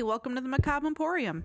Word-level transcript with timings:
Hey, 0.00 0.04
welcome 0.04 0.34
to 0.34 0.40
the 0.40 0.48
Macabre 0.48 0.86
Emporium. 0.86 1.44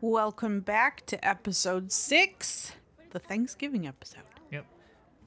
Welcome 0.00 0.60
back 0.60 1.04
to 1.04 1.22
episode 1.22 1.92
six, 1.92 2.72
the 3.10 3.18
Thanksgiving 3.18 3.86
episode. 3.86 4.31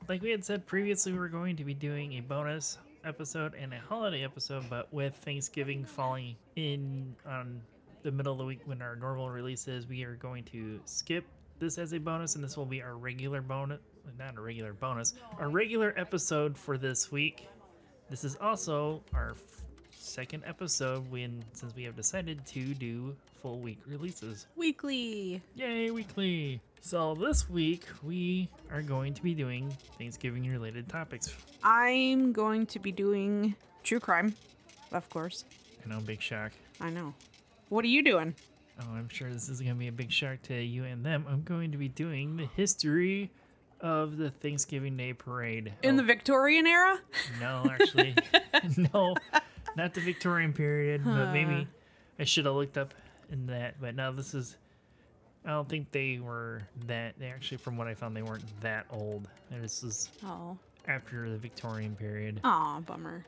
Like 0.08 0.22
we 0.22 0.30
had 0.30 0.46
said 0.46 0.68
previously, 0.68 1.12
we 1.14 1.18
were 1.20 1.30
going 1.30 1.56
to 1.56 1.64
be 1.64 1.74
doing 1.74 2.14
a 2.14 2.20
bonus 2.22 2.78
episode 3.04 3.56
and 3.56 3.74
a 3.74 3.80
holiday 3.80 4.24
episode, 4.24 4.66
but 4.70 4.92
with 4.94 5.16
Thanksgiving 5.16 5.84
falling 5.84 6.36
in 6.56 7.16
on 7.26 7.62
the 8.04 8.12
middle 8.12 8.32
of 8.34 8.38
the 8.38 8.46
week 8.46 8.62
when 8.66 8.84
our 8.84 8.96
normal 8.96 9.30
release 9.32 9.68
is, 9.68 9.88
we 9.88 10.04
are 10.04 10.16
going 10.16 10.44
to 10.46 10.80
skip 10.86 11.26
this 11.58 11.80
as 11.80 11.94
a 11.94 11.98
bonus, 11.98 12.36
and 12.36 12.44
this 12.44 12.56
will 12.56 12.66
be 12.68 12.84
our 12.84 12.96
regular 12.96 13.42
bonus. 13.42 13.80
Not 14.20 14.38
a 14.38 14.42
regular 14.42 14.74
bonus, 14.74 15.16
our 15.40 15.50
regular 15.50 15.96
episode 15.98 16.56
for 16.56 16.78
this 16.78 17.12
week. 17.12 17.48
This 18.08 18.24
is 18.24 18.38
also 18.40 19.02
our 19.16 19.32
f- 19.32 19.66
second 19.90 20.44
episode 20.46 21.10
when 21.10 21.44
since 21.54 21.76
we 21.76 21.84
have 21.86 21.96
decided 21.96 22.46
to 22.48 22.76
do 22.76 23.16
full 23.42 23.60
week 23.60 23.80
releases. 23.88 24.46
Weekly. 24.56 25.42
Yay, 25.56 25.90
weekly! 25.90 26.62
So 26.88 27.16
this 27.16 27.50
week 27.50 27.84
we 28.04 28.48
are 28.72 28.84
going 28.84 29.16
to 29.16 29.24
be 29.24 29.34
doing 29.34 29.76
Thanksgiving 29.98 30.48
related 30.48 30.88
topics. 30.88 31.36
I'm 31.64 32.32
going 32.32 32.68
to 32.68 32.78
be 32.78 32.92
doing 32.92 33.56
true 33.82 34.00
crime, 34.00 34.36
of 34.92 35.10
course. 35.10 35.46
I 35.84 35.90
know, 35.90 36.00
big 36.00 36.22
shock. 36.22 36.52
I 36.80 36.92
know. 36.92 37.16
What 37.70 37.86
are 37.86 37.88
you 37.88 38.04
doing? 38.04 38.36
Oh, 38.80 38.86
I'm 38.96 39.10
sure 39.10 39.32
this 39.34 39.50
is 39.50 39.62
going 39.62 39.74
to 39.74 39.80
be 39.80 39.88
a 39.88 39.92
big 39.92 40.12
shock 40.12 40.44
to 40.44 40.54
you 40.62 40.84
and 40.84 41.04
them. 41.04 41.26
I'm 41.28 41.42
going 41.42 41.72
to 41.72 41.78
be 41.80 41.88
doing 41.88 42.38
the 42.38 42.46
history 42.56 43.32
of 43.82 44.18
the 44.18 44.30
Thanksgiving 44.30 44.96
Day 44.96 45.14
parade. 45.14 45.74
In 45.82 45.96
Oh, 45.96 45.98
the 45.98 46.04
Victorian 46.04 46.68
era? 46.68 47.00
no, 47.42 47.64
actually, 47.68 48.16
no, 48.94 49.16
not 49.76 49.96
the 49.96 50.02
Victorian 50.02 50.54
period, 50.54 51.04
but 51.04 51.32
maybe 51.34 51.68
I 52.20 52.26
should 52.26 52.46
have 52.46 52.54
looked 52.54 52.78
up 52.78 52.94
in 53.32 53.48
that. 53.48 53.82
But 53.82 53.96
now 53.96 54.12
this 54.12 54.36
is. 54.36 54.56
I 55.46 55.50
don't 55.50 55.70
think 55.70 55.92
they 55.92 56.20
were 56.20 56.64
that. 56.88 57.18
They 57.20 57.28
actually, 57.28 57.58
from 57.58 57.78
what 57.78 57.88
I 57.88 57.94
found, 57.94 58.16
they 58.16 58.24
weren't 58.24 58.44
that 58.62 58.86
old. 58.90 59.28
This 59.52 59.84
is 59.84 60.10
Oh. 60.26 60.58
after 60.88 61.30
the 61.30 61.38
Victorian 61.38 61.96
period. 61.96 62.40
Aw, 62.44 62.80
bummer. 62.82 63.26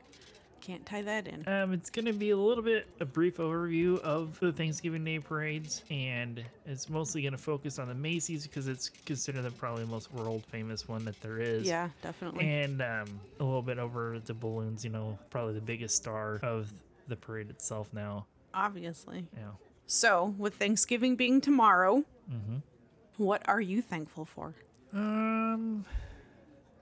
Can't 0.60 0.84
tie 0.84 1.02
that 1.02 1.26
in. 1.28 1.46
Um, 1.48 1.72
it's 1.72 1.88
going 1.88 2.04
to 2.06 2.12
be 2.12 2.30
a 2.30 2.36
little 2.36 2.62
bit 2.64 2.86
a 3.00 3.04
brief 3.04 3.36
overview 3.38 3.98
of 4.00 4.38
the 4.40 4.52
Thanksgiving 4.52 5.04
Day 5.04 5.18
parades, 5.20 5.82
and 5.90 6.44
it's 6.66 6.88
mostly 6.90 7.22
going 7.22 7.32
to 7.32 7.38
focus 7.38 7.78
on 7.78 7.88
the 7.88 7.94
Macy's 7.94 8.46
because 8.46 8.66
it's 8.68 8.88
considered 9.06 9.42
the 9.42 9.50
probably 9.52 9.84
the 9.84 9.90
most 9.90 10.12
world 10.12 10.44
famous 10.50 10.86
one 10.88 11.04
that 11.04 11.18
there 11.22 11.38
is. 11.38 11.66
Yeah, 11.66 11.88
definitely. 12.02 12.46
And 12.46 12.82
um, 12.82 13.20
a 13.40 13.44
little 13.44 13.62
bit 13.62 13.78
over 13.78 14.18
the 14.18 14.34
balloons, 14.34 14.84
you 14.84 14.90
know, 14.90 15.16
probably 15.30 15.54
the 15.54 15.60
biggest 15.60 15.94
star 15.96 16.40
of 16.42 16.70
the 17.06 17.16
parade 17.16 17.48
itself 17.50 17.88
now. 17.94 18.26
Obviously. 18.52 19.24
Yeah. 19.36 19.50
So, 19.90 20.34
with 20.36 20.54
Thanksgiving 20.56 21.16
being 21.16 21.40
tomorrow, 21.40 22.04
Mhm. 22.30 22.62
what 23.16 23.42
are 23.48 23.60
you 23.60 23.80
thankful 23.80 24.26
for? 24.26 24.54
Um, 24.92 25.84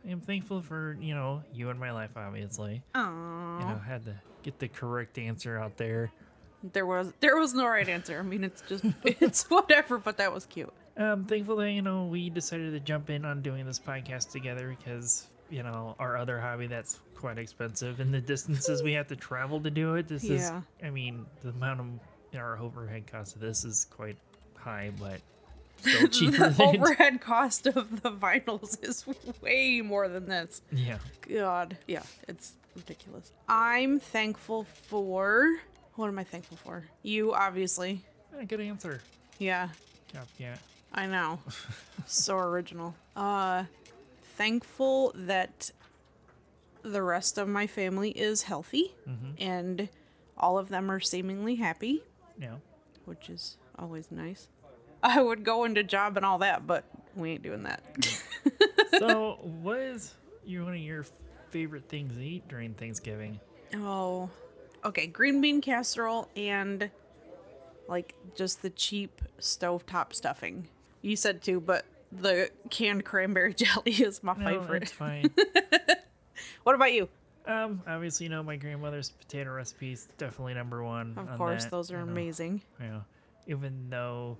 I'm 0.08 0.20
thankful 0.20 0.60
for 0.60 0.96
you 1.00 1.14
know 1.14 1.42
you 1.52 1.70
and 1.70 1.78
my 1.78 1.92
life, 1.92 2.10
obviously. 2.16 2.82
Aww. 2.96 3.60
You 3.60 3.66
know, 3.66 3.78
had 3.78 4.04
to 4.06 4.16
get 4.42 4.58
the 4.58 4.66
correct 4.68 5.18
answer 5.18 5.56
out 5.56 5.76
there. 5.76 6.10
There 6.72 6.84
was 6.84 7.12
there 7.20 7.36
was 7.36 7.54
no 7.54 7.66
right 7.68 7.88
answer. 7.88 8.18
I 8.18 8.22
mean, 8.22 8.42
it's 8.42 8.60
just 8.62 8.84
it's 9.04 9.48
whatever, 9.50 9.98
but 9.98 10.16
that 10.16 10.32
was 10.32 10.44
cute. 10.46 10.72
I'm 10.96 11.26
thankful 11.26 11.56
that 11.56 11.70
you 11.70 11.82
know 11.82 12.06
we 12.06 12.28
decided 12.28 12.72
to 12.72 12.80
jump 12.80 13.08
in 13.08 13.24
on 13.24 13.40
doing 13.40 13.66
this 13.66 13.78
podcast 13.78 14.32
together 14.32 14.74
because 14.76 15.28
you 15.48 15.62
know 15.62 15.94
our 16.00 16.16
other 16.16 16.40
hobby 16.40 16.66
that's 16.66 16.98
quite 17.14 17.38
expensive 17.38 18.00
and 18.00 18.12
the 18.12 18.20
distances 18.20 18.82
we 18.82 18.94
have 18.94 19.06
to 19.08 19.16
travel 19.16 19.60
to 19.60 19.70
do 19.70 19.94
it. 19.94 20.08
This 20.08 20.24
Yeah. 20.24 20.58
is, 20.58 20.64
I 20.84 20.90
mean, 20.90 21.24
the 21.42 21.50
amount 21.50 21.78
of 21.80 21.86
you 22.36 22.42
know, 22.42 22.46
our 22.46 22.58
overhead 22.58 23.06
cost 23.06 23.34
of 23.34 23.40
this 23.40 23.64
is 23.64 23.86
quite 23.90 24.16
high, 24.56 24.90
but 25.00 25.20
still 25.80 26.08
cheaper 26.08 26.48
The 26.50 26.50
than 26.50 26.76
overhead 26.76 27.20
cost 27.32 27.66
of 27.66 28.02
the 28.02 28.10
vinyls 28.12 28.82
is 28.86 29.04
way 29.42 29.80
more 29.80 30.08
than 30.08 30.26
this. 30.28 30.62
yeah. 30.70 30.98
God, 31.28 31.76
yeah, 31.86 32.02
it's 32.28 32.52
ridiculous. 32.74 33.32
I'm 33.48 33.98
thankful 34.00 34.64
for 34.64 35.56
what 35.94 36.08
am 36.08 36.18
I 36.18 36.24
thankful 36.24 36.58
for? 36.58 36.84
You, 37.02 37.32
obviously. 37.32 38.02
Eh, 38.38 38.44
Good 38.44 38.60
answer. 38.60 39.00
Yeah, 39.38 39.68
Yeah. 40.38 40.56
I 40.92 41.06
know. 41.06 41.40
so 42.06 42.36
original. 42.38 42.94
Uh 43.16 43.64
thankful 44.36 45.12
that 45.16 45.70
the 46.82 47.02
rest 47.02 47.38
of 47.38 47.48
my 47.48 47.66
family 47.66 48.10
is 48.10 48.42
healthy 48.42 48.94
and 49.38 49.88
all 50.38 50.58
of 50.58 50.68
them 50.68 50.90
are 50.90 51.00
seemingly 51.00 51.56
happy, 51.56 52.02
Yeah. 52.40 52.56
which 53.04 53.28
is 53.30 53.56
always 53.78 54.10
nice. 54.10 54.48
I 55.02 55.22
would 55.22 55.44
go 55.44 55.64
into 55.64 55.82
job 55.82 56.16
and 56.16 56.26
all 56.26 56.38
that, 56.38 56.66
but 56.66 56.84
we 57.14 57.32
ain't 57.32 57.42
doing 57.42 57.62
that. 57.64 57.82
So, 58.98 59.38
what 59.42 59.78
is 59.78 60.14
your 60.46 60.64
one 60.64 60.72
of 60.74 60.78
your 60.80 61.04
favorite 61.50 61.86
things 61.88 62.14
to 62.14 62.22
eat 62.24 62.48
during 62.48 62.72
Thanksgiving? 62.74 63.40
oh. 63.74 64.30
Okay, 64.84 65.06
green 65.06 65.40
bean 65.40 65.60
casserole 65.60 66.28
and 66.36 66.90
like 67.88 68.14
just 68.36 68.62
the 68.62 68.70
cheap 68.70 69.20
stovetop 69.40 70.14
stuffing. 70.14 70.68
You 71.02 71.16
said 71.16 71.42
too, 71.42 71.60
but 71.60 71.84
the 72.12 72.50
canned 72.70 73.04
cranberry 73.04 73.52
jelly 73.62 73.92
is 73.92 74.22
my 74.22 74.34
No, 74.34 74.60
favorite. 74.60 74.84
it's 74.84 74.92
fine. 74.92 75.30
What 76.62 76.74
about 76.74 76.92
you? 76.92 77.08
Um, 77.46 77.82
obviously, 77.86 78.24
you 78.24 78.30
know 78.30 78.42
my 78.42 78.56
grandmother's 78.56 79.10
potato 79.10 79.52
recipes 79.52 80.08
definitely 80.18 80.54
number 80.54 80.82
one. 80.82 81.12
Of 81.16 81.28
on 81.30 81.36
course, 81.38 81.64
that, 81.64 81.70
those 81.70 81.90
are 81.90 81.98
you 82.00 82.06
know. 82.06 82.12
amazing. 82.12 82.62
Yeah. 82.80 83.00
Even 83.46 83.88
though, 83.90 84.38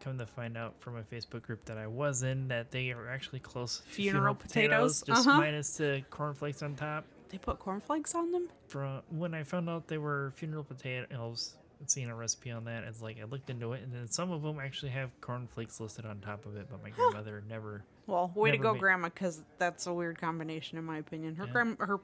come 0.00 0.16
to 0.18 0.26
find 0.26 0.56
out 0.56 0.74
from 0.80 0.96
a 0.96 1.02
Facebook 1.02 1.42
group 1.42 1.64
that 1.64 1.76
I 1.78 1.86
was 1.88 2.22
in, 2.22 2.48
that 2.48 2.70
they 2.70 2.90
are 2.92 3.08
actually 3.08 3.40
close 3.40 3.78
to 3.80 3.82
Funeral 3.88 4.34
potatoes? 4.34 5.02
just 5.02 5.26
Uh-huh. 5.26 5.38
minus 5.38 5.76
the 5.76 6.04
cornflakes 6.10 6.62
on 6.62 6.74
top. 6.76 7.04
They 7.30 7.38
put 7.38 7.58
cornflakes 7.58 8.14
on 8.14 8.30
them? 8.32 8.48
From 8.68 9.02
when 9.10 9.34
I 9.34 9.42
found 9.42 9.68
out 9.68 9.88
they 9.88 9.98
were 9.98 10.32
funeral 10.36 10.64
potatoes, 10.64 11.56
seeing 11.86 12.08
a 12.10 12.14
recipe 12.14 12.50
on 12.50 12.64
that, 12.64 12.84
it's 12.84 13.00
like 13.00 13.18
I 13.20 13.24
looked 13.24 13.50
into 13.50 13.72
it, 13.72 13.82
and 13.82 13.92
then 13.92 14.08
some 14.08 14.30
of 14.30 14.42
them 14.42 14.58
actually 14.60 14.90
have 14.92 15.10
cornflakes 15.20 15.80
listed 15.80 16.04
on 16.06 16.18
top 16.20 16.44
of 16.46 16.56
it, 16.56 16.66
but 16.70 16.82
my 16.82 16.90
grandmother 16.90 17.42
never. 17.48 17.82
Well, 18.06 18.32
way 18.34 18.50
to 18.50 18.56
go, 18.58 18.72
ma- 18.74 18.80
Grandma, 18.80 19.08
because 19.08 19.42
that's 19.58 19.86
a 19.86 19.92
weird 19.92 20.18
combination 20.20 20.78
in 20.78 20.84
my 20.84 20.98
opinion. 20.98 21.36
Her 21.36 21.46
Yeah. 21.46 21.74
her 21.78 21.98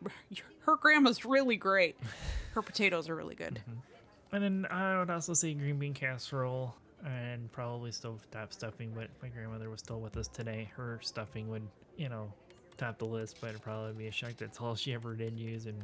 her 0.60 0.76
grandma's 0.76 1.24
really 1.24 1.56
great. 1.56 1.96
Her 2.54 2.62
potatoes 2.62 3.08
are 3.08 3.16
really 3.16 3.34
good. 3.34 3.54
Mm-hmm. 3.68 4.36
And 4.36 4.44
then 4.44 4.66
I 4.70 4.98
would 5.00 5.10
also 5.10 5.34
say 5.34 5.52
green 5.54 5.78
bean 5.78 5.92
casserole 5.94 6.74
and 7.04 7.50
probably 7.52 7.90
stovetop 7.90 8.52
stuffing, 8.52 8.92
but 8.94 9.08
my 9.22 9.28
grandmother 9.28 9.70
was 9.70 9.80
still 9.80 10.00
with 10.00 10.16
us 10.16 10.28
today, 10.28 10.70
her 10.76 10.98
stuffing 11.02 11.48
would, 11.50 11.66
you 11.96 12.08
know, 12.08 12.32
top 12.76 12.98
the 12.98 13.04
list, 13.04 13.38
but 13.40 13.50
it'd 13.50 13.62
probably 13.62 13.92
be 13.92 14.06
a 14.06 14.12
shock 14.12 14.32
that's 14.38 14.60
all 14.60 14.74
she 14.74 14.94
ever 14.94 15.14
did 15.14 15.38
use, 15.38 15.66
and 15.66 15.82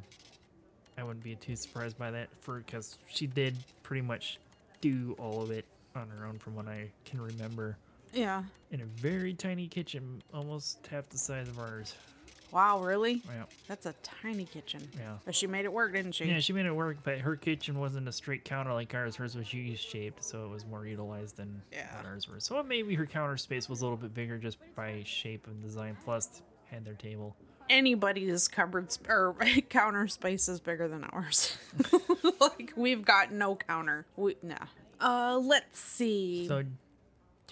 I 1.00 1.02
wouldn't 1.02 1.24
be 1.24 1.34
too 1.34 1.56
surprised 1.56 1.96
by 1.98 2.10
that 2.10 2.28
for 2.42 2.58
because 2.58 2.98
she 3.08 3.26
did 3.26 3.56
pretty 3.82 4.02
much 4.02 4.38
do 4.82 5.16
all 5.18 5.40
of 5.42 5.50
it 5.50 5.64
on 5.96 6.08
her 6.10 6.26
own 6.26 6.38
from 6.38 6.54
what 6.54 6.68
I 6.68 6.90
can 7.06 7.20
remember 7.22 7.78
Yeah. 8.12 8.42
in 8.70 8.82
a 8.82 8.84
very 8.84 9.32
tiny 9.32 9.66
kitchen, 9.66 10.22
almost 10.34 10.86
half 10.88 11.08
the 11.08 11.16
size 11.16 11.48
of 11.48 11.58
ours. 11.58 11.94
Wow, 12.52 12.82
really? 12.82 13.22
Yeah, 13.26 13.44
That's 13.68 13.86
a 13.86 13.94
tiny 14.02 14.44
kitchen. 14.44 14.86
yeah. 14.98 15.16
But 15.24 15.34
she 15.36 15.46
made 15.46 15.64
it 15.64 15.72
work, 15.72 15.92
didn't 15.92 16.12
she? 16.16 16.24
Yeah, 16.26 16.40
she 16.40 16.52
made 16.52 16.66
it 16.66 16.74
work, 16.74 16.98
but 17.04 17.18
her 17.20 17.36
kitchen 17.36 17.78
wasn't 17.78 18.06
a 18.08 18.12
straight 18.12 18.44
counter 18.44 18.72
like 18.74 18.92
ours. 18.94 19.14
Hers 19.16 19.36
was 19.36 19.54
U-shaped, 19.54 20.22
so 20.22 20.44
it 20.44 20.48
was 20.50 20.66
more 20.66 20.84
utilized 20.84 21.36
than 21.36 21.62
Yeah. 21.72 21.96
what 21.96 22.04
ours 22.06 22.28
were. 22.28 22.40
So 22.40 22.60
maybe 22.62 22.94
her 22.96 23.06
counter 23.06 23.36
space 23.38 23.68
was 23.68 23.80
a 23.80 23.84
little 23.84 23.96
bit 23.96 24.12
bigger 24.12 24.36
just 24.36 24.58
by 24.74 25.02
shape 25.06 25.46
and 25.46 25.62
design. 25.62 25.96
Plus, 26.04 26.42
had 26.66 26.84
their 26.84 26.94
table. 26.94 27.36
Anybody's 27.70 28.48
cupboard 28.48 28.90
sp- 28.92 29.08
or 29.08 29.34
counter 29.70 30.06
space 30.08 30.48
is 30.48 30.58
bigger 30.60 30.88
than 30.88 31.04
ours. 31.04 31.56
like 32.40 32.72
we've 32.76 33.04
got 33.04 33.32
no 33.32 33.54
counter. 33.56 34.04
We 34.16 34.36
nah. 34.42 34.56
Uh, 35.00 35.38
let's 35.38 35.78
see. 35.80 36.46
So, 36.48 36.64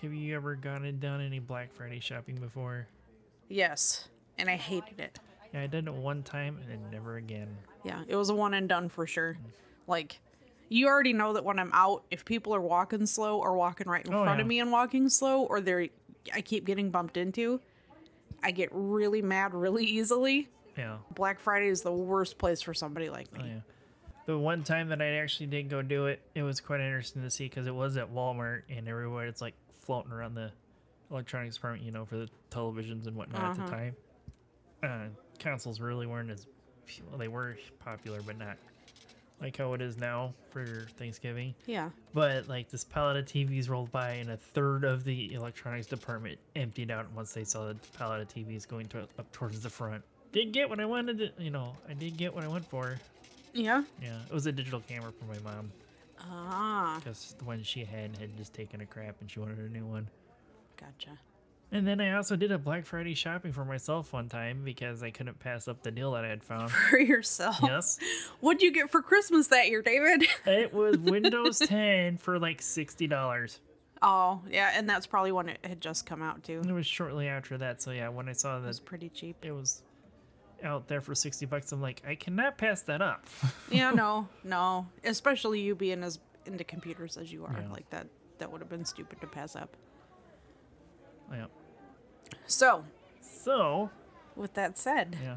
have 0.02 0.12
you 0.12 0.34
ever 0.36 0.54
gone 0.56 0.84
and 0.84 1.00
done 1.00 1.20
any 1.22 1.38
Black 1.38 1.72
Friday 1.72 2.00
shopping 2.00 2.36
before? 2.36 2.86
yes, 3.48 4.08
and 4.36 4.50
I 4.50 4.56
hated 4.56 5.00
it. 5.00 5.18
Yeah, 5.54 5.62
I 5.62 5.66
did 5.68 5.86
it 5.86 5.94
one 5.94 6.22
time 6.22 6.58
and 6.60 6.70
then 6.70 6.90
never 6.92 7.16
again. 7.16 7.48
Yeah, 7.84 8.02
it 8.06 8.16
was 8.16 8.28
a 8.28 8.34
one 8.34 8.52
and 8.54 8.68
done 8.68 8.88
for 8.90 9.06
sure. 9.06 9.38
Like, 9.86 10.20
you 10.68 10.88
already 10.88 11.14
know 11.14 11.32
that 11.32 11.44
when 11.44 11.58
I'm 11.58 11.70
out, 11.72 12.02
if 12.10 12.26
people 12.26 12.54
are 12.54 12.60
walking 12.60 13.06
slow 13.06 13.38
or 13.38 13.54
walking 13.56 13.88
right 13.88 14.04
in 14.04 14.12
Oh, 14.12 14.24
front 14.24 14.38
yeah. 14.38 14.42
of 14.42 14.46
me 14.46 14.60
and 14.60 14.70
walking 14.70 15.08
slow, 15.08 15.44
or 15.44 15.62
they're, 15.62 15.86
I 16.34 16.42
keep 16.42 16.66
getting 16.66 16.90
bumped 16.90 17.16
into, 17.16 17.62
I 18.42 18.50
get 18.50 18.68
really 18.72 19.22
mad 19.22 19.54
really 19.54 19.84
easily. 19.84 20.48
Yeah. 20.76 20.98
Black 21.14 21.40
Friday 21.40 21.68
is 21.68 21.82
the 21.82 21.92
worst 21.92 22.38
place 22.38 22.62
for 22.62 22.72
somebody 22.74 23.10
like 23.10 23.32
me. 23.32 23.40
Oh, 23.42 23.46
yeah. 23.46 23.60
The 24.26 24.38
one 24.38 24.62
time 24.62 24.88
that 24.90 25.00
I 25.00 25.16
actually 25.16 25.46
did 25.46 25.70
go 25.70 25.82
do 25.82 26.06
it, 26.06 26.20
it 26.34 26.42
was 26.42 26.60
quite 26.60 26.80
interesting 26.80 27.22
to 27.22 27.30
see 27.30 27.44
because 27.48 27.66
it 27.66 27.74
was 27.74 27.96
at 27.96 28.12
Walmart 28.12 28.62
and 28.68 28.86
everywhere 28.88 29.26
it's 29.26 29.40
like 29.40 29.54
floating 29.80 30.12
around 30.12 30.34
the 30.34 30.52
electronics 31.10 31.56
department, 31.56 31.84
you 31.84 31.90
know, 31.92 32.04
for 32.04 32.16
the 32.18 32.28
televisions 32.50 33.06
and 33.06 33.16
whatnot 33.16 33.40
at 33.42 33.50
Uh-huh. 33.58 33.64
the 33.64 33.70
time. 33.70 33.96
Uh, 34.82 35.08
consoles 35.38 35.80
really 35.80 36.06
weren't 36.06 36.30
as 36.30 36.46
well, 37.08 37.18
they 37.18 37.28
were 37.28 37.56
popular, 37.80 38.20
but 38.22 38.38
not 38.38 38.56
like 39.40 39.56
how 39.56 39.72
it 39.74 39.80
is 39.80 39.96
now 39.96 40.34
for 40.50 40.86
Thanksgiving. 40.96 41.54
Yeah. 41.66 41.90
But 42.14 42.48
like 42.48 42.70
this 42.70 42.84
pallet 42.84 43.16
of 43.16 43.24
TVs 43.26 43.68
rolled 43.68 43.90
by, 43.92 44.12
and 44.12 44.30
a 44.30 44.36
third 44.36 44.84
of 44.84 45.04
the 45.04 45.32
electronics 45.34 45.86
department 45.86 46.38
emptied 46.56 46.90
out 46.90 47.06
once 47.14 47.32
they 47.32 47.44
saw 47.44 47.66
the 47.68 47.76
pallet 47.96 48.20
of 48.20 48.28
TVs 48.28 48.66
going 48.66 48.86
to, 48.88 49.00
up 49.18 49.30
towards 49.32 49.60
the 49.60 49.70
front. 49.70 50.02
Did 50.32 50.52
get 50.52 50.68
what 50.68 50.80
I 50.80 50.84
wanted 50.86 51.18
to, 51.18 51.42
you 51.42 51.50
know, 51.50 51.74
I 51.88 51.94
did 51.94 52.16
get 52.16 52.34
what 52.34 52.44
I 52.44 52.48
went 52.48 52.64
for. 52.66 52.98
Yeah. 53.54 53.82
Yeah, 54.02 54.18
it 54.28 54.34
was 54.34 54.46
a 54.46 54.52
digital 54.52 54.80
camera 54.80 55.10
for 55.12 55.24
my 55.24 55.38
mom 55.52 55.70
Ah, 56.20 56.96
because 56.98 57.34
the 57.38 57.44
one 57.44 57.62
she 57.62 57.84
had 57.84 58.16
had 58.18 58.36
just 58.36 58.52
taken 58.52 58.80
a 58.80 58.86
crap 58.86 59.16
and 59.20 59.30
she 59.30 59.38
wanted 59.40 59.58
a 59.58 59.68
new 59.72 59.86
one. 59.86 60.08
gotcha. 60.76 61.16
And 61.70 61.86
then 61.86 62.00
I 62.00 62.12
also 62.14 62.34
did 62.34 62.50
a 62.50 62.56
Black 62.58 62.86
Friday 62.86 63.12
shopping 63.14 63.52
for 63.52 63.64
myself 63.64 64.12
one 64.14 64.28
time 64.30 64.62
because 64.64 65.02
I 65.02 65.10
couldn't 65.10 65.38
pass 65.38 65.68
up 65.68 65.82
the 65.82 65.90
deal 65.90 66.12
that 66.12 66.24
I 66.24 66.28
had 66.28 66.42
found. 66.44 66.70
For 66.70 66.98
yourself. 66.98 67.58
yes, 67.62 67.98
What'd 68.40 68.62
you 68.62 68.72
get 68.72 68.90
for 68.90 69.02
Christmas 69.02 69.48
that 69.48 69.68
year, 69.68 69.82
David? 69.82 70.24
it 70.46 70.72
was 70.72 70.96
Windows 70.98 71.58
10 71.58 72.16
for 72.18 72.38
like 72.38 72.62
sixty 72.62 73.06
dollars. 73.06 73.60
Oh, 74.00 74.40
yeah, 74.48 74.70
and 74.74 74.88
that's 74.88 75.06
probably 75.08 75.32
when 75.32 75.48
it 75.48 75.58
had 75.64 75.80
just 75.80 76.06
come 76.06 76.22
out 76.22 76.42
too. 76.44 76.62
It 76.66 76.72
was 76.72 76.86
shortly 76.86 77.26
after 77.28 77.58
that, 77.58 77.82
so 77.82 77.90
yeah, 77.90 78.08
when 78.08 78.28
I 78.28 78.32
saw 78.32 78.58
that. 78.60 78.64
It 78.64 78.68
was 78.68 78.80
pretty 78.80 79.08
cheap. 79.08 79.36
it 79.42 79.52
was 79.52 79.82
out 80.64 80.88
there 80.88 81.00
for 81.00 81.14
60 81.14 81.46
bucks 81.46 81.70
i'm 81.70 81.80
like 81.80 82.02
i 82.04 82.16
cannot 82.16 82.58
pass 82.58 82.82
that 82.82 83.00
up 83.00 83.24
Yeah, 83.70 83.92
no, 83.92 84.26
no. 84.42 84.88
Especially 85.04 85.60
you 85.60 85.76
being 85.76 86.02
as 86.02 86.18
into 86.46 86.64
computers 86.64 87.16
as 87.16 87.30
you 87.32 87.44
are. 87.44 87.54
Yeah. 87.60 87.70
Like 87.72 87.88
that 87.90 88.08
that 88.38 88.50
would 88.50 88.60
have 88.60 88.68
been 88.70 88.84
stupid 88.84 89.20
to 89.20 89.26
pass 89.28 89.54
up. 89.54 89.76
So, 92.48 92.84
so 93.20 93.90
with 94.34 94.54
that 94.54 94.76
said, 94.76 95.16
yeah 95.22 95.36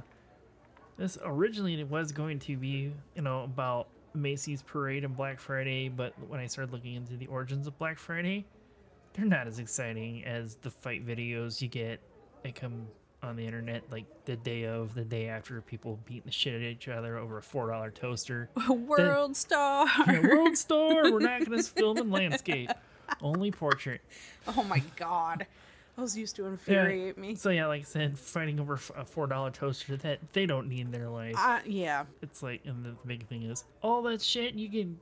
this 0.97 1.17
originally 1.23 1.79
it 1.79 1.89
was 1.89 2.11
going 2.11 2.37
to 2.37 2.55
be 2.55 2.93
you 3.15 3.21
know 3.21 3.43
about 3.43 3.87
macy's 4.13 4.61
parade 4.61 5.03
and 5.03 5.15
black 5.15 5.39
friday 5.39 5.89
but 5.89 6.13
when 6.27 6.39
i 6.39 6.45
started 6.45 6.71
looking 6.71 6.95
into 6.95 7.15
the 7.15 7.25
origins 7.27 7.65
of 7.65 7.77
black 7.79 7.97
friday 7.97 8.45
they're 9.13 9.25
not 9.25 9.47
as 9.47 9.57
exciting 9.57 10.23
as 10.25 10.55
the 10.55 10.69
fight 10.69 11.05
videos 11.05 11.61
you 11.61 11.67
get 11.67 11.99
that 12.43 12.53
come 12.53 12.85
on 13.23 13.35
the 13.35 13.45
internet 13.45 13.83
like 13.89 14.05
the 14.25 14.35
day 14.35 14.65
of 14.65 14.93
the 14.93 15.03
day 15.03 15.27
after 15.27 15.61
people 15.61 15.97
beating 16.05 16.23
the 16.25 16.31
shit 16.31 16.53
at 16.53 16.61
each 16.61 16.87
other 16.87 17.17
over 17.17 17.37
a 17.37 17.41
four 17.43 17.69
dollar 17.69 17.89
toaster 17.89 18.49
World 18.69 19.35
Star. 19.35 19.87
Yeah, 20.07 20.21
world 20.21 20.57
star 20.57 21.11
we're 21.11 21.19
not 21.19 21.45
gonna 21.45 21.63
film 21.63 21.97
in 21.97 22.11
landscape 22.11 22.69
only 23.21 23.49
portrait 23.51 24.01
Oh 24.47 24.63
my 24.63 24.83
god. 24.97 25.47
Those 26.01 26.17
used 26.17 26.35
to 26.37 26.47
infuriate 26.47 27.15
me. 27.15 27.35
So 27.35 27.51
yeah, 27.51 27.67
like 27.67 27.81
I 27.81 27.83
said, 27.83 28.17
fighting 28.17 28.59
over 28.59 28.79
a 28.95 29.05
four 29.05 29.27
dollar 29.27 29.51
toaster 29.51 29.95
that 29.97 30.33
they 30.33 30.47
don't 30.47 30.67
need 30.67 30.87
in 30.87 30.91
their 30.91 31.09
life. 31.09 31.35
Uh, 31.37 31.59
yeah. 31.63 32.05
it's 32.23 32.41
like, 32.41 32.61
and 32.65 32.83
the 32.83 32.95
big 33.05 33.27
thing 33.27 33.43
is 33.43 33.65
all 33.83 34.01
that 34.03 34.19
shit 34.19 34.55
you 34.55 34.67
can 34.67 34.97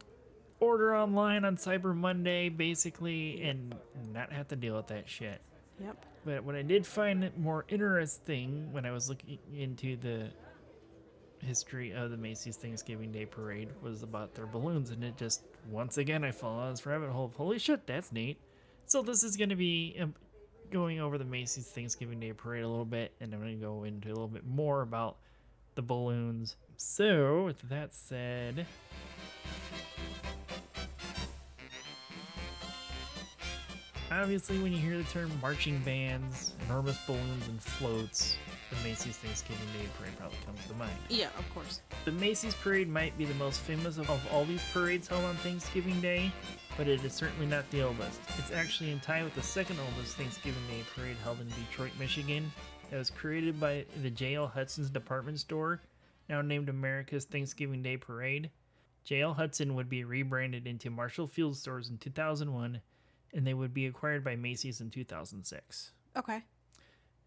order 0.60 0.94
online 0.94 1.46
on 1.46 1.56
Cyber 1.56 1.96
Monday, 1.96 2.50
basically, 2.50 3.42
and 3.44 3.74
not 4.12 4.34
have 4.34 4.50
to 4.50 4.58
deal 4.58 4.76
with 4.76 4.88
that 4.88 5.08
shit. 5.08 5.40
Yep. 5.82 6.06
But 6.26 6.44
what 6.44 6.56
I 6.56 6.64
did 6.64 6.86
find 6.86 7.24
it 7.24 7.40
more 7.40 7.64
interesting 7.70 8.68
when 8.74 8.86
I 8.86 8.92
was 8.92 9.08
looking 9.08 9.40
into 9.56 9.96
the 9.96 10.28
history 11.40 11.94
of 11.94 12.12
the 12.12 12.18
Macy's 12.18 12.58
Thanksgiving 12.58 13.14
Day 13.14 13.26
Parade 13.26 13.70
was 13.82 14.04
about 14.04 14.36
their 14.36 14.48
balloons, 14.48 14.90
and 14.90 15.02
it 15.02 15.16
just 15.16 15.44
once 15.70 15.98
again 15.98 16.26
I 16.26 16.32
fell 16.32 16.50
on 16.50 16.72
this 16.72 16.86
rabbit 16.86 17.10
hole. 17.10 17.32
Holy 17.38 17.58
shit, 17.58 17.88
that's 17.88 18.12
neat! 18.12 18.38
So 18.86 19.02
this 19.02 19.24
is 19.24 19.38
going 19.38 19.50
to 19.50 19.56
be 19.56 19.96
um, 20.02 20.14
going 20.72 21.00
over 21.00 21.18
the 21.18 21.26
Macy's 21.26 21.68
Thanksgiving 21.68 22.20
Day 22.20 22.34
Parade 22.34 22.64
a 22.64 22.68
little 22.68 22.86
bit, 22.86 23.14
and 23.20 23.34
I'm 23.34 23.40
going 23.40 23.58
to 23.58 23.66
go 23.66 23.84
into 23.84 24.10
a 24.10 24.14
little 24.14 24.28
bit 24.28 24.46
more 24.46 24.82
about 24.82 25.18
the 25.76 25.82
balloons. 25.82 26.56
So 26.78 27.46
with 27.46 27.62
that 27.70 27.94
said. 27.94 28.66
Obviously, 34.12 34.58
when 34.58 34.72
you 34.72 34.80
hear 34.80 34.98
the 34.98 35.04
term 35.04 35.32
marching 35.40 35.78
bands, 35.80 36.54
enormous 36.66 36.98
balloons, 37.06 37.48
and 37.48 37.62
floats, 37.62 38.38
the 38.72 38.76
Macy's 38.88 39.18
Thanksgiving 39.18 39.66
Day 39.68 39.88
Parade 39.98 40.18
probably 40.18 40.38
comes 40.46 40.66
to 40.68 40.74
mind. 40.74 40.92
Yeah, 41.10 41.28
of 41.38 41.48
course. 41.54 41.82
The 42.06 42.12
Macy's 42.12 42.56
Parade 42.56 42.90
might 42.90 43.16
be 43.20 43.26
the 43.26 43.36
most 43.36 43.60
famous 43.62 43.98
of, 43.98 44.10
of 44.10 44.28
all 44.32 44.46
these 44.46 44.64
parades 44.74 45.08
held 45.08 45.26
on 45.26 45.36
Thanksgiving 45.38 46.02
Day, 46.02 46.32
but 46.80 46.88
it 46.88 47.04
is 47.04 47.12
certainly 47.12 47.46
not 47.46 47.70
the 47.72 47.82
oldest. 47.82 48.22
It's 48.38 48.54
actually 48.54 48.92
in 48.92 49.02
tie 49.02 49.22
with 49.22 49.36
the 49.36 49.42
second 49.42 49.78
oldest 49.82 50.16
Thanksgiving 50.16 50.64
Day 50.70 50.82
parade 50.96 51.18
held 51.26 51.42
in 51.42 51.50
Detroit, 51.50 51.92
Michigan, 52.00 52.50
that 52.90 52.98
was 52.98 53.10
created 53.10 53.60
by 53.60 53.84
the 54.02 54.10
J.L. 54.10 54.48
Hudson's 54.48 54.90
department 54.90 55.42
store, 55.42 55.82
now 56.30 56.42
named 56.42 56.70
America's 56.70 57.26
Thanksgiving 57.26 57.84
Day 57.84 57.98
Parade. 57.98 58.50
J.L. 59.04 59.34
Hudson 59.34 59.76
would 59.76 59.90
be 59.90 60.06
rebranded 60.06 60.66
into 60.66 60.90
Marshall 60.90 61.28
Field 61.28 61.58
Stores 61.58 61.90
in 61.90 61.98
2001, 61.98 62.80
and 63.34 63.46
they 63.46 63.54
would 63.54 63.74
be 63.74 63.86
acquired 63.86 64.24
by 64.24 64.38
Macy's 64.38 64.80
in 64.80 64.90
2006. 64.90 65.92
Okay. 66.16 66.44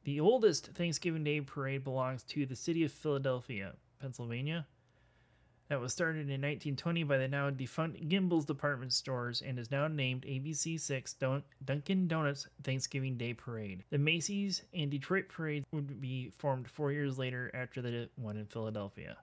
The 0.05 0.19
oldest 0.19 0.69
Thanksgiving 0.69 1.25
Day 1.25 1.43
parade 1.43 1.85
belongs 1.85 2.23
to 2.23 2.47
the 2.47 2.57
city 2.57 2.85
of 2.85 2.91
Philadelphia, 2.91 3.75
Pennsylvania. 4.01 4.67
That 5.73 5.81
was 5.81 5.91
started 5.91 6.29
in 6.29 6.43
1920 6.43 7.05
by 7.05 7.17
the 7.17 7.29
now 7.29 7.49
defunct 7.49 8.07
Gimbel's 8.07 8.45
department 8.45 8.93
stores 8.93 9.41
and 9.41 9.59
is 9.59 9.71
now 9.71 9.89
named 9.89 10.27
ABC 10.29 10.79
6 10.79 11.15
Dun- 11.15 11.45
Dunkin' 11.65 12.09
Donuts 12.09 12.47
Thanksgiving 12.63 13.17
Day 13.17 13.33
Parade. 13.33 13.83
The 13.89 13.97
Macy's 13.97 14.65
and 14.75 14.91
Detroit 14.91 15.31
parades 15.31 15.65
would 15.73 15.99
be 15.99 16.29
formed 16.37 16.69
four 16.69 16.93
years 16.93 17.17
later 17.17 17.51
after 17.55 17.81
the 17.81 18.11
one 18.17 18.37
in 18.37 18.45
Philadelphia. 18.45 19.17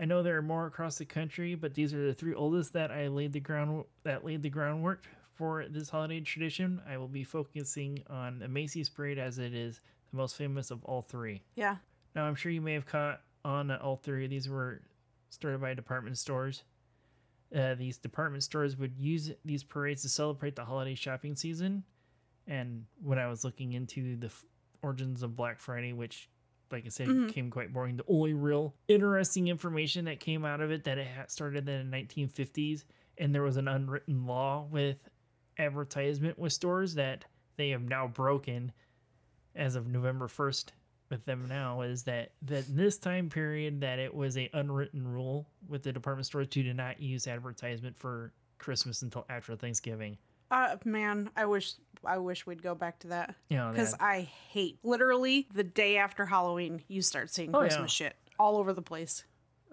I 0.00 0.06
know 0.06 0.22
there 0.22 0.38
are 0.38 0.42
more 0.42 0.64
across 0.64 0.96
the 0.96 1.04
country, 1.04 1.54
but 1.54 1.74
these 1.74 1.92
are 1.92 2.06
the 2.06 2.14
three 2.14 2.32
oldest 2.32 2.72
that 2.72 2.90
I 2.90 3.08
laid 3.08 3.34
the 3.34 3.40
ground 3.40 3.84
that 4.02 4.24
laid 4.24 4.42
the 4.42 4.48
groundwork 4.48 5.04
for 5.34 5.66
this 5.68 5.90
holiday 5.90 6.20
tradition. 6.20 6.80
I 6.88 6.96
will 6.96 7.06
be 7.06 7.22
focusing 7.22 8.02
on 8.08 8.38
the 8.38 8.48
Macy's 8.48 8.88
parade 8.88 9.18
as 9.18 9.38
it 9.38 9.52
is 9.52 9.82
the 10.10 10.16
most 10.16 10.36
famous 10.36 10.70
of 10.70 10.82
all 10.86 11.02
three. 11.02 11.42
Yeah. 11.54 11.76
Now, 12.14 12.24
I'm 12.24 12.34
sure 12.34 12.50
you 12.50 12.62
may 12.62 12.72
have 12.72 12.86
caught 12.86 13.20
on 13.44 13.66
that 13.66 13.82
all 13.82 13.96
three 13.96 14.24
of 14.24 14.30
these 14.30 14.48
were 14.48 14.80
started 15.30 15.60
by 15.60 15.74
department 15.74 16.18
stores. 16.18 16.62
Uh, 17.54 17.74
these 17.74 17.98
department 17.98 18.42
stores 18.44 18.76
would 18.76 18.96
use 18.98 19.32
these 19.44 19.64
parades 19.64 20.02
to 20.02 20.08
celebrate 20.08 20.54
the 20.54 20.64
holiday 20.64 20.94
shopping 20.94 21.34
season. 21.34 21.82
And 22.46 22.84
when 23.02 23.18
I 23.18 23.26
was 23.28 23.42
looking 23.44 23.72
into 23.72 24.16
the 24.16 24.26
f- 24.26 24.44
origins 24.82 25.22
of 25.22 25.34
Black 25.36 25.58
Friday, 25.60 25.92
which, 25.92 26.28
like 26.70 26.84
I 26.86 26.88
said, 26.90 27.08
came 27.32 27.50
quite 27.50 27.72
boring, 27.72 27.96
the 27.96 28.04
only 28.08 28.34
real 28.34 28.74
interesting 28.88 29.48
information 29.48 30.04
that 30.04 30.20
came 30.20 30.44
out 30.44 30.60
of 30.60 30.70
it 30.70 30.84
that 30.84 30.98
it 30.98 31.06
had 31.06 31.30
started 31.30 31.68
in 31.68 31.90
the 31.90 31.96
1950s, 31.96 32.84
and 33.18 33.34
there 33.34 33.42
was 33.42 33.56
an 33.56 33.66
unwritten 33.68 34.26
law 34.26 34.66
with 34.70 34.96
advertisement 35.58 36.38
with 36.38 36.52
stores 36.52 36.94
that 36.94 37.24
they 37.56 37.70
have 37.70 37.82
now 37.82 38.06
broken 38.06 38.72
as 39.54 39.74
of 39.74 39.86
November 39.88 40.28
1st 40.28 40.66
with 41.10 41.24
them 41.24 41.46
now 41.48 41.82
is 41.82 42.04
that 42.04 42.30
that 42.42 42.68
in 42.68 42.76
this 42.76 42.96
time 42.98 43.28
period 43.28 43.80
that 43.80 43.98
it 43.98 44.14
was 44.14 44.36
a 44.38 44.48
unwritten 44.52 45.06
rule 45.06 45.46
with 45.68 45.82
the 45.82 45.92
department 45.92 46.26
stores 46.26 46.46
to 46.48 46.62
do 46.62 46.72
not 46.72 47.00
use 47.00 47.26
advertisement 47.26 47.96
for 47.98 48.32
Christmas 48.58 49.02
until 49.02 49.26
after 49.28 49.56
Thanksgiving. 49.56 50.16
Uh, 50.50 50.76
man, 50.84 51.30
I 51.36 51.44
wish 51.46 51.74
I 52.04 52.18
wish 52.18 52.46
we'd 52.46 52.62
go 52.62 52.74
back 52.74 52.98
to 53.00 53.08
that 53.08 53.34
know, 53.50 53.70
because 53.70 53.94
I 54.00 54.28
hate 54.48 54.78
literally 54.82 55.46
the 55.52 55.62
day 55.64 55.96
after 55.96 56.26
Halloween. 56.26 56.82
You 56.88 57.02
start 57.02 57.30
seeing 57.30 57.50
Oh, 57.54 57.60
yeah. 57.60 57.68
Christmas 57.68 57.92
shit 57.92 58.16
all 58.38 58.56
over 58.56 58.72
the 58.72 58.82
place. 58.82 59.24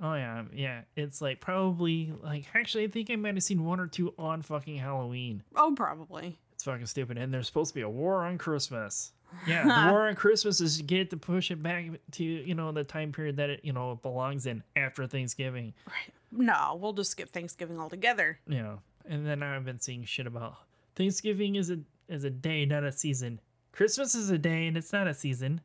oh 0.01 0.13
yeah, 0.13 0.43
yeah, 0.53 0.81
it's 0.95 1.21
like 1.21 1.39
probably 1.41 2.13
like 2.21 2.45
actually 2.53 2.83
I 2.83 2.87
think 2.89 3.09
I 3.09 3.15
might 3.15 3.33
have 3.35 3.43
seen 3.43 3.63
one 3.65 3.79
or 3.79 3.87
two 3.87 4.13
on 4.19 4.41
fucking 4.41 4.77
Halloween. 4.77 5.41
Oh, 5.55 5.73
probably. 5.75 6.37
It's 6.53 6.63
fucking 6.63 6.85
stupid. 6.87 7.17
And 7.17 7.33
there's 7.33 7.47
supposed 7.47 7.69
to 7.69 7.75
be 7.75 7.81
a 7.81 7.89
war 7.89 8.23
on 8.25 8.37
Christmas. 8.37 9.11
Yeah, 9.47 9.63
the 9.63 9.91
war 9.91 10.07
on 10.07 10.15
Christmas 10.15 10.61
is 10.61 10.81
get 10.81 11.09
to 11.11 11.17
push 11.17 11.51
it 11.51 11.61
back 11.61 11.85
to 12.13 12.23
you 12.23 12.55
know 12.55 12.71
the 12.71 12.83
time 12.83 13.11
period 13.11 13.37
that 13.37 13.49
it 13.49 13.61
you 13.63 13.73
know 13.73 13.91
it 13.93 14.01
belongs 14.01 14.45
in 14.45 14.63
after 14.75 15.05
Thanksgiving. 15.07 15.73
Right. 15.87 16.13
No, 16.31 16.77
we'll 16.81 16.93
just 16.93 17.11
skip 17.11 17.29
Thanksgiving 17.29 17.79
altogether. 17.79 18.39
Yeah, 18.47 18.77
and 19.05 19.25
then 19.25 19.41
i've 19.41 19.63
been 19.63 19.79
seeing 19.79 20.03
shit 20.03 20.27
about 20.27 20.55
thanksgiving 20.95 21.55
is 21.55 21.69
a 21.71 21.79
is 22.09 22.23
a 22.25 22.29
day 22.29 22.65
not 22.65 22.83
a 22.83 22.91
season 22.91 23.39
christmas 23.71 24.13
is 24.15 24.29
a 24.29 24.37
day 24.37 24.67
and 24.67 24.75
it's 24.75 24.91
not 24.91 25.07
a 25.07 25.13
season 25.13 25.61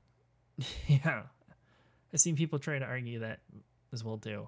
yeah 0.86 1.22
i've 2.12 2.20
seen 2.20 2.36
people 2.36 2.58
try 2.60 2.78
to 2.78 2.84
argue 2.84 3.18
that 3.18 3.40
as 3.92 4.04
well 4.04 4.18
too 4.18 4.46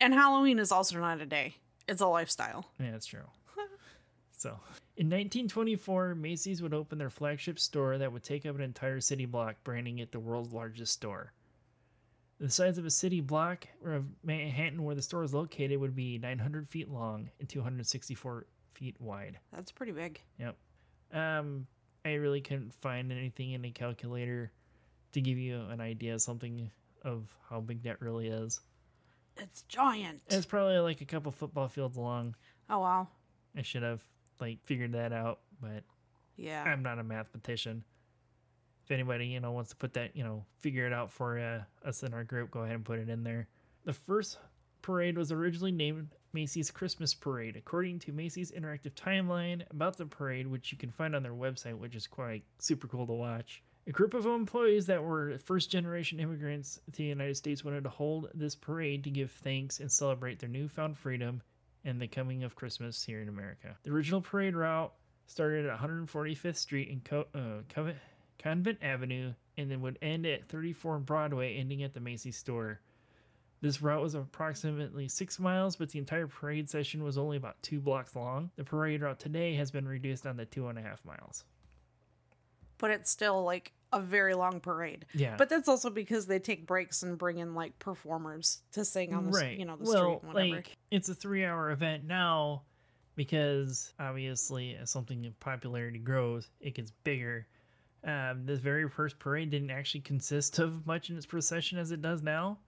And 0.00 0.14
Halloween 0.14 0.58
is 0.60 0.70
also 0.70 0.98
not 1.00 1.20
a 1.20 1.26
day. 1.26 1.56
It's 1.88 2.00
a 2.02 2.06
lifestyle. 2.06 2.66
yeah 2.78 2.94
it's 2.94 3.06
true 3.06 3.26
so 4.36 4.58
In 4.96 5.06
1924, 5.06 6.14
Macy's 6.14 6.62
would 6.62 6.72
open 6.72 6.98
their 6.98 7.10
flagship 7.10 7.58
store 7.58 7.98
that 7.98 8.12
would 8.12 8.22
take 8.22 8.46
up 8.46 8.54
an 8.54 8.60
entire 8.60 9.00
city 9.00 9.26
block, 9.26 9.56
branding 9.64 9.98
it 9.98 10.12
the 10.12 10.20
world's 10.20 10.52
largest 10.52 10.92
store. 10.92 11.32
The 12.38 12.48
size 12.48 12.78
of 12.78 12.86
a 12.86 12.90
city 12.90 13.20
block 13.20 13.66
of 13.84 14.06
Manhattan, 14.22 14.84
where 14.84 14.94
the 14.94 15.02
store 15.02 15.24
is 15.24 15.34
located, 15.34 15.80
would 15.80 15.96
be 15.96 16.18
900 16.18 16.68
feet 16.68 16.88
long 16.88 17.30
and 17.40 17.48
264 17.48 18.46
feet 18.74 18.94
wide. 19.00 19.38
That's 19.52 19.72
pretty 19.72 19.92
big. 19.92 20.20
Yep. 20.38 20.56
Um, 21.12 21.66
I 22.04 22.14
really 22.14 22.40
couldn't 22.40 22.72
find 22.74 23.10
anything 23.10 23.52
in 23.52 23.64
a 23.64 23.70
calculator 23.70 24.52
to 25.12 25.20
give 25.20 25.38
you 25.38 25.60
an 25.70 25.80
idea, 25.80 26.18
something 26.20 26.70
of 27.02 27.34
how 27.48 27.60
big 27.60 27.82
that 27.82 28.00
really 28.00 28.28
is. 28.28 28.60
It's 29.36 29.62
giant. 29.62 30.22
It's 30.28 30.46
probably 30.46 30.78
like 30.78 31.00
a 31.00 31.04
couple 31.04 31.32
football 31.32 31.68
fields 31.68 31.96
long. 31.96 32.36
oh 32.70 32.78
wow. 32.80 33.08
I 33.56 33.62
should 33.62 33.82
have 33.82 34.00
like 34.40 34.58
figured 34.64 34.92
that 34.92 35.12
out, 35.12 35.40
but 35.60 35.84
Yeah. 36.36 36.62
I'm 36.64 36.82
not 36.82 36.98
a 36.98 37.04
mathematician. 37.04 37.84
If 38.84 38.90
anybody, 38.90 39.26
you 39.26 39.40
know, 39.40 39.52
wants 39.52 39.70
to 39.70 39.76
put 39.76 39.94
that, 39.94 40.14
you 40.14 40.24
know, 40.24 40.44
figure 40.60 40.86
it 40.86 40.92
out 40.92 41.10
for 41.10 41.38
uh, 41.38 41.62
us 41.88 42.02
in 42.02 42.12
our 42.12 42.24
group, 42.24 42.50
go 42.50 42.60
ahead 42.60 42.74
and 42.74 42.84
put 42.84 42.98
it 42.98 43.08
in 43.08 43.22
there. 43.24 43.48
The 43.84 43.94
first 43.94 44.38
parade 44.82 45.16
was 45.16 45.32
originally 45.32 45.72
named 45.72 46.08
Macy's 46.34 46.70
Christmas 46.70 47.14
Parade, 47.14 47.56
according 47.56 48.00
to 48.00 48.12
Macy's 48.12 48.52
interactive 48.52 48.92
timeline 48.92 49.62
about 49.70 49.96
the 49.96 50.04
parade, 50.04 50.46
which 50.46 50.70
you 50.72 50.76
can 50.76 50.90
find 50.90 51.14
on 51.14 51.22
their 51.22 51.32
website, 51.32 51.78
which 51.78 51.94
is 51.94 52.06
quite 52.06 52.44
super 52.58 52.86
cool 52.88 53.06
to 53.06 53.12
watch. 53.12 53.62
A 53.86 53.92
group 53.92 54.14
of 54.14 54.26
employees 54.26 54.86
that 54.86 55.02
were 55.02 55.38
first 55.38 55.70
generation 55.70 56.18
immigrants 56.18 56.80
to 56.92 56.98
the 56.98 57.04
United 57.04 57.36
States 57.36 57.64
wanted 57.64 57.84
to 57.84 57.90
hold 57.90 58.28
this 58.34 58.54
parade 58.54 59.04
to 59.04 59.10
give 59.10 59.30
thanks 59.30 59.80
and 59.80 59.90
celebrate 59.90 60.38
their 60.38 60.48
newfound 60.48 60.98
freedom 60.98 61.42
and 61.84 62.00
the 62.00 62.06
coming 62.08 62.44
of 62.44 62.54
Christmas 62.54 63.02
here 63.04 63.20
in 63.20 63.28
America. 63.28 63.76
The 63.82 63.90
original 63.90 64.20
parade 64.20 64.54
route 64.56 64.92
started 65.26 65.66
at 65.66 65.78
145th 65.78 66.56
Street 66.56 66.90
and 66.90 67.04
Co- 67.04 67.26
uh, 67.34 67.90
Convent 68.38 68.78
Avenue 68.82 69.32
and 69.56 69.70
then 69.70 69.80
would 69.82 69.98
end 70.02 70.26
at 70.26 70.48
34 70.48 70.98
Broadway, 71.00 71.56
ending 71.56 71.82
at 71.82 71.94
the 71.94 72.00
Macy's 72.00 72.36
store. 72.36 72.80
This 73.60 73.80
route 73.80 74.02
was 74.02 74.14
approximately 74.14 75.08
six 75.08 75.38
miles, 75.38 75.76
but 75.76 75.88
the 75.90 75.98
entire 75.98 76.26
parade 76.26 76.68
session 76.68 77.02
was 77.02 77.16
only 77.16 77.36
about 77.38 77.62
two 77.62 77.80
blocks 77.80 78.14
long. 78.14 78.50
The 78.56 78.64
parade 78.64 79.00
route 79.00 79.18
today 79.20 79.54
has 79.54 79.70
been 79.70 79.88
reduced 79.88 80.24
down 80.24 80.36
to 80.36 80.44
two 80.44 80.68
and 80.68 80.78
a 80.78 80.82
half 80.82 81.02
miles. 81.04 81.44
but 82.76 82.90
it's 82.90 83.10
still 83.10 83.42
like 83.44 83.72
a 83.94 84.00
very 84.00 84.34
long 84.34 84.60
parade. 84.60 85.06
Yeah. 85.14 85.36
But 85.36 85.48
that's 85.48 85.68
also 85.68 85.90
because 85.90 86.26
they 86.26 86.38
take 86.38 86.66
breaks 86.66 87.02
and 87.02 87.16
bring 87.16 87.38
in 87.38 87.54
like 87.54 87.78
performers 87.78 88.62
to 88.72 88.84
sing 88.84 89.14
on 89.14 89.26
the 89.26 89.38
right. 89.38 89.58
you 89.58 89.64
know 89.64 89.76
the 89.76 89.84
well, 89.84 89.96
street 89.96 90.18
and 90.22 90.34
whatever. 90.34 90.56
like 90.56 90.76
it's 90.90 91.08
a 91.08 91.14
three-hour 91.14 91.70
event 91.70 92.04
now 92.04 92.62
because 93.16 93.92
obviously 93.98 94.76
as 94.76 94.90
something 94.90 95.24
in 95.24 95.32
popularity 95.40 95.98
grows, 95.98 96.48
it 96.60 96.74
gets 96.74 96.90
bigger. 97.04 97.46
Um, 98.02 98.44
this 98.44 98.58
very 98.58 98.88
first 98.88 99.18
parade 99.18 99.50
didn't 99.50 99.70
actually 99.70 100.02
consist 100.02 100.58
of 100.58 100.86
much 100.86 101.08
in 101.08 101.16
its 101.16 101.24
procession 101.24 101.78
as 101.78 101.90
it 101.90 102.02
does 102.02 102.22
now. 102.22 102.58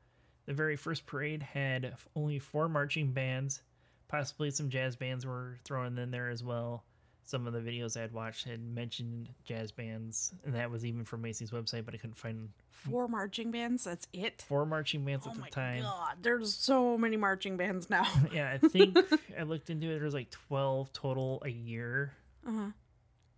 The 0.46 0.54
very 0.54 0.76
first 0.76 1.04
parade 1.06 1.42
had 1.42 1.94
only 2.14 2.38
four 2.38 2.68
marching 2.68 3.12
bands, 3.12 3.62
possibly 4.08 4.50
some 4.50 4.70
jazz 4.70 4.96
bands 4.96 5.26
were 5.26 5.58
thrown 5.64 5.98
in 5.98 6.10
there 6.10 6.30
as 6.30 6.42
well. 6.42 6.84
Some 7.26 7.46
of 7.46 7.52
the 7.52 7.58
videos 7.60 7.96
I 7.96 8.02
had 8.02 8.12
watched 8.12 8.44
had 8.46 8.60
mentioned 8.62 9.28
jazz 9.44 9.72
bands, 9.72 10.32
and 10.44 10.54
that 10.54 10.70
was 10.70 10.86
even 10.86 11.04
from 11.04 11.22
Macy's 11.22 11.50
website, 11.50 11.84
but 11.84 11.92
I 11.92 11.98
couldn't 11.98 12.16
find 12.16 12.48
Four 12.70 13.08
marching 13.08 13.50
bands. 13.50 13.82
That's 13.82 14.06
it. 14.12 14.44
four 14.46 14.64
marching 14.64 15.04
bands 15.04 15.26
Oh 15.26 15.30
at 15.30 15.34
the 15.34 15.40
my 15.40 15.48
time. 15.48 15.82
god! 15.82 16.18
There's 16.22 16.54
so 16.54 16.96
many 16.96 17.16
marching 17.16 17.56
bands 17.56 17.90
now. 17.90 18.06
yeah, 18.32 18.52
I 18.52 18.58
think 18.68 18.96
I 19.38 19.42
looked 19.42 19.70
into 19.70 19.90
it. 19.90 19.98
There's 19.98 20.14
like 20.14 20.30
12 20.48 20.92
total 20.92 21.42
a 21.44 21.48
year 21.48 22.12
Uh-huh. 22.46 22.70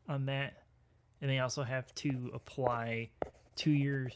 on 0.06 0.26
that. 0.26 0.54
And 1.22 1.30
they 1.30 1.38
also 1.38 1.62
have 1.62 1.92
to 1.96 2.30
apply 2.34 3.08
two 3.56 3.70
years 3.72 4.12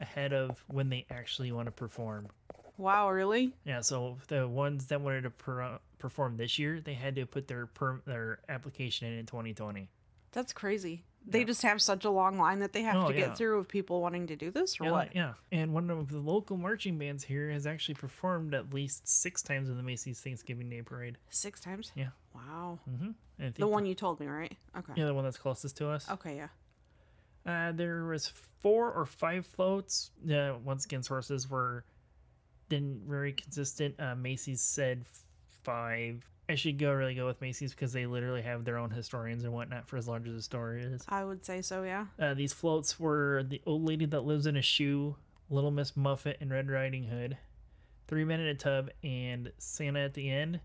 ahead 0.00 0.32
of 0.34 0.62
when 0.68 0.88
they 0.90 1.06
actually 1.10 1.50
want 1.50 1.66
to 1.66 1.72
perform. 1.72 2.28
Wow, 2.76 3.10
really? 3.10 3.54
Yeah, 3.64 3.80
so 3.80 4.18
the 4.28 4.46
ones 4.46 4.86
that 4.86 5.00
wanted 5.00 5.22
to 5.22 5.30
per- 5.30 5.78
perform 5.98 6.36
this 6.36 6.58
year, 6.58 6.80
they 6.80 6.94
had 6.94 7.14
to 7.16 7.26
put 7.26 7.48
their 7.48 7.66
per- 7.66 8.00
their 8.06 8.40
application 8.48 9.06
in 9.08 9.18
in 9.18 9.26
2020. 9.26 9.88
That's 10.32 10.52
crazy. 10.52 11.04
They 11.26 11.40
Yeah. 11.40 11.44
just 11.46 11.62
have 11.62 11.82
such 11.82 12.04
a 12.04 12.10
long 12.10 12.38
line 12.38 12.60
that 12.60 12.72
they 12.72 12.82
have 12.82 12.96
Oh, 12.96 13.08
to 13.08 13.14
yeah. 13.14 13.26
get 13.26 13.36
through 13.36 13.58
of 13.58 13.68
people 13.68 14.00
wanting 14.00 14.26
to 14.28 14.36
do 14.36 14.50
this, 14.50 14.80
or 14.80 14.84
Yeah, 14.84 14.90
what? 14.92 15.14
yeah. 15.14 15.34
And 15.52 15.74
one 15.74 15.90
of 15.90 16.08
the 16.10 16.18
local 16.20 16.56
marching 16.56 16.96
bands 16.98 17.24
here 17.24 17.50
has 17.50 17.66
actually 17.66 17.96
performed 17.96 18.54
at 18.54 18.72
least 18.72 19.06
six 19.08 19.42
times 19.42 19.68
in 19.68 19.76
the 19.76 19.82
Macy's 19.82 20.20
Thanksgiving 20.20 20.70
Day 20.70 20.80
Parade. 20.82 21.18
Six 21.30 21.60
times? 21.60 21.92
Yeah. 21.94 22.10
Wow. 22.34 22.78
Mm-hmm. 22.88 23.48
The 23.56 23.66
one 23.66 23.84
you 23.84 23.94
told 23.94 24.20
me, 24.20 24.26
right? 24.26 24.56
Okay. 24.76 24.92
yeah, 24.96 25.06
the 25.06 25.14
one 25.14 25.24
that's 25.24 25.36
closest 25.38 25.76
to 25.78 25.88
us. 25.90 26.08
Okay, 26.10 26.36
yeah. 26.36 26.48
Uh, 27.46 27.72
there 27.72 28.04
was 28.04 28.28
four 28.60 28.92
or 28.92 29.04
five 29.06 29.46
floats. 29.46 30.10
Uh, 30.30 30.54
once 30.62 30.84
again, 30.84 31.02
sources 31.02 31.48
were 31.48 31.84
didn't 32.68 33.02
very 33.08 33.32
consistent. 33.32 33.98
Uh, 33.98 34.14
Macy's 34.14 34.60
said 34.60 35.04
five. 35.68 36.26
I 36.48 36.54
should 36.54 36.78
go 36.78 36.90
really 36.92 37.14
go 37.14 37.26
with 37.26 37.42
Macy's 37.42 37.72
because 37.72 37.92
they 37.92 38.06
literally 38.06 38.40
have 38.40 38.64
their 38.64 38.78
own 38.78 38.90
historians 38.90 39.44
and 39.44 39.52
whatnot 39.52 39.86
for 39.86 39.98
as 39.98 40.08
large 40.08 40.26
as 40.26 40.34
the 40.34 40.42
store 40.42 40.76
is. 40.76 41.04
I 41.06 41.22
would 41.22 41.44
say 41.44 41.60
so, 41.60 41.82
yeah. 41.82 42.06
Uh, 42.18 42.32
these 42.32 42.54
floats 42.54 42.98
were 42.98 43.44
the 43.46 43.60
old 43.66 43.84
lady 43.84 44.06
that 44.06 44.22
lives 44.22 44.46
in 44.46 44.56
a 44.56 44.62
shoe, 44.62 45.16
Little 45.50 45.70
Miss 45.70 45.94
Muffet, 45.94 46.38
and 46.40 46.50
Red 46.50 46.70
Riding 46.70 47.04
Hood, 47.04 47.36
Three 48.06 48.24
Men 48.24 48.40
in 48.40 48.46
a 48.46 48.54
Tub, 48.54 48.88
and 49.04 49.52
Santa 49.58 50.00
at 50.00 50.14
the 50.14 50.30
end. 50.30 50.60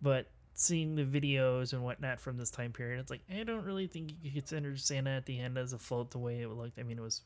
But 0.00 0.30
seeing 0.54 0.94
the 0.94 1.04
videos 1.04 1.72
and 1.72 1.82
whatnot 1.82 2.20
from 2.20 2.36
this 2.36 2.52
time 2.52 2.72
period, 2.72 3.00
it's 3.00 3.10
like 3.10 3.22
I 3.28 3.42
don't 3.42 3.64
really 3.64 3.88
think 3.88 4.12
you 4.22 4.30
could 4.30 4.46
consider 4.46 4.76
Santa 4.76 5.10
at 5.10 5.26
the 5.26 5.40
end 5.40 5.58
as 5.58 5.72
a 5.72 5.78
float 5.78 6.12
the 6.12 6.18
way 6.18 6.42
it 6.42 6.48
looked. 6.48 6.78
I 6.78 6.84
mean, 6.84 6.98
it 6.98 7.02
was 7.02 7.22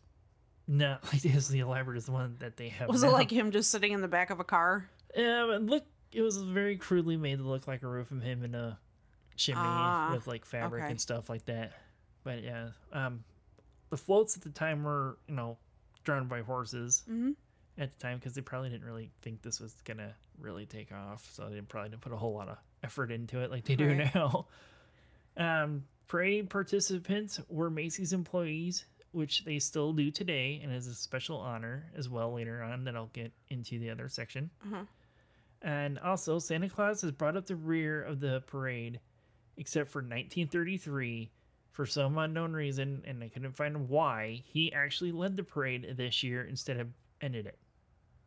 not 0.67 1.05
like 1.13 1.27
as 1.27 1.49
the 1.49 1.59
elaborate 1.59 1.99
as 1.99 2.07
the 2.07 2.13
one 2.13 2.37
that 2.39 2.57
they 2.57 2.71
have. 2.71 2.89
Was 2.89 3.03
now. 3.03 3.11
it 3.11 3.13
like 3.13 3.31
him 3.31 3.51
just 3.51 3.71
sitting 3.71 3.93
in 3.93 4.01
the 4.01 4.09
back 4.09 4.31
of 4.31 4.41
a 4.41 4.45
car? 4.45 4.89
Yeah, 5.15 5.45
but 5.47 5.63
look, 5.63 5.85
it 6.15 6.23
was 6.23 6.39
very 6.39 6.77
crudely 6.77 7.17
made 7.17 7.39
to 7.39 7.45
look 7.45 7.67
like 7.67 7.83
a 7.83 7.89
roof 7.89 8.11
of 8.11 8.23
him 8.23 8.43
in 8.45 8.55
a 8.55 8.79
chimney 9.37 9.61
Ah, 9.63 10.13
with 10.15 10.27
like 10.27 10.45
fabric 10.45 10.83
okay. 10.85 10.91
and 10.93 11.01
stuff 11.01 11.29
like 11.29 11.45
that. 11.47 11.73
But 12.23 12.43
yeah, 12.43 12.69
um, 12.93 13.25
the 13.91 13.97
floats 13.97 14.37
at 14.37 14.43
the 14.43 14.51
time 14.51 14.83
were 14.85 15.19
you 15.29 15.35
know 15.35 15.59
drawn 16.05 16.27
by 16.29 16.41
horses 16.43 17.03
Mm-hmm. 17.11 17.33
at 17.79 17.91
the 17.93 17.99
time 18.03 18.19
because 18.19 18.35
they 18.35 18.41
probably 18.43 18.69
didn't 18.71 18.85
really 18.87 19.11
think 19.23 19.43
this 19.43 19.61
was 19.61 19.75
gonna 19.85 20.15
really 20.39 20.67
take 20.67 20.93
off, 20.93 21.29
so 21.33 21.49
they 21.51 21.61
probably 21.61 21.91
didn't 21.91 22.03
put 22.03 22.13
a 22.13 22.17
whole 22.17 22.35
lot 22.35 22.49
of 22.49 22.59
effort 22.83 23.11
into 23.11 23.41
it 23.41 23.51
like 23.51 23.65
they 23.65 23.77
do 23.77 23.89
Right. 23.89 24.15
now. 24.15 24.47
Um, 25.37 25.85
parade 26.07 26.49
participants 26.51 27.41
were 27.49 27.71
Macy's 27.71 28.13
employees, 28.13 28.85
which 29.13 29.45
they 29.45 29.59
still 29.59 29.93
do 29.93 30.11
today, 30.11 30.61
and 30.63 30.73
is 30.73 30.87
a 30.87 30.95
special 30.95 31.39
honor 31.39 31.87
as 31.97 32.09
well 32.09 32.33
later 32.33 32.63
on 32.63 32.85
that 32.85 32.95
I'll 32.97 33.11
get 33.13 33.33
into 33.49 33.79
the 33.79 33.91
other 33.91 34.09
section. 34.09 34.51
Uh-huh. 34.67 34.85
And 35.65 35.99
also, 35.99 36.39
Santa 36.39 36.69
Claus 36.69 37.01
has 37.01 37.11
brought 37.11 37.37
up 37.37 37.47
the 37.47 37.57
rear 37.57 38.03
of 38.03 38.21
the 38.21 38.43
parade, 38.47 39.01
except 39.57 39.91
for 39.91 39.99
1933. 40.01 41.31
For 41.73 41.87
some 41.87 42.19
unknown 42.19 42.53
reason, 42.53 43.03
and 43.05 43.21
I 43.25 43.29
couldn't 43.29 43.57
find 43.57 43.89
why, 43.89 44.43
he 44.47 44.73
actually 44.73 45.11
led 45.11 45.37
the 45.37 45.43
parade 45.43 45.95
this 45.97 46.23
year 46.23 46.45
instead 46.45 46.79
of 46.79 46.87
ended 47.21 47.47
it. 47.47 47.59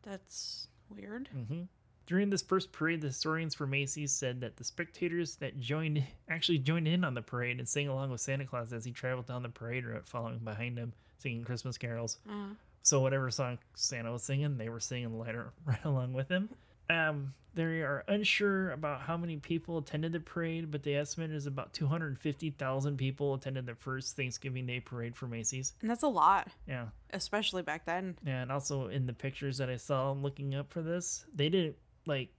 That's 0.02 0.68
weird. 0.90 1.28
hmm 1.28 1.62
During 2.06 2.28
this 2.28 2.42
first 2.42 2.72
parade, 2.72 3.00
the 3.00 3.06
historians 3.06 3.54
for 3.54 3.66
Macy's 3.66 4.12
said 4.12 4.40
that 4.42 4.56
the 4.56 4.64
spectators 4.64 5.36
that 5.36 5.58
joined 5.60 6.02
actually 6.28 6.58
joined 6.58 6.88
in 6.88 7.04
on 7.04 7.14
the 7.14 7.22
parade 7.22 7.58
and 7.58 7.66
sang 7.68 7.88
along 7.88 8.10
with 8.10 8.20
Santa 8.20 8.44
Claus 8.44 8.72
as 8.72 8.84
he 8.84 8.92
traveled 8.92 9.26
down 9.26 9.42
the 9.42 9.48
parade 9.48 9.86
route, 9.86 10.06
following 10.06 10.38
behind 10.40 10.76
him, 10.76 10.92
singing 11.18 11.44
Christmas 11.44 11.78
carols. 11.78 12.18
Uh, 12.28 12.48
So 12.82 13.00
whatever 13.00 13.30
song 13.30 13.58
Santa 13.74 14.12
was 14.12 14.24
singing, 14.24 14.58
they 14.58 14.68
were 14.68 14.80
singing 14.80 15.16
right, 15.18 15.34
right 15.64 15.78
along 15.84 16.12
with 16.12 16.28
him. 16.28 16.50
Um, 16.90 17.34
they 17.54 17.82
are 17.82 18.04
unsure 18.08 18.70
about 18.70 19.00
how 19.00 19.16
many 19.16 19.36
people 19.36 19.78
attended 19.78 20.12
the 20.12 20.20
parade, 20.20 20.70
but 20.70 20.82
the 20.82 20.94
estimate 20.94 21.32
is 21.32 21.46
about 21.46 21.72
250,000 21.72 22.96
people 22.96 23.34
attended 23.34 23.66
the 23.66 23.74
first 23.74 24.16
Thanksgiving 24.16 24.66
Day 24.66 24.80
parade 24.80 25.16
for 25.16 25.26
Macy's. 25.26 25.74
and 25.80 25.90
that's 25.90 26.02
a 26.04 26.08
lot, 26.08 26.48
Yeah. 26.66 26.88
especially 27.10 27.62
back 27.62 27.84
then. 27.84 28.16
Yeah, 28.24 28.42
and 28.42 28.52
also 28.52 28.88
in 28.88 29.06
the 29.06 29.12
pictures 29.12 29.58
that 29.58 29.68
I 29.70 29.76
saw 29.76 30.12
looking 30.12 30.54
up 30.54 30.70
for 30.70 30.82
this, 30.82 31.24
they 31.34 31.48
didn't 31.48 31.76
like 32.06 32.30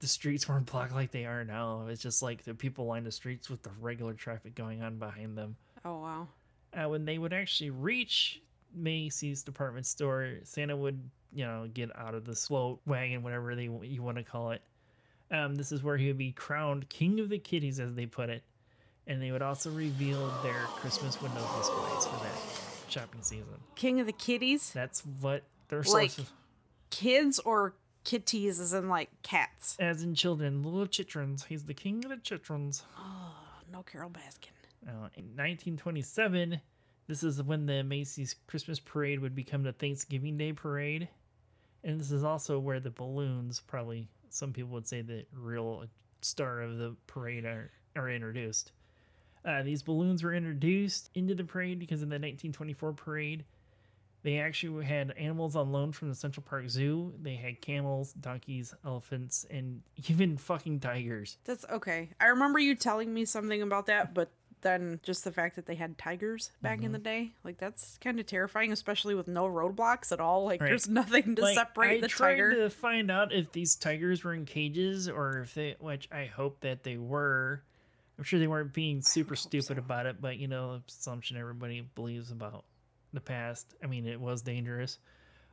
the 0.00 0.06
streets 0.06 0.46
weren't 0.46 0.70
blocked 0.70 0.92
like 0.92 1.10
they 1.10 1.24
are 1.24 1.42
now. 1.44 1.86
It's 1.86 2.02
just 2.02 2.22
like 2.22 2.44
the 2.44 2.54
people 2.54 2.84
lined 2.84 3.06
the 3.06 3.12
streets 3.12 3.48
with 3.48 3.62
the 3.62 3.70
regular 3.80 4.12
traffic 4.12 4.54
going 4.54 4.82
on 4.82 4.98
behind 4.98 5.38
them. 5.38 5.56
Oh 5.86 6.00
wow. 6.00 6.28
uh, 6.74 6.88
when 6.88 7.04
they 7.06 7.16
would 7.16 7.32
actually 7.32 7.70
reach 7.70 8.42
Macy's 8.74 9.42
department 9.42 9.86
store, 9.86 10.34
Santa 10.42 10.76
would, 10.76 11.00
you 11.36 11.44
know, 11.44 11.68
get 11.72 11.90
out 11.98 12.14
of 12.14 12.24
the 12.24 12.34
float 12.34 12.80
wagon, 12.86 13.22
whatever 13.22 13.54
they 13.54 13.64
you 13.82 14.02
want 14.02 14.16
to 14.16 14.22
call 14.24 14.50
it. 14.52 14.62
Um, 15.30 15.54
this 15.54 15.70
is 15.72 15.82
where 15.82 15.96
he 15.96 16.06
would 16.06 16.18
be 16.18 16.32
crowned 16.32 16.88
King 16.88 17.20
of 17.20 17.28
the 17.28 17.38
Kitties, 17.38 17.78
as 17.78 17.94
they 17.94 18.06
put 18.06 18.30
it, 18.30 18.42
and 19.06 19.20
they 19.20 19.32
would 19.32 19.42
also 19.42 19.70
reveal 19.70 20.28
their 20.42 20.62
Christmas 20.76 21.20
window 21.20 21.40
displays 21.58 22.06
for 22.06 22.24
that 22.24 22.32
shopping 22.88 23.20
season. 23.22 23.60
King 23.74 24.00
of 24.00 24.06
the 24.06 24.12
kitties? 24.12 24.72
That's 24.72 25.00
what 25.20 25.42
their 25.68 25.80
Like- 25.80 26.10
sources, 26.12 26.32
Kids 26.90 27.38
or 27.40 27.74
kitties 28.04 28.60
as 28.60 28.72
in 28.72 28.88
like 28.88 29.10
cats? 29.22 29.76
as 29.80 30.02
in 30.02 30.14
children, 30.14 30.62
little 30.62 30.86
chitrons. 30.86 31.44
He's 31.46 31.64
the 31.64 31.74
king 31.74 32.04
of 32.04 32.10
the 32.10 32.20
chitrons. 32.22 32.84
Oh, 32.96 33.34
no 33.72 33.82
Carole 33.82 34.10
Baskin. 34.10 34.50
Uh, 34.88 35.08
in 35.16 35.34
1927, 35.34 36.60
this 37.08 37.22
is 37.24 37.42
when 37.42 37.66
the 37.66 37.82
Macy's 37.82 38.36
Christmas 38.46 38.78
Parade 38.78 39.18
would 39.20 39.34
become 39.34 39.64
the 39.64 39.72
Thanksgiving 39.72 40.36
Day 40.38 40.52
Parade. 40.52 41.08
And 41.86 42.00
this 42.00 42.10
is 42.10 42.24
also 42.24 42.58
where 42.58 42.80
the 42.80 42.90
balloons, 42.90 43.60
probably 43.60 44.08
some 44.28 44.52
people 44.52 44.72
would 44.72 44.88
say 44.88 45.02
the 45.02 45.24
real 45.32 45.84
star 46.20 46.60
of 46.60 46.78
the 46.78 46.96
parade, 47.06 47.44
are, 47.44 47.70
are 47.94 48.10
introduced. 48.10 48.72
Uh, 49.44 49.62
these 49.62 49.82
balloons 49.82 50.24
were 50.24 50.34
introduced 50.34 51.10
into 51.14 51.32
the 51.36 51.44
parade 51.44 51.78
because 51.78 52.02
in 52.02 52.08
the 52.08 52.14
1924 52.14 52.92
parade, 52.92 53.44
they 54.24 54.40
actually 54.40 54.84
had 54.84 55.12
animals 55.12 55.54
on 55.54 55.70
loan 55.70 55.92
from 55.92 56.08
the 56.08 56.14
Central 56.16 56.42
Park 56.42 56.68
Zoo. 56.68 57.14
They 57.22 57.36
had 57.36 57.60
camels, 57.60 58.12
donkeys, 58.14 58.74
elephants, 58.84 59.46
and 59.48 59.80
even 60.08 60.36
fucking 60.36 60.80
tigers. 60.80 61.38
That's 61.44 61.64
okay. 61.70 62.10
I 62.18 62.26
remember 62.26 62.58
you 62.58 62.74
telling 62.74 63.14
me 63.14 63.24
something 63.24 63.62
about 63.62 63.86
that, 63.86 64.12
but 64.12 64.32
then 64.62 65.00
just 65.02 65.22
the 65.24 65.32
fact 65.32 65.56
that 65.56 65.66
they 65.66 65.74
had 65.74 65.96
tigers 65.98 66.50
back 66.62 66.78
Mm-hmm. 66.78 66.86
in 66.86 66.92
the 66.92 66.98
day, 66.98 67.32
like 67.44 67.58
that's 67.58 67.98
kind 67.98 68.18
of 68.18 68.26
terrifying, 68.26 68.72
especially 68.72 69.14
with 69.14 69.28
no 69.28 69.44
roadblocks 69.44 70.12
at 70.12 70.20
all. 70.20 70.44
Like 70.44 70.60
Right. 70.60 70.68
there's 70.68 70.88
nothing 70.88 71.36
to 71.36 71.42
Like, 71.42 71.54
separate 71.56 71.98
I 71.98 72.00
the 72.00 72.08
tried 72.08 72.32
tiger. 72.32 72.54
to 72.56 72.70
find 72.70 73.10
out 73.10 73.32
if 73.32 73.52
these 73.52 73.76
tigers 73.76 74.24
were 74.24 74.34
in 74.34 74.44
cages 74.46 75.08
or 75.08 75.40
if 75.40 75.54
they, 75.54 75.76
which 75.78 76.08
I 76.10 76.24
hope 76.26 76.60
that 76.60 76.82
they 76.82 76.96
were. 76.96 77.62
I'm 78.18 78.24
sure 78.24 78.38
they 78.38 78.46
weren't 78.46 78.72
being 78.72 79.02
super 79.02 79.36
stupid 79.36 79.66
so. 79.66 79.74
about 79.74 80.06
it, 80.06 80.20
but 80.20 80.38
you 80.38 80.48
know, 80.48 80.80
assumption 80.88 81.36
everybody 81.36 81.82
believes 81.94 82.30
about 82.30 82.64
the 83.12 83.20
past. 83.20 83.74
I 83.84 83.86
mean, 83.86 84.06
it 84.06 84.18
was 84.20 84.40
dangerous, 84.42 84.98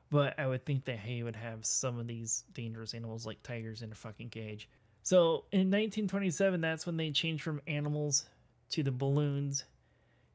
but 0.09 0.39
I 0.39 0.47
would 0.47 0.65
think 0.65 0.85
that 0.85 0.99
he 0.99 1.23
would 1.23 1.35
have 1.35 1.65
some 1.65 1.99
of 1.99 2.07
these 2.07 2.45
dangerous 2.53 2.93
animals 2.93 3.25
like 3.25 3.43
tigers 3.43 3.81
in 3.81 3.91
a 3.91 3.95
fucking 3.95 4.29
cage. 4.29 4.69
So 5.05 5.43
in 5.51 5.69
1927, 5.69 6.61
that's 6.61 6.85
when 6.85 6.95
they 6.95 7.11
changed 7.11 7.43
from 7.43 7.61
animals 7.67 8.25
to 8.73 8.83
the 8.83 8.91
balloons 8.91 9.65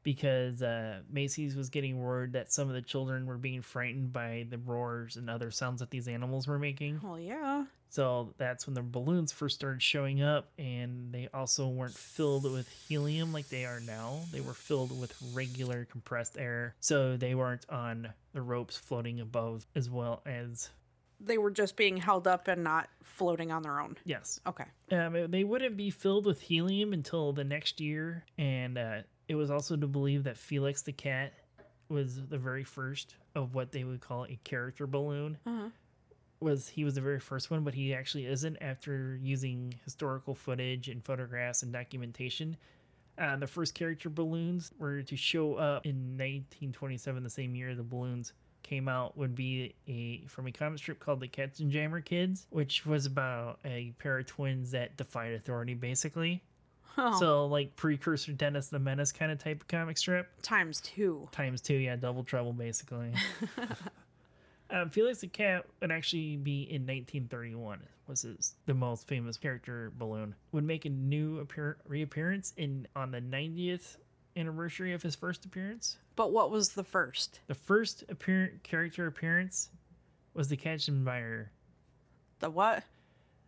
because 0.01 0.61
uh, 0.61 0.99
Macy's 1.11 1.55
was 1.55 1.69
getting 1.69 1.99
word 1.99 2.33
that 2.33 2.51
some 2.51 2.69
of 2.69 2.73
the 2.73 2.81
children 2.81 3.25
were 3.25 3.37
being 3.37 3.61
frightened 3.61 4.13
by 4.13 4.45
the 4.49 4.57
roars 4.57 5.17
and 5.17 5.29
other 5.29 5.51
sounds 5.51 5.81
that 5.81 5.91
these 5.91 6.07
animals 6.07 6.47
were 6.47 6.57
making. 6.57 7.01
Oh, 7.05 7.15
yeah. 7.15 7.65
So 7.89 8.33
that's 8.37 8.65
when 8.65 8.75
the 8.75 8.81
balloons 8.81 9.31
first 9.31 9.55
started 9.55 9.81
showing 9.81 10.21
up, 10.21 10.51
and 10.57 11.11
they 11.11 11.27
also 11.33 11.67
weren't 11.67 11.95
filled 11.95 12.49
with 12.49 12.69
helium 12.87 13.33
like 13.33 13.49
they 13.49 13.65
are 13.65 13.79
now. 13.81 14.21
They 14.31 14.41
were 14.41 14.53
filled 14.53 14.97
with 14.97 15.15
regular 15.33 15.85
compressed 15.85 16.37
air, 16.37 16.75
so 16.79 17.17
they 17.17 17.35
weren't 17.35 17.65
on 17.67 18.13
the 18.33 18.41
ropes 18.41 18.77
floating 18.77 19.19
above 19.19 19.65
as 19.75 19.89
well 19.89 20.21
as 20.25 20.69
They 21.19 21.37
were 21.37 21.51
just 21.51 21.75
being 21.75 21.97
held 21.97 22.27
up 22.27 22.47
and 22.47 22.63
not 22.63 22.89
floating 23.03 23.51
on 23.51 23.63
their 23.63 23.79
own. 23.79 23.97
yes. 24.05 24.39
Okay. 24.47 24.63
Um, 24.91 25.29
they 25.29 25.43
wouldn't 25.43 25.75
be 25.75 25.89
filled 25.89 26.25
with 26.25 26.39
helium 26.39 26.93
until 26.93 27.33
the 27.33 27.43
next 27.43 27.81
year, 27.81 28.23
and 28.37 28.77
uh, 28.77 29.01
it 29.27 29.35
was 29.35 29.51
also 29.51 29.75
to 29.75 29.87
believe 29.87 30.23
that 30.23 30.37
Felix 30.37 30.81
the 30.81 30.93
cat 30.93 31.33
was 31.89 32.25
the 32.27 32.37
very 32.37 32.63
first 32.63 33.15
of 33.35 33.53
what 33.55 33.71
they 33.71 33.83
would 33.83 33.99
call 33.99 34.25
a 34.25 34.39
character 34.43 34.87
balloon. 34.87 35.37
Uh-huh. 35.45 35.69
Was 36.39 36.69
he 36.69 36.85
was 36.85 36.95
the 36.95 37.01
very 37.01 37.19
first 37.19 37.51
one, 37.51 37.65
but 37.65 37.73
he 37.73 37.93
actually 37.93 38.25
isn't. 38.25 38.57
After 38.61 39.19
using 39.21 39.73
historical 39.83 40.33
footage 40.33 40.87
and 40.87 41.03
photographs 41.03 41.63
and 41.63 41.73
documentation, 41.73 42.55
uh, 43.17 43.35
the 43.35 43.47
first 43.47 43.75
character 43.75 44.09
balloons 44.09 44.71
were 44.79 45.01
to 45.03 45.17
show 45.17 45.55
up 45.55 45.85
in 45.85 46.17
1927, 46.17 47.23
the 47.23 47.29
same 47.29 47.55
year 47.55 47.75
the 47.75 47.83
balloons 47.83 48.31
came 48.69 48.87
out 48.87 49.17
would 49.17 49.33
be 49.35 49.73
a 49.87 50.25
from 50.27 50.45
a 50.47 50.51
comic 50.51 50.77
strip 50.79 50.99
called 50.99 51.19
the 51.19 51.27
Katzenjammer 51.27 52.05
Kids, 52.05 52.45
which 52.51 52.85
was 52.85 53.05
about 53.07 53.59
a 53.65 53.93
pair 53.99 54.19
of 54.19 54.27
twins 54.27 54.71
that 54.71 54.95
defied 54.95 55.33
authority, 55.33 55.73
basically. 55.73 56.43
Oh, 56.97 57.17
So 57.19 57.45
like 57.47 57.75
precursor 57.75 58.31
Dennis 58.33 58.67
the 58.67 58.79
Menace 58.79 59.11
kind 59.11 59.31
of 59.31 59.39
type 59.39 59.61
of 59.61 59.67
comic 59.67 59.97
strip 59.97 60.27
times 60.41 60.81
two. 60.81 61.27
times 61.31 61.61
two, 61.61 61.75
yeah, 61.75 61.95
double 61.95 62.23
trouble 62.23 62.53
basically. 62.53 63.11
um, 64.69 64.89
Felix 64.89 65.19
the 65.21 65.27
Cat 65.27 65.65
would 65.81 65.91
actually 65.91 66.35
be 66.37 66.63
in 66.63 66.81
1931. 66.83 67.79
Was 68.07 68.23
his 68.23 68.55
the 68.65 68.73
most 68.73 69.07
famous 69.07 69.37
character 69.37 69.91
balloon 69.97 70.33
would 70.51 70.63
make 70.63 70.85
a 70.85 70.89
new 70.89 71.39
appear- 71.39 71.77
reappearance 71.87 72.53
in 72.57 72.87
on 72.95 73.11
the 73.11 73.21
90th 73.21 73.97
anniversary 74.35 74.93
of 74.93 75.01
his 75.03 75.15
first 75.15 75.45
appearance. 75.45 75.97
But 76.15 76.31
what 76.31 76.51
was 76.51 76.69
the 76.69 76.83
first? 76.83 77.39
The 77.47 77.55
first 77.55 78.03
appear- 78.09 78.59
character 78.63 79.07
appearance 79.07 79.69
was 80.33 80.47
the 80.49 80.57
Katzenjammer, 80.57 81.47
The 82.39 82.49
what? 82.49 82.83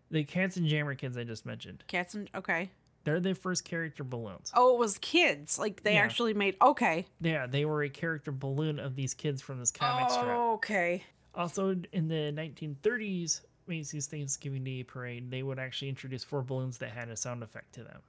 the 0.09 0.25
Katzenjammer 0.25 0.97
Kids 0.97 1.17
I 1.17 1.23
just 1.23 1.45
mentioned. 1.45 1.83
Cats 1.87 2.13
and 2.15 2.29
okay. 2.35 2.69
They're 3.03 3.19
the 3.19 3.33
first 3.33 3.63
character 3.65 4.03
balloons. 4.03 4.51
Oh, 4.55 4.75
it 4.75 4.79
was 4.79 4.97
kids. 4.99 5.57
Like 5.57 5.81
they 5.83 5.93
Yeah. 5.93 6.01
actually 6.01 6.33
made 6.33 6.55
okay. 6.61 7.07
Yeah, 7.19 7.47
they 7.47 7.65
were 7.65 7.81
a 7.83 7.89
character 7.89 8.31
balloon 8.31 8.77
of 8.79 8.95
these 8.95 9.13
kids 9.13 9.41
from 9.41 9.59
this 9.59 9.71
comic 9.71 10.09
strip. 10.11 10.25
Oh, 10.27 10.53
okay. 10.55 11.03
Also, 11.33 11.75
in 11.93 12.07
the 12.09 12.31
1930s, 12.33 13.41
Macy's 13.67 14.05
Thanksgiving 14.07 14.63
Day 14.63 14.83
Parade, 14.83 15.31
they 15.31 15.41
would 15.43 15.57
actually 15.59 15.89
introduce 15.89 16.23
four 16.23 16.41
balloons 16.43 16.77
that 16.79 16.91
had 16.91 17.09
a 17.09 17.15
sound 17.15 17.41
effect 17.41 17.73
to 17.75 17.83
them. 17.83 18.01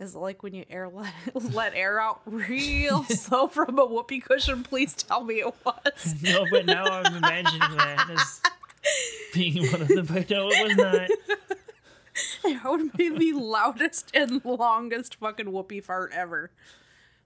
Is 0.00 0.14
it 0.14 0.18
like 0.18 0.42
when 0.42 0.54
you 0.54 0.64
air 0.68 0.88
let, 0.88 1.12
let 1.54 1.74
air 1.74 2.00
out 2.00 2.20
real 2.26 3.04
slow 3.08 3.46
from 3.46 3.78
a 3.78 3.86
whoopee 3.86 4.20
cushion? 4.20 4.62
Please 4.62 4.94
tell 4.94 5.24
me 5.24 5.36
it 5.36 5.54
was. 5.64 6.14
No, 6.22 6.46
but 6.50 6.66
now 6.66 6.84
I'm 6.84 7.14
imagining 7.16 7.60
that 7.60 8.08
as 8.10 8.40
being 9.32 9.70
one 9.70 9.82
of 9.82 9.88
them, 9.88 10.06
but 10.06 10.28
no, 10.30 10.48
it 10.48 10.68
was 10.68 10.76
not. 10.76 11.08
That 12.44 12.64
would 12.64 12.92
be 12.92 13.08
the 13.10 13.32
loudest 13.32 14.10
and 14.14 14.44
longest 14.44 15.16
fucking 15.16 15.52
whoopee 15.52 15.80
fart 15.80 16.12
ever. 16.14 16.50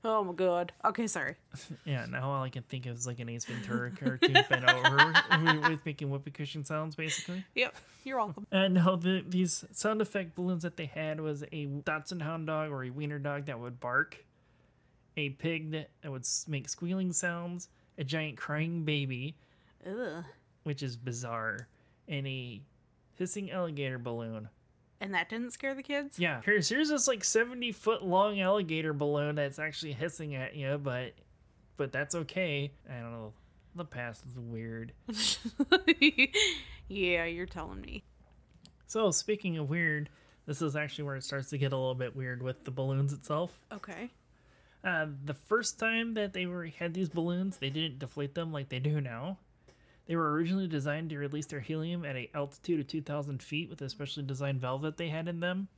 Oh 0.05 0.23
my 0.23 0.33
god. 0.33 0.73
Okay, 0.85 1.07
sorry. 1.07 1.35
Yeah, 1.85 2.07
now 2.07 2.31
all 2.31 2.43
I 2.43 2.51
can 2.51 2.63
think 2.63 2.87
of 2.87 2.97
is 2.97 3.07
like 3.07 3.19
an 3.19 3.29
Ace 3.29 3.45
Ventura 3.47 3.91
cartoon 3.91 4.33
bent 4.49 4.65
over 4.69 5.13
with- 5.43 5.69
with 5.71 5.87
making 5.87 6.11
whoopee 6.11 6.31
cushion 6.31 6.65
sounds, 6.65 6.95
basically. 6.95 7.45
Yep, 7.55 7.75
you're 8.05 8.19
welcome. 8.19 8.47
And 8.53 8.75
no, 8.75 8.97
the, 8.97 9.25
these 9.27 9.65
sound 9.73 10.01
effect 10.01 10.35
balloons 10.37 10.63
that 10.63 10.77
they 10.77 10.87
had 10.87 11.21
was 11.21 11.43
a 11.53 11.65
Dachshund 11.67 12.23
hound 12.23 12.47
dog 12.47 12.71
or 12.71 12.85
a 12.85 12.91
wiener 12.91 13.19
dog 13.19 13.47
that 13.47 13.59
would 13.59 13.81
bark, 13.81 14.25
a 15.17 15.31
pig 15.31 15.73
that 15.73 15.91
that 16.03 16.13
would 16.13 16.27
make 16.47 16.69
squealing 16.69 17.13
sounds, 17.13 17.69
a 17.99 18.05
giant 18.05 18.37
crying 18.37 18.85
baby, 18.85 19.35
Ugh. 19.87 20.25
which 20.63 20.83
is 20.83 20.97
bizarre, 20.97 21.67
and 22.07 22.27
a 22.27 22.61
hissing 23.15 23.51
alligator 23.51 23.99
balloon. 23.99 24.49
And 25.01 25.15
that 25.15 25.29
didn't 25.29 25.53
scare 25.53 25.75
the 25.75 25.83
kids? 25.83 26.19
Yeah, 26.19 26.41
here's 26.45 26.69
here's 26.69 26.89
this 26.89 27.07
like 27.07 27.23
seventy 27.23 27.71
foot 27.71 28.03
long 28.05 28.41
alligator 28.41 28.93
balloon 28.93 29.37
that's 29.37 29.59
actually 29.59 29.93
hissing 29.93 30.35
at 30.35 30.57
you, 30.57 30.79
but 30.83 31.13
but 31.77 31.93
that's 31.93 32.15
okay. 32.15 32.73
I 32.91 33.01
don't 33.01 33.13
know. 33.13 33.33
The 33.77 33.85
past 33.85 34.25
is 34.27 34.37
weird. 34.37 34.93
yeah, 36.89 37.25
you're 37.27 37.47
telling 37.47 37.81
me. 37.81 38.03
So 38.87 39.11
speaking 39.13 39.57
of 39.59 39.71
weird, 39.71 40.09
this 40.47 40.63
is 40.63 40.75
actually 40.75 41.05
where 41.05 41.17
it 41.17 41.23
starts 41.23 41.51
to 41.51 41.59
get 41.59 41.73
a 41.73 41.77
little 41.77 41.95
bit 41.95 42.17
weird 42.17 42.43
with 42.43 42.65
the 42.65 42.71
balloons 42.71 43.13
itself. 43.13 43.61
Okay. 43.73 44.11
Uh, 44.83 45.07
the 45.25 45.35
first 45.35 45.79
time 45.79 46.15
that 46.15 46.33
they 46.33 46.47
were 46.47 46.67
had 46.67 46.95
these 46.95 47.09
balloons, 47.09 47.59
they 47.59 47.71
didn't 47.71 47.99
deflate 47.99 48.35
them 48.35 48.53
like 48.53 48.69
they 48.69 48.79
do 48.79 49.01
now. 49.01 49.39
They 50.09 50.17
were 50.17 50.33
originally 50.33 50.67
designed 50.67 51.11
to 51.11 51.19
release 51.19 51.47
their 51.47 51.61
helium 51.61 52.05
at 52.07 52.17
a 52.17 52.31
altitude 52.35 52.81
of 52.81 52.87
2,000 52.87 53.43
feet 53.43 53.69
with 53.69 53.83
a 53.83 53.91
specially 53.91 54.25
designed 54.25 54.59
valve 54.61 54.81
that 54.83 54.97
they 54.97 55.11
had 55.11 55.29
in 55.29 55.41
them, 55.41 55.69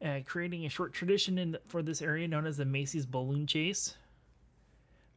uh, 0.00 0.20
creating 0.24 0.64
a 0.64 0.68
short 0.68 0.92
tradition 0.92 1.38
in 1.38 1.58
for 1.66 1.82
this 1.82 2.00
area 2.00 2.28
known 2.28 2.46
as 2.46 2.56
the 2.56 2.64
Macy's 2.64 3.04
Balloon 3.04 3.48
Chase. 3.48 3.96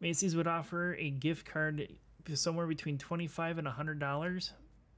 Macy's 0.02 0.36
would 0.36 0.48
offer 0.48 0.96
a 0.96 1.12
gift 1.12 1.46
card 1.46 1.88
somewhere 2.34 2.66
between 2.66 2.98
25 2.98 3.60
and 3.60 3.68
100 3.68 4.00
dollars 4.00 4.54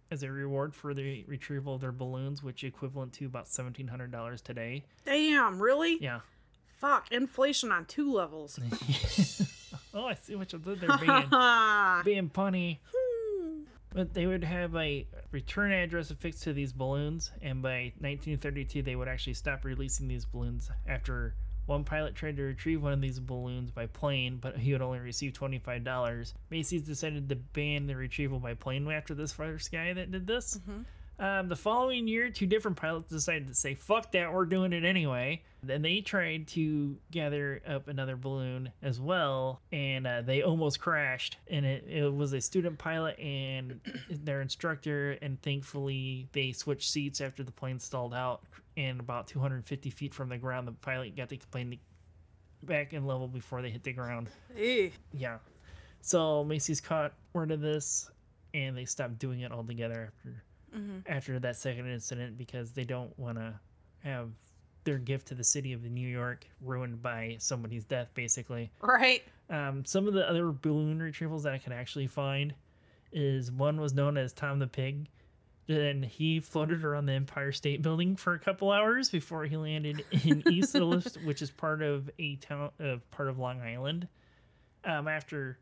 as 0.09 0.23
a 0.23 0.31
reward 0.31 0.73
for 0.73 0.93
the 0.93 1.25
retrieval 1.27 1.75
of 1.75 1.81
their 1.81 1.91
balloons, 1.91 2.41
which 2.41 2.63
equivalent 2.63 3.11
to 3.11 3.25
about 3.25 3.41
1,700 3.43 4.09
dollars 4.09 4.41
today. 4.41 4.85
Damn, 5.05 5.61
really? 5.61 5.97
Yeah. 6.01 6.21
Fuck, 6.77 7.11
inflation 7.11 7.73
on 7.73 7.85
two 7.85 8.11
levels. 8.13 8.57
Oh, 9.93 10.05
I 10.05 10.13
see 10.13 10.35
what 10.35 10.53
you 10.53 10.59
did 10.59 10.79
there, 10.79 10.95
being 10.97 11.09
being 12.05 12.29
punny. 12.29 12.77
But 13.97 14.13
they 14.13 14.27
would 14.27 14.43
have 14.43 14.75
a 14.75 15.07
return 15.31 15.71
address 15.71 16.11
affixed 16.11 16.43
to 16.43 16.53
these 16.53 16.71
balloons, 16.71 17.31
and 17.41 17.63
by 17.63 17.93
1932, 17.97 18.83
they 18.83 18.95
would 18.95 19.07
actually 19.07 19.33
stop 19.33 19.65
releasing 19.65 20.07
these 20.07 20.23
balloons 20.23 20.69
after 20.85 21.33
one 21.65 21.83
pilot 21.83 22.13
tried 22.13 22.37
to 22.37 22.43
retrieve 22.43 22.83
one 22.83 22.93
of 22.93 23.01
these 23.01 23.19
balloons 23.19 23.71
by 23.71 23.87
plane, 23.87 24.37
but 24.39 24.55
he 24.55 24.71
would 24.71 24.83
only 24.83 24.99
receive 24.99 25.33
$25. 25.33 26.33
Macy's 26.51 26.83
decided 26.83 27.27
to 27.27 27.35
ban 27.37 27.87
the 27.87 27.95
retrieval 27.95 28.39
by 28.39 28.53
plane 28.53 28.87
after 28.91 29.15
this 29.15 29.33
first 29.33 29.71
guy 29.71 29.91
that 29.93 30.11
did 30.11 30.27
this. 30.27 30.59
Mm-hmm. 30.59 30.81
Um, 31.19 31.47
the 31.47 31.55
following 31.55 32.07
year, 32.07 32.29
two 32.29 32.45
different 32.45 32.77
pilots 32.77 33.09
decided 33.09 33.47
to 33.47 33.55
say, 33.55 33.73
fuck 33.73 34.11
that, 34.11 34.31
we're 34.31 34.45
doing 34.45 34.71
it 34.71 34.85
anyway. 34.85 35.41
Then 35.63 35.81
they 35.81 36.01
tried 36.01 36.47
to 36.49 36.97
gather 37.09 37.61
up 37.67 37.87
another 37.87 38.15
balloon 38.15 38.71
as 38.83 38.99
well, 38.99 39.61
and 39.71 40.05
uh, 40.05 40.21
they 40.21 40.43
almost 40.43 40.79
crashed. 40.79 41.37
And 41.49 41.65
it, 41.65 41.85
it 41.87 42.13
was 42.13 42.33
a 42.33 42.41
student 42.41 42.77
pilot 42.77 43.17
and 43.17 43.81
their 44.11 44.41
instructor, 44.41 45.17
and 45.21 45.41
thankfully 45.41 46.29
they 46.33 46.51
switched 46.51 46.89
seats 46.89 47.19
after 47.19 47.43
the 47.43 47.51
plane 47.51 47.79
stalled 47.79 48.13
out, 48.13 48.43
and 48.75 48.99
about 48.99 49.25
250 49.27 49.89
feet 49.89 50.13
from 50.13 50.29
the 50.29 50.37
ground, 50.37 50.67
the 50.67 50.73
pilot 50.73 51.15
got 51.15 51.29
the 51.29 51.37
plane 51.49 51.79
back 52.61 52.93
in 52.93 53.07
level 53.07 53.27
before 53.27 53.63
they 53.63 53.71
hit 53.71 53.83
the 53.83 53.93
ground. 53.93 54.29
Eh. 54.55 54.89
Yeah. 55.13 55.37
So 56.01 56.43
Macy's 56.43 56.79
caught 56.79 57.13
word 57.33 57.49
of 57.49 57.59
this, 57.59 58.11
and 58.53 58.77
they 58.77 58.85
stopped 58.85 59.17
doing 59.17 59.41
it 59.41 59.51
altogether 59.51 60.11
after 60.15 60.43
after 61.07 61.39
that 61.39 61.55
second 61.55 61.87
incident 61.91 62.37
because 62.37 62.71
they 62.71 62.83
don't 62.83 63.17
want 63.17 63.37
to 63.37 63.59
have 64.03 64.29
their 64.83 64.97
gift 64.97 65.27
to 65.27 65.35
the 65.35 65.43
city 65.43 65.73
of 65.73 65.83
New 65.83 66.07
York 66.07 66.47
ruined 66.61 67.01
by 67.01 67.35
somebody's 67.39 67.83
death, 67.83 68.09
basically. 68.13 68.71
Right. 68.81 69.21
Um, 69.49 69.83
some 69.85 70.07
of 70.07 70.13
the 70.13 70.27
other 70.27 70.51
balloon 70.51 70.99
retrievals 70.99 71.43
that 71.43 71.53
I 71.53 71.57
could 71.57 71.73
actually 71.73 72.07
find 72.07 72.53
is 73.11 73.51
one 73.51 73.81
was 73.81 73.93
known 73.93 74.17
as 74.17 74.33
Tom 74.33 74.59
the 74.59 74.67
Pig. 74.67 75.07
And 75.69 76.05
he 76.05 76.39
floated 76.39 76.85
around 76.85 77.07
the 77.07 77.13
Empire 77.13 77.51
State 77.51 77.81
Building 77.81 78.15
for 78.15 78.33
a 78.33 78.39
couple 78.39 78.71
hours 78.71 79.09
before 79.09 79.43
he 79.43 79.57
landed 79.57 80.05
in 80.23 80.41
East 80.49 80.73
Little, 80.73 81.01
which 81.25 81.41
is 81.41 81.51
part 81.51 81.81
of 81.81 82.09
a 82.19 82.37
town 82.37 82.71
of 82.79 83.09
part 83.11 83.27
of 83.27 83.37
Long 83.37 83.59
Island. 83.59 84.07
Um, 84.85 85.09
after 85.09 85.59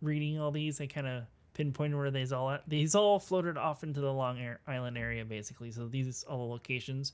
reading 0.00 0.38
all 0.38 0.52
these, 0.52 0.80
I 0.80 0.86
kind 0.86 1.08
of 1.08 1.24
pinpointed 1.60 1.94
where 1.94 2.10
these 2.10 2.32
all 2.32 2.50
at. 2.50 2.66
These 2.66 2.94
all 2.94 3.18
floated 3.18 3.58
off 3.58 3.82
into 3.82 4.00
the 4.00 4.12
Long 4.12 4.38
Island 4.66 4.96
area, 4.96 5.26
basically. 5.26 5.70
So 5.70 5.86
these 5.86 6.24
are 6.24 6.32
all 6.32 6.46
the 6.46 6.52
locations. 6.52 7.12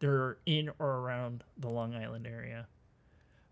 They're 0.00 0.36
in 0.44 0.70
or 0.78 0.98
around 0.98 1.44
the 1.56 1.70
Long 1.70 1.94
Island 1.94 2.26
area. 2.26 2.66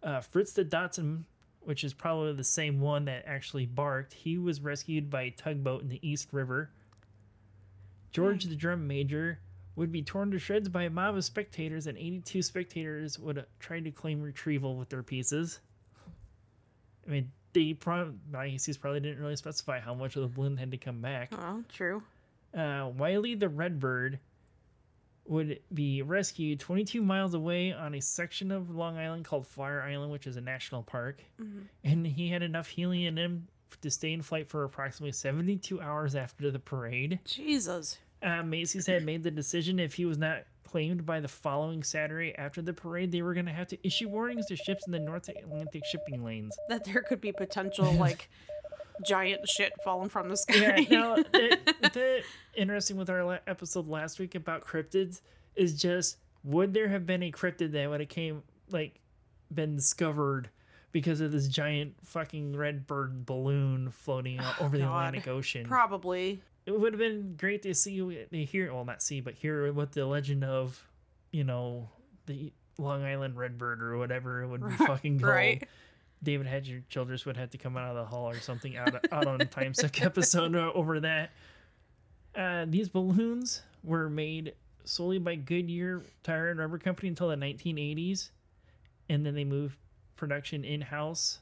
Uh, 0.02 0.20
Fritz 0.20 0.52
the 0.52 0.62
Dachshund, 0.62 1.24
which 1.60 1.82
is 1.82 1.94
probably 1.94 2.34
the 2.34 2.44
same 2.44 2.78
one 2.78 3.06
that 3.06 3.24
actually 3.26 3.64
barked, 3.64 4.12
he 4.12 4.36
was 4.36 4.60
rescued 4.60 5.08
by 5.08 5.22
a 5.22 5.30
tugboat 5.30 5.80
in 5.80 5.88
the 5.88 6.06
East 6.06 6.28
River. 6.30 6.68
George 8.12 8.44
the 8.44 8.54
Drum 8.54 8.86
Major 8.86 9.38
would 9.76 9.90
be 9.90 10.02
torn 10.02 10.30
to 10.30 10.38
shreds 10.38 10.68
by 10.68 10.82
a 10.82 10.90
mob 10.90 11.16
of 11.16 11.24
spectators, 11.24 11.86
and 11.86 11.96
82 11.96 12.42
spectators 12.42 13.18
would 13.18 13.46
try 13.58 13.80
to 13.80 13.90
claim 13.90 14.20
retrieval 14.20 14.76
with 14.76 14.90
their 14.90 15.02
pieces. 15.02 15.60
I 17.06 17.10
mean, 17.10 17.32
they 17.54 17.72
probably, 17.72 18.14
Macy's 18.30 18.76
probably 18.76 19.00
didn't 19.00 19.20
really 19.20 19.36
specify 19.36 19.80
how 19.80 19.94
much 19.94 20.16
of 20.16 20.22
the 20.22 20.28
balloon 20.28 20.56
had 20.58 20.70
to 20.72 20.76
come 20.76 21.00
back. 21.00 21.30
Oh, 21.32 21.64
true. 21.72 22.02
Uh, 22.54 22.90
Wiley 22.96 23.34
the 23.34 23.48
Redbird 23.48 24.18
would 25.26 25.60
be 25.72 26.02
rescued 26.02 26.60
22 26.60 27.00
miles 27.02 27.32
away 27.32 27.72
on 27.72 27.94
a 27.94 28.00
section 28.00 28.50
of 28.50 28.70
Long 28.70 28.98
Island 28.98 29.24
called 29.24 29.46
Fire 29.46 29.80
Island, 29.80 30.12
which 30.12 30.26
is 30.26 30.36
a 30.36 30.40
national 30.40 30.82
park. 30.82 31.22
And 31.82 32.06
he 32.06 32.28
had 32.28 32.42
enough 32.42 32.68
helium 32.68 33.16
in 33.16 33.24
him 33.24 33.48
to 33.80 33.90
stay 33.90 34.12
in 34.12 34.22
flight 34.22 34.48
for 34.48 34.64
approximately 34.64 35.12
72 35.12 35.80
hours 35.80 36.14
after 36.14 36.50
the 36.50 36.58
parade. 36.58 37.20
Jesus. 37.24 37.98
Uh, 38.24 38.42
Macy's 38.42 38.86
had 38.86 39.04
made 39.04 39.22
the 39.22 39.30
decision 39.30 39.78
if 39.78 39.94
he 39.94 40.04
was 40.06 40.18
not 40.18 40.44
claimed 40.64 41.04
by 41.06 41.20
the 41.20 41.28
following 41.28 41.82
Saturday 41.82 42.34
after 42.36 42.62
the 42.62 42.72
parade, 42.72 43.12
they 43.12 43.22
were 43.22 43.34
going 43.34 43.46
to 43.46 43.52
have 43.52 43.68
to 43.68 43.86
issue 43.86 44.08
warnings 44.08 44.46
to 44.46 44.56
ships 44.56 44.86
in 44.86 44.92
the 44.92 44.98
North 44.98 45.28
Atlantic 45.28 45.84
shipping 45.84 46.24
lanes. 46.24 46.56
That 46.68 46.84
there 46.84 47.02
could 47.02 47.20
be 47.20 47.30
potential, 47.32 47.92
like, 47.92 48.28
giant 49.06 49.48
shit 49.48 49.72
falling 49.84 50.08
from 50.08 50.28
the 50.28 50.36
sky. 50.36 50.86
Yeah, 50.88 50.98
now 50.98 51.14
the, 51.32 51.58
the 51.92 52.22
interesting 52.56 52.96
with 52.96 53.10
our 53.10 53.24
la- 53.24 53.38
episode 53.46 53.88
last 53.88 54.18
week 54.18 54.34
about 54.34 54.66
cryptids 54.66 55.20
is 55.54 55.80
just 55.80 56.16
would 56.42 56.74
there 56.74 56.88
have 56.88 57.06
been 57.06 57.22
a 57.22 57.32
cryptid 57.32 57.72
that 57.72 57.88
would 57.88 58.00
have 58.00 58.08
came 58.08 58.42
like 58.70 59.00
been 59.52 59.76
discovered 59.76 60.50
because 60.92 61.20
of 61.20 61.32
this 61.32 61.48
giant 61.48 61.94
fucking 62.04 62.56
red 62.56 62.86
bird 62.86 63.26
balloon 63.26 63.90
floating 63.90 64.38
out 64.38 64.60
over 64.60 64.76
the 64.76 64.84
God. 64.84 65.06
Atlantic 65.08 65.28
Ocean? 65.28 65.66
Probably. 65.66 66.40
It 66.66 66.78
would 66.78 66.92
have 66.94 67.00
been 67.00 67.36
great 67.36 67.62
to 67.62 67.74
see 67.74 68.26
to 68.32 68.44
hear 68.44 68.72
well 68.72 68.84
not 68.84 69.02
see 69.02 69.20
but 69.20 69.34
hear 69.34 69.72
what 69.72 69.92
the 69.92 70.06
legend 70.06 70.44
of 70.44 70.82
you 71.30 71.44
know 71.44 71.88
the 72.26 72.52
Long 72.78 73.04
Island 73.04 73.36
Redbird 73.36 73.82
or 73.82 73.98
whatever 73.98 74.42
it 74.42 74.48
would 74.48 74.66
be 74.66 74.74
fucking 74.86 75.20
called. 75.20 75.32
Right. 75.32 75.68
David 76.22 76.46
Hatcher 76.46 76.82
Childress 76.88 77.26
would 77.26 77.36
have 77.36 77.50
to 77.50 77.58
come 77.58 77.76
out 77.76 77.90
of 77.90 77.96
the 77.96 78.04
hall 78.06 78.28
or 78.30 78.40
something 78.40 78.76
out 78.76 78.94
out 79.12 79.26
on 79.26 79.40
a 79.40 79.44
time 79.44 79.74
suck 79.74 80.02
episode 80.02 80.54
over 80.74 81.00
that. 81.00 81.30
Uh, 82.34 82.64
these 82.68 82.88
balloons 82.88 83.62
were 83.84 84.08
made 84.08 84.54
solely 84.84 85.18
by 85.18 85.34
Goodyear 85.34 86.02
Tire 86.22 86.50
and 86.50 86.58
Rubber 86.58 86.78
Company 86.78 87.08
until 87.08 87.28
the 87.28 87.36
1980s, 87.36 88.30
and 89.08 89.24
then 89.24 89.34
they 89.34 89.44
moved 89.44 89.76
production 90.16 90.64
in 90.64 90.80
house. 90.80 91.40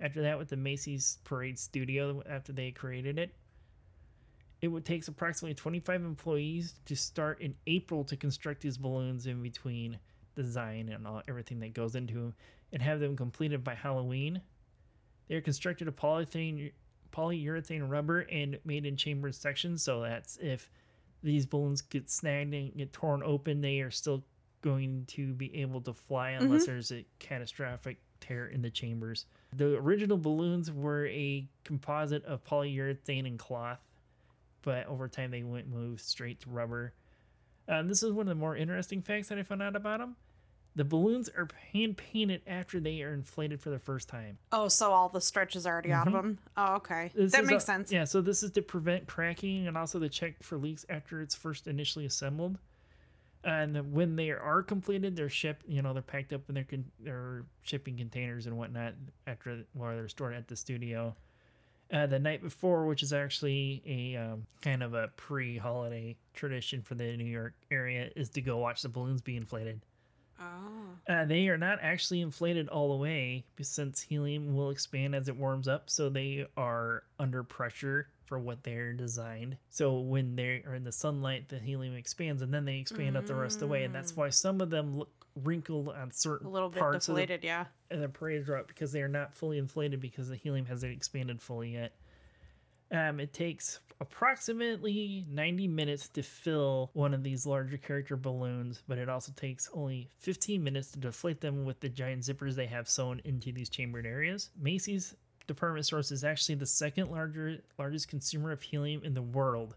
After 0.00 0.22
that, 0.22 0.38
with 0.38 0.48
the 0.48 0.56
Macy's 0.56 1.18
Parade 1.24 1.58
Studio, 1.58 2.22
after 2.28 2.52
they 2.52 2.70
created 2.70 3.18
it, 3.18 3.34
it 4.66 4.72
would 4.72 4.84
take 4.84 5.06
approximately 5.06 5.54
25 5.54 6.02
employees 6.02 6.74
to 6.86 6.96
start 6.96 7.40
in 7.40 7.54
April 7.68 8.02
to 8.02 8.16
construct 8.16 8.60
these 8.62 8.76
balloons 8.76 9.28
in 9.28 9.40
between 9.40 9.96
design 10.34 10.88
and 10.88 11.06
all, 11.06 11.22
everything 11.28 11.60
that 11.60 11.72
goes 11.72 11.94
into 11.94 12.14
them 12.14 12.34
and 12.72 12.82
have 12.82 12.98
them 12.98 13.16
completed 13.16 13.62
by 13.62 13.76
Halloween. 13.76 14.42
They 15.28 15.36
are 15.36 15.40
constructed 15.40 15.86
of 15.86 15.94
polyurethane, 15.94 16.72
polyurethane 17.12 17.88
rubber 17.88 18.20
and 18.20 18.58
made 18.64 18.86
in 18.86 18.96
chambered 18.96 19.36
sections. 19.36 19.84
So 19.84 20.00
that's 20.00 20.36
if 20.38 20.68
these 21.22 21.46
balloons 21.46 21.80
get 21.80 22.10
snagged 22.10 22.52
and 22.52 22.76
get 22.76 22.92
torn 22.92 23.22
open, 23.22 23.60
they 23.60 23.82
are 23.82 23.92
still 23.92 24.24
going 24.62 25.04
to 25.06 25.32
be 25.32 25.54
able 25.62 25.80
to 25.82 25.94
fly 25.94 26.30
unless 26.30 26.62
mm-hmm. 26.62 26.72
there's 26.72 26.90
a 26.90 27.06
catastrophic 27.20 27.98
tear 28.18 28.48
in 28.48 28.62
the 28.62 28.70
chambers. 28.70 29.26
The 29.54 29.76
original 29.76 30.18
balloons 30.18 30.72
were 30.72 31.06
a 31.06 31.48
composite 31.62 32.24
of 32.24 32.44
polyurethane 32.44 33.28
and 33.28 33.38
cloth, 33.38 33.78
but 34.66 34.84
over 34.88 35.06
time 35.08 35.30
they 35.30 35.44
went 35.44 35.68
moved 35.68 36.00
straight 36.00 36.40
to 36.40 36.50
rubber. 36.50 36.92
Uh, 37.68 37.82
this 37.84 38.02
is 38.02 38.10
one 38.12 38.26
of 38.26 38.28
the 38.28 38.34
more 38.34 38.56
interesting 38.56 39.00
facts 39.00 39.28
that 39.28 39.38
I 39.38 39.44
found 39.44 39.62
out 39.62 39.76
about 39.76 40.00
them. 40.00 40.16
The 40.74 40.84
balloons 40.84 41.30
are 41.30 41.48
hand 41.72 41.96
painted 41.96 42.42
after 42.46 42.80
they 42.80 43.00
are 43.02 43.14
inflated 43.14 43.62
for 43.62 43.70
the 43.70 43.78
first 43.78 44.08
time. 44.08 44.38
Oh, 44.52 44.66
so 44.68 44.90
all 44.92 45.08
the 45.08 45.20
stretch 45.22 45.54
is 45.56 45.66
already 45.66 45.90
out 45.92 46.08
of 46.08 46.12
them. 46.12 46.38
Oh, 46.56 46.74
okay. 46.74 47.12
This 47.14 47.32
that 47.32 47.46
makes 47.46 47.62
a- 47.62 47.66
sense. 47.66 47.90
Yeah, 47.92 48.04
so 48.04 48.20
this 48.20 48.42
is 48.42 48.50
to 48.50 48.62
prevent 48.62 49.06
cracking 49.06 49.68
and 49.68 49.78
also 49.78 49.98
to 50.00 50.08
check 50.08 50.42
for 50.42 50.58
leaks 50.58 50.84
after 50.90 51.22
it's 51.22 51.34
first 51.34 51.66
initially 51.68 52.04
assembled. 52.04 52.58
And 53.44 53.92
when 53.92 54.16
they 54.16 54.30
are 54.30 54.62
completed, 54.62 55.14
they're 55.14 55.28
shipped. 55.30 55.64
You 55.68 55.80
know, 55.80 55.92
they're 55.92 56.02
packed 56.02 56.32
up 56.32 56.42
in 56.48 56.56
their 56.56 56.64
con- 56.64 56.90
their 56.98 57.44
shipping 57.62 57.96
containers 57.96 58.46
and 58.46 58.58
whatnot 58.58 58.94
after 59.28 59.62
while 59.74 59.94
they're 59.94 60.08
stored 60.08 60.34
at 60.34 60.48
the 60.48 60.56
studio. 60.56 61.14
Uh, 61.92 62.06
the 62.06 62.18
night 62.18 62.42
before, 62.42 62.86
which 62.86 63.02
is 63.02 63.12
actually 63.12 63.80
a 63.86 64.16
um, 64.16 64.44
kind 64.60 64.82
of 64.82 64.94
a 64.94 65.08
pre-holiday 65.16 66.16
tradition 66.34 66.82
for 66.82 66.96
the 66.96 67.16
New 67.16 67.24
York 67.24 67.54
area, 67.70 68.10
is 68.16 68.28
to 68.28 68.40
go 68.40 68.56
watch 68.56 68.82
the 68.82 68.88
balloons 68.88 69.20
be 69.20 69.36
inflated. 69.36 69.80
Oh. 70.40 70.42
Uh, 71.08 71.24
they 71.24 71.48
are 71.48 71.56
not 71.56 71.78
actually 71.80 72.20
inflated 72.20 72.68
all 72.68 72.90
the 72.90 73.02
way 73.02 73.44
since 73.60 74.00
helium 74.00 74.54
will 74.54 74.70
expand 74.70 75.14
as 75.14 75.28
it 75.28 75.36
warms 75.36 75.68
up, 75.68 75.88
so 75.88 76.08
they 76.08 76.46
are 76.56 77.04
under 77.20 77.42
pressure 77.42 78.08
for 78.24 78.38
what 78.40 78.64
they're 78.64 78.92
designed. 78.92 79.56
So 79.70 80.00
when 80.00 80.34
they 80.34 80.64
are 80.66 80.74
in 80.74 80.84
the 80.84 80.92
sunlight, 80.92 81.48
the 81.48 81.60
helium 81.60 81.94
expands 81.94 82.42
and 82.42 82.52
then 82.52 82.64
they 82.64 82.78
expand 82.78 83.16
out 83.16 83.26
the 83.26 83.34
rest 83.36 83.56
of 83.56 83.60
the 83.60 83.66
way, 83.68 83.84
and 83.84 83.94
that's 83.94 84.16
why 84.16 84.30
some 84.30 84.60
of 84.60 84.70
them 84.70 84.98
look 84.98 85.25
wrinkled 85.36 85.88
on 85.88 86.10
certain 86.12 86.46
A 86.46 86.50
little 86.50 86.68
bit 86.68 86.80
parts 86.80 87.06
deflated, 87.06 87.44
yeah. 87.44 87.62
of 87.62 87.66
the, 87.88 87.94
of 87.94 88.00
the 88.00 88.08
parade 88.08 88.48
route 88.48 88.68
because 88.68 88.92
they 88.92 89.02
are 89.02 89.08
not 89.08 89.34
fully 89.34 89.58
inflated 89.58 90.00
because 90.00 90.28
the 90.28 90.36
helium 90.36 90.66
hasn't 90.66 90.92
expanded 90.92 91.40
fully 91.40 91.74
yet. 91.74 91.92
Um, 92.92 93.18
it 93.18 93.32
takes 93.32 93.80
approximately 94.00 95.26
90 95.28 95.66
minutes 95.66 96.08
to 96.10 96.22
fill 96.22 96.90
one 96.92 97.14
of 97.14 97.24
these 97.24 97.44
larger 97.44 97.76
character 97.76 98.16
balloons, 98.16 98.82
but 98.86 98.96
it 98.96 99.08
also 99.08 99.32
takes 99.34 99.68
only 99.74 100.08
15 100.18 100.62
minutes 100.62 100.92
to 100.92 101.00
deflate 101.00 101.40
them 101.40 101.64
with 101.64 101.80
the 101.80 101.88
giant 101.88 102.22
zippers 102.22 102.54
they 102.54 102.66
have 102.66 102.88
sewn 102.88 103.20
into 103.24 103.50
these 103.50 103.68
chambered 103.68 104.06
areas. 104.06 104.50
Macy's 104.60 105.16
department 105.48 105.84
stores 105.84 106.12
is 106.12 106.22
actually 106.22 106.54
the 106.56 106.66
second 106.66 107.10
larger 107.10 107.58
largest 107.78 108.08
consumer 108.08 108.52
of 108.52 108.62
helium 108.62 109.02
in 109.04 109.14
the 109.14 109.22
world, 109.22 109.74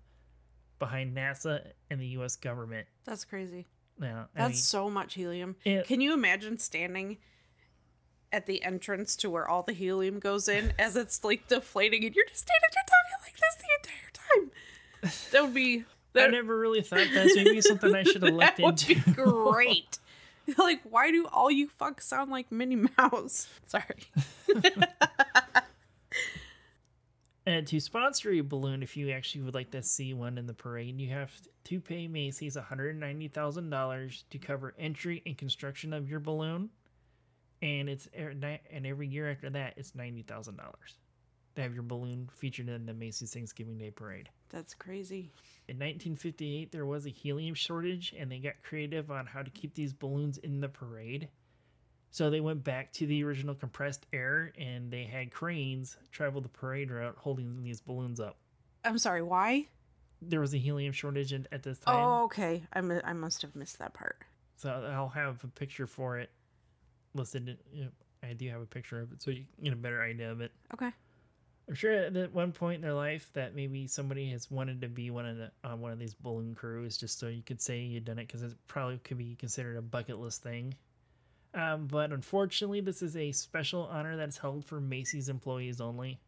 behind 0.78 1.16
NASA 1.16 1.62
and 1.90 2.00
the 2.00 2.08
U.S. 2.08 2.36
government. 2.36 2.88
That's 3.06 3.26
crazy. 3.26 3.66
I 4.02 4.26
That's 4.36 4.50
mean, 4.50 4.54
so 4.56 4.90
much 4.90 5.14
helium. 5.16 5.56
It- 5.66 5.86
Can 5.88 6.02
you 6.02 6.14
imagine 6.14 6.58
standing 6.60 7.18
at 8.32 8.46
the 8.46 8.64
entrance 8.64 9.16
to 9.18 9.30
where 9.30 9.48
all 9.48 9.64
the 9.64 9.74
helium 9.74 10.20
goes 10.20 10.48
in 10.48 10.74
as 10.80 10.96
it's 10.96 11.24
like 11.24 11.48
deflating 11.48 12.06
and 12.06 12.16
you're 12.16 12.26
just 12.28 12.42
standing 12.48 12.70
there 12.74 12.84
talking 12.86 13.26
like 13.26 13.40
this 13.40 13.56
the 13.58 15.04
entire 15.12 15.12
time? 15.12 15.22
That 15.32 15.44
would 15.44 15.54
be 15.54 15.84
I 16.16 16.28
never 16.28 16.58
really 16.58 16.82
thought 16.82 17.08
that's 17.14 17.36
maybe 17.36 17.62
something 17.62 17.94
I 17.96 18.04
should 18.04 18.24
have 18.24 18.34
looked 18.36 18.58
that 18.58 18.64
would 18.66 18.82
into. 18.90 18.96
be 18.96 19.12
great. 19.14 20.00
like, 20.58 20.82
why 20.84 21.12
do 21.12 21.28
all 21.32 21.52
you 21.52 21.70
fucks 21.80 22.04
sound 22.04 22.32
like 22.32 22.52
Minnie 22.52 22.88
Mouse? 22.98 23.48
Sorry. 23.68 23.84
And 27.50 27.66
to 27.66 27.80
sponsor 27.80 28.30
a 28.30 28.42
balloon, 28.42 28.84
if 28.84 28.96
you 28.96 29.10
actually 29.10 29.42
would 29.42 29.56
like 29.56 29.72
to 29.72 29.82
see 29.82 30.14
one 30.14 30.38
in 30.38 30.46
the 30.46 30.54
parade, 30.54 31.02
you 31.02 31.10
have 31.10 31.32
to 31.64 31.82
pay 31.82 32.08
Macy's 32.08 32.56
$190,000 32.56 34.24
to 34.30 34.38
cover 34.38 34.76
entry 34.78 35.24
and 35.26 35.36
construction 35.36 35.92
of 35.92 36.08
your 36.08 36.20
balloon. 36.20 36.70
And 37.64 37.90
it's 37.90 38.08
and 38.14 38.86
every 38.86 39.08
year 39.08 39.32
after 39.32 39.50
that, 39.50 39.74
it's 39.78 39.94
$90,000. 39.94 40.58
to 41.60 41.64
have 41.64 41.74
your 41.74 41.84
balloon 41.84 42.30
featured 42.32 42.70
in 42.70 42.86
the 42.86 42.94
Macy's 42.94 43.34
Thanksgiving 43.34 43.78
Day 43.78 43.92
Parade. 43.92 44.30
That's 44.50 44.74
crazy. 44.74 45.32
In 45.68 45.76
1958, 45.76 46.72
there 46.72 46.86
was 46.86 47.06
a 47.06 47.10
helium 47.10 47.54
shortage, 47.54 48.16
and 48.18 48.32
they 48.32 48.40
got 48.40 48.64
creative 48.64 49.12
on 49.12 49.26
how 49.26 49.44
to 49.44 49.52
keep 49.52 49.76
these 49.76 49.94
balloons 49.94 50.38
in 50.40 50.62
the 50.62 50.70
parade. 50.70 51.28
So 52.12 52.30
they 52.30 52.40
went 52.40 52.64
back 52.64 52.92
to 52.94 53.06
the 53.06 53.24
original 53.24 53.54
compressed 53.54 54.06
air, 54.14 54.52
and 54.58 54.92
they 54.92 55.04
had 55.04 55.32
cranes 55.32 55.98
travel 56.12 56.42
the 56.42 56.50
parade 56.50 56.92
route 56.92 57.16
holding 57.18 57.64
these 57.64 57.82
balloons 57.82 58.20
up. 58.20 58.38
I'm 58.84 58.98
sorry, 58.98 59.22
why? 59.22 59.68
There 60.22 60.40
was 60.40 60.54
a 60.54 60.58
helium 60.58 60.92
shortage 60.92 61.34
at 61.34 61.64
this 61.64 61.80
time. 61.80 61.96
Oh, 61.96 62.24
okay. 62.26 62.64
I, 62.74 62.82
mu- 62.82 63.02
I 63.04 63.14
must 63.14 63.42
have 63.44 63.56
missed 63.56 63.80
that 63.80 63.94
part. 63.94 64.18
So 64.58 64.70
I'll 64.94 65.10
have 65.10 65.44
a 65.44 65.48
picture 65.48 65.88
for 65.88 66.18
it 66.18 66.30
listed. 67.14 67.58
You 67.72 67.86
know, 67.86 67.90
I 68.24 68.34
do 68.34 68.50
have 68.50 68.62
a 68.62 68.66
picture 68.66 69.00
of 69.02 69.12
it, 69.14 69.22
so 69.22 69.32
you 69.32 69.46
get 69.64 69.74
a 69.74 69.78
better 69.78 70.02
idea 70.02 70.32
of 70.32 70.42
it. 70.42 70.52
Okay. 70.74 70.92
I'm 71.68 71.76
sure 71.76 71.94
at 71.94 72.34
one 72.34 72.52
point 72.52 72.78
in 72.78 72.82
their 72.82 72.94
life 72.94 73.30
that 73.34 73.56
maybe 73.56 73.86
somebody 73.86 74.32
has 74.32 74.50
wanted 74.50 74.82
to 74.82 74.88
be 74.90 75.12
one 75.12 75.28
of 75.28 75.38
the 75.38 75.52
on 75.64 75.80
one 75.80 75.92
of 75.92 76.00
these 76.00 76.16
balloon 76.16 76.56
crews, 76.56 76.98
just 76.98 77.20
so 77.20 77.28
you 77.28 77.44
could 77.44 77.62
say 77.62 77.80
you'd 77.80 78.06
done 78.06 78.18
it, 78.18 78.28
because 78.28 78.42
it 78.42 78.54
probably 78.68 78.98
could 78.98 79.20
be 79.20 79.36
considered 79.36 79.78
a 79.78 79.82
bucket 79.82 80.20
list 80.20 80.42
thing. 80.42 80.74
Um, 81.54 81.88
but 81.88 82.12
unfortunately, 82.12 82.82
this 82.82 83.02
is 83.02 83.16
a 83.16 83.32
special 83.32 83.84
honor 83.92 84.16
that's 84.16 84.38
held 84.38 84.66
for 84.66 84.80
Macy's 84.80 85.30
employees 85.30 85.82
only, 85.82 86.20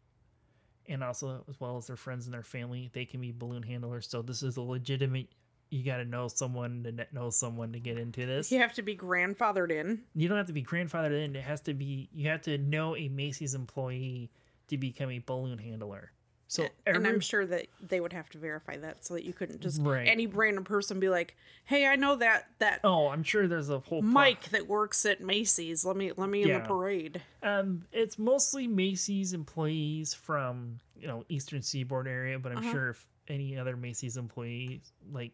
and 0.88 1.04
also 1.04 1.44
as 1.48 1.60
well 1.60 1.76
as 1.76 1.86
their 1.86 1.96
friends 1.96 2.26
and 2.26 2.34
their 2.34 2.42
family. 2.42 2.90
They 2.92 3.04
can 3.04 3.20
be 3.20 3.32
balloon 3.32 3.62
handlers, 3.62 4.08
so 4.08 4.22
this 4.22 4.42
is 4.42 4.56
a 4.56 4.62
legitimate. 4.62 5.28
You 5.70 5.84
got 5.84 5.98
to 5.98 6.04
know 6.04 6.28
someone 6.28 6.82
to 6.84 7.06
know 7.14 7.30
someone 7.30 7.72
to 7.72 7.80
get 7.80 7.98
into 7.98 8.26
this. 8.26 8.50
You 8.50 8.58
have 8.58 8.74
to 8.74 8.82
be 8.82 8.96
grandfathered 8.96 9.70
in. 9.70 10.02
You 10.14 10.28
don't 10.28 10.36
have 10.36 10.48
to 10.48 10.52
be 10.52 10.64
grandfathered 10.64 11.24
in. 11.24 11.36
It 11.36 11.44
has 11.44 11.60
to 11.62 11.74
be. 11.74 12.08
You 12.12 12.28
have 12.28 12.42
to 12.42 12.58
know 12.58 12.96
a 12.96 13.08
Macy's 13.08 13.54
employee 13.54 14.30
to 14.68 14.76
become 14.76 15.10
a 15.10 15.20
balloon 15.20 15.58
handler. 15.58 16.12
So 16.52 16.68
and 16.84 17.06
I'm 17.06 17.20
sure 17.20 17.46
that 17.46 17.66
they 17.80 17.98
would 17.98 18.12
have 18.12 18.28
to 18.28 18.38
verify 18.38 18.76
that 18.76 19.06
so 19.06 19.14
that 19.14 19.24
you 19.24 19.32
couldn't 19.32 19.62
just 19.62 19.80
Right. 19.80 20.06
any 20.06 20.26
random 20.26 20.64
person 20.64 21.00
be 21.00 21.08
like, 21.08 21.34
"Hey, 21.64 21.86
I 21.86 21.96
know 21.96 22.14
that 22.16 22.46
that 22.58 22.80
Oh, 22.84 23.08
I'm 23.08 23.22
sure 23.22 23.48
there's 23.48 23.70
a 23.70 23.78
whole 23.78 24.02
pro- 24.02 24.10
Mike 24.10 24.50
that 24.50 24.66
works 24.66 25.06
at 25.06 25.22
Macy's. 25.22 25.82
Let 25.86 25.96
me 25.96 26.12
let 26.14 26.28
me 26.28 26.42
in 26.42 26.52
the 26.52 26.60
parade." 26.60 27.22
Um, 27.42 27.86
it's 27.90 28.18
mostly 28.18 28.66
Macy's 28.66 29.32
employees 29.32 30.12
from 30.12 30.78
you 30.94 31.06
know 31.06 31.24
Eastern 31.30 31.62
Seaboard 31.62 32.06
area, 32.06 32.38
but 32.38 32.52
I'm 32.52 32.58
Uh-huh. 32.58 32.70
sure 32.70 32.90
if 32.90 33.06
any 33.28 33.56
other 33.56 33.74
Macy's 33.74 34.18
employees 34.18 34.92
like 35.10 35.32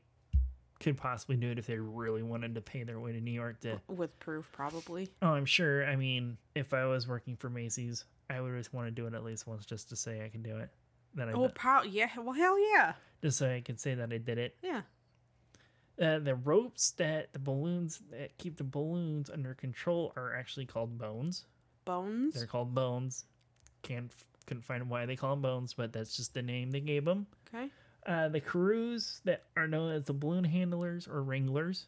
could 0.79 0.97
possibly 0.97 1.35
do 1.37 1.51
it 1.51 1.59
if 1.59 1.67
they 1.67 1.79
really 1.81 2.23
wanted 2.23 2.55
to 2.55 2.61
pay 2.61 2.85
their 2.85 3.01
way 3.01 3.11
to 3.11 3.21
New 3.21 3.33
York 3.33 3.59
to. 3.63 3.81
With 3.89 4.17
proof, 4.21 4.53
probably. 4.53 5.09
Oh, 5.21 5.31
I'm 5.33 5.47
sure. 5.47 5.85
I 5.85 5.97
mean, 5.97 6.39
if 6.55 6.73
I 6.73 6.85
was 6.87 7.09
working 7.09 7.35
for 7.35 7.51
Macy's, 7.51 8.05
I 8.31 8.41
would 8.41 8.57
just 8.57 8.73
want 8.73 8.87
to 8.87 8.93
do 8.93 9.09
it 9.09 9.15
at 9.15 9.25
least 9.25 9.49
once 9.49 9.67
just 9.67 9.89
to 9.89 9.97
say 9.97 10.25
I 10.25 10.29
can 10.29 10.45
do 10.45 10.59
it. 10.59 10.69
That 11.15 11.29
I 11.29 11.33
Oh, 11.33 11.49
pro- 11.49 11.83
yeah. 11.83 12.11
Well, 12.19 12.35
hell 12.35 12.59
yeah. 12.73 12.95
just 13.23 13.39
so 13.39 13.51
I 13.51 13.61
can 13.61 13.77
say 13.79 13.95
that 13.95 14.13
I 14.13 14.19
did 14.19 14.39
it. 14.39 14.57
Yeah. 14.63 14.83
Uh, 16.01 16.21
the 16.21 16.37
ropes 16.37 16.93
that 16.93 17.33
the 17.33 17.39
balloons 17.41 18.01
that 18.13 18.39
keep 18.39 18.57
the 18.57 18.65
balloons 18.65 19.29
under 19.31 19.55
control 19.55 20.13
are 20.17 20.33
actually 20.35 20.67
called 20.67 20.97
bones. 20.97 21.45
Bones. 21.85 22.35
They're 22.35 22.47
called 22.47 22.75
bones. 22.75 23.25
Can't 23.83 24.13
couldn't 24.47 24.63
find 24.65 24.89
why 24.89 25.07
they 25.07 25.17
call 25.17 25.31
them 25.35 25.43
bones, 25.43 25.75
but 25.75 25.93
that's 25.93 26.17
just 26.17 26.35
the 26.35 26.43
name 26.43 26.71
they 26.71 26.81
gave 26.81 27.05
them. 27.05 27.27
Okay. 27.53 27.69
Uh, 28.07 28.29
the 28.29 28.41
crews 28.41 29.21
that 29.25 29.45
are 29.57 29.67
known 29.67 29.93
as 29.93 30.05
the 30.05 30.13
balloon 30.15 30.45
handlers 30.45 31.07
or 31.09 31.23
wranglers, 31.23 31.87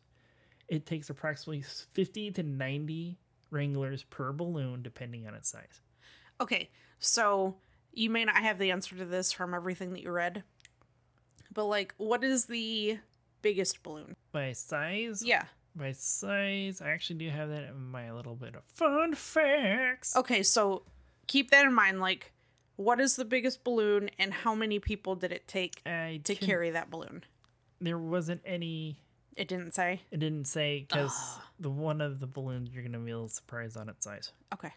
it 0.68 0.84
takes 0.86 1.08
approximately 1.08 1.62
50 1.62 2.32
to 2.32 2.42
90 2.42 3.16
wranglers 3.50 4.02
per 4.04 4.32
balloon, 4.32 4.82
depending 4.82 5.26
on 5.26 5.34
its 5.34 5.48
size. 5.48 5.80
Okay. 6.40 6.68
So 6.98 7.56
you 7.92 8.10
may 8.10 8.24
not 8.24 8.36
have 8.36 8.58
the 8.58 8.70
answer 8.70 8.96
to 8.96 9.04
this 9.04 9.32
from 9.32 9.54
everything 9.54 9.92
that 9.92 10.02
you 10.02 10.10
read, 10.10 10.42
but 11.52 11.64
like, 11.66 11.94
what 11.96 12.22
is 12.24 12.46
the 12.46 12.98
biggest 13.42 13.82
balloon? 13.82 14.14
By 14.32 14.52
size, 14.52 15.22
Yeah. 15.24 15.44
by 15.74 15.92
size, 15.92 16.80
I 16.80 16.90
actually 16.90 17.18
do 17.18 17.30
have 17.30 17.48
that 17.50 17.64
in 17.64 17.90
my 17.90 18.12
little 18.12 18.34
bit 18.34 18.54
of 18.54 18.64
fun 18.64 19.14
facts. 19.14 20.16
Okay. 20.16 20.42
So 20.42 20.82
keep 21.26 21.50
that 21.50 21.64
in 21.66 21.74
mind. 21.74 22.00
Like, 22.00 22.32
what 22.76 23.00
is 23.00 23.16
the 23.16 23.24
biggest 23.26 23.62
balloon, 23.62 24.10
and 24.18 24.32
how 24.32 24.54
many 24.54 24.78
people 24.78 25.14
did 25.14 25.32
it 25.32 25.46
take 25.46 25.82
I 25.84 26.20
to 26.24 26.34
carry 26.34 26.70
that 26.70 26.90
balloon? 26.90 27.24
There 27.80 27.98
wasn't 27.98 28.40
any. 28.44 28.98
It 29.36 29.48
didn't 29.48 29.74
say. 29.74 30.00
It 30.10 30.18
didn't 30.18 30.46
say 30.46 30.86
because 30.88 31.12
ah. 31.14 31.44
the 31.58 31.70
one 31.70 32.00
of 32.00 32.20
the 32.20 32.26
balloons 32.26 32.70
you're 32.72 32.82
gonna 32.82 32.98
be 32.98 33.10
a 33.10 33.14
little 33.14 33.28
surprised 33.28 33.76
on 33.76 33.88
its 33.88 34.04
size. 34.04 34.32
Okay. 34.54 34.72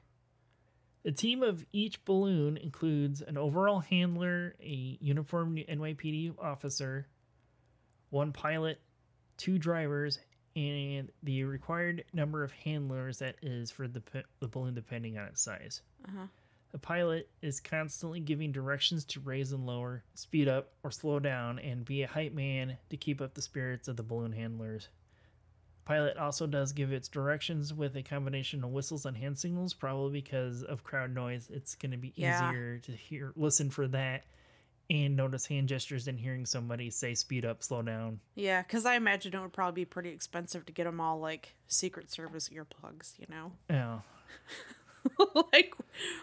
The 1.04 1.12
team 1.12 1.44
of 1.44 1.66
each 1.74 2.04
balloon 2.06 2.56
includes 2.58 3.22
an 3.22 3.38
overall 3.38 3.82
handler, 3.82 4.56
a 4.62 4.98
uniformed 5.02 5.58
NYPD 5.58 6.36
officer, 6.40 7.08
one 8.10 8.32
pilot, 8.32 8.80
two 9.38 9.58
drivers, 9.58 10.20
and 10.56 11.12
the 11.22 11.44
required 11.44 12.06
number 12.14 12.44
of 12.44 12.52
handlers 12.52 13.20
that 13.20 13.36
is 13.42 13.70
for 13.70 13.88
the, 13.88 14.02
the 14.40 14.48
balloon 14.48 14.76
depending 14.76 15.18
on 15.18 15.28
its 15.28 15.44
size. 15.44 15.82
Uh-huh. 16.08 16.28
The 16.72 16.80
pilot 16.80 17.30
is 17.42 17.60
constantly 17.60 18.20
giving 18.20 18.52
directions 18.52 19.06
to 19.06 19.20
raise 19.20 19.52
and 19.52 19.66
lower, 19.66 20.04
speed 20.16 20.48
up 20.48 20.72
or 20.84 20.92
slow 20.92 21.20
down, 21.20 21.60
and 21.60 21.86
be 21.86 22.04
a 22.04 22.08
hype 22.08 22.34
man 22.34 22.78
to 22.90 22.98
keep 22.98 23.22
up 23.22 23.34
the 23.34 23.42
spirits 23.42 23.88
of 23.88 23.96
the 23.98 24.04
balloon 24.04 24.32
handlers. 24.32 24.88
Pilot 25.86 26.18
also 26.18 26.48
does 26.48 26.72
give 26.72 26.94
its 26.94 27.08
directions 27.10 27.74
with 27.74 27.96
a 27.98 28.04
combination 28.04 28.64
of 28.64 28.70
whistles 28.72 29.06
and 29.06 29.18
hand 29.18 29.38
signals, 29.38 29.74
probably 29.74 30.22
because 30.22 30.64
of 30.64 30.84
crowd 30.84 31.14
noise. 31.14 31.50
It's 31.52 31.76
going 31.76 31.92
to 31.92 31.98
be 31.98 32.14
Yeah. 32.16 32.50
easier 32.50 32.80
to 32.80 32.92
hear, 32.94 33.34
listen 33.36 33.70
for 33.70 33.88
that, 33.90 34.24
and 34.90 35.16
notice 35.18 35.46
hand 35.46 35.68
gestures 35.68 36.06
than 36.06 36.18
hearing 36.18 36.46
somebody 36.46 36.90
say 36.90 37.14
speed 37.16 37.44
up, 37.46 37.64
slow 37.64 37.82
down. 37.82 38.20
Yeah, 38.36 38.62
because 38.62 38.86
I 38.86 38.96
imagine 38.96 39.34
it 39.36 39.42
would 39.42 39.52
probably 39.54 39.82
be 39.82 39.86
pretty 39.86 40.10
expensive 40.12 40.66
to 40.68 40.72
get 40.74 40.86
them 40.86 41.02
all 41.02 41.20
like 41.20 41.56
Secret 41.68 42.10
Service 42.12 42.50
earplugs, 42.50 43.20
you 43.20 43.26
know? 43.30 43.52
Yeah. 43.70 44.00
like, 45.52 45.74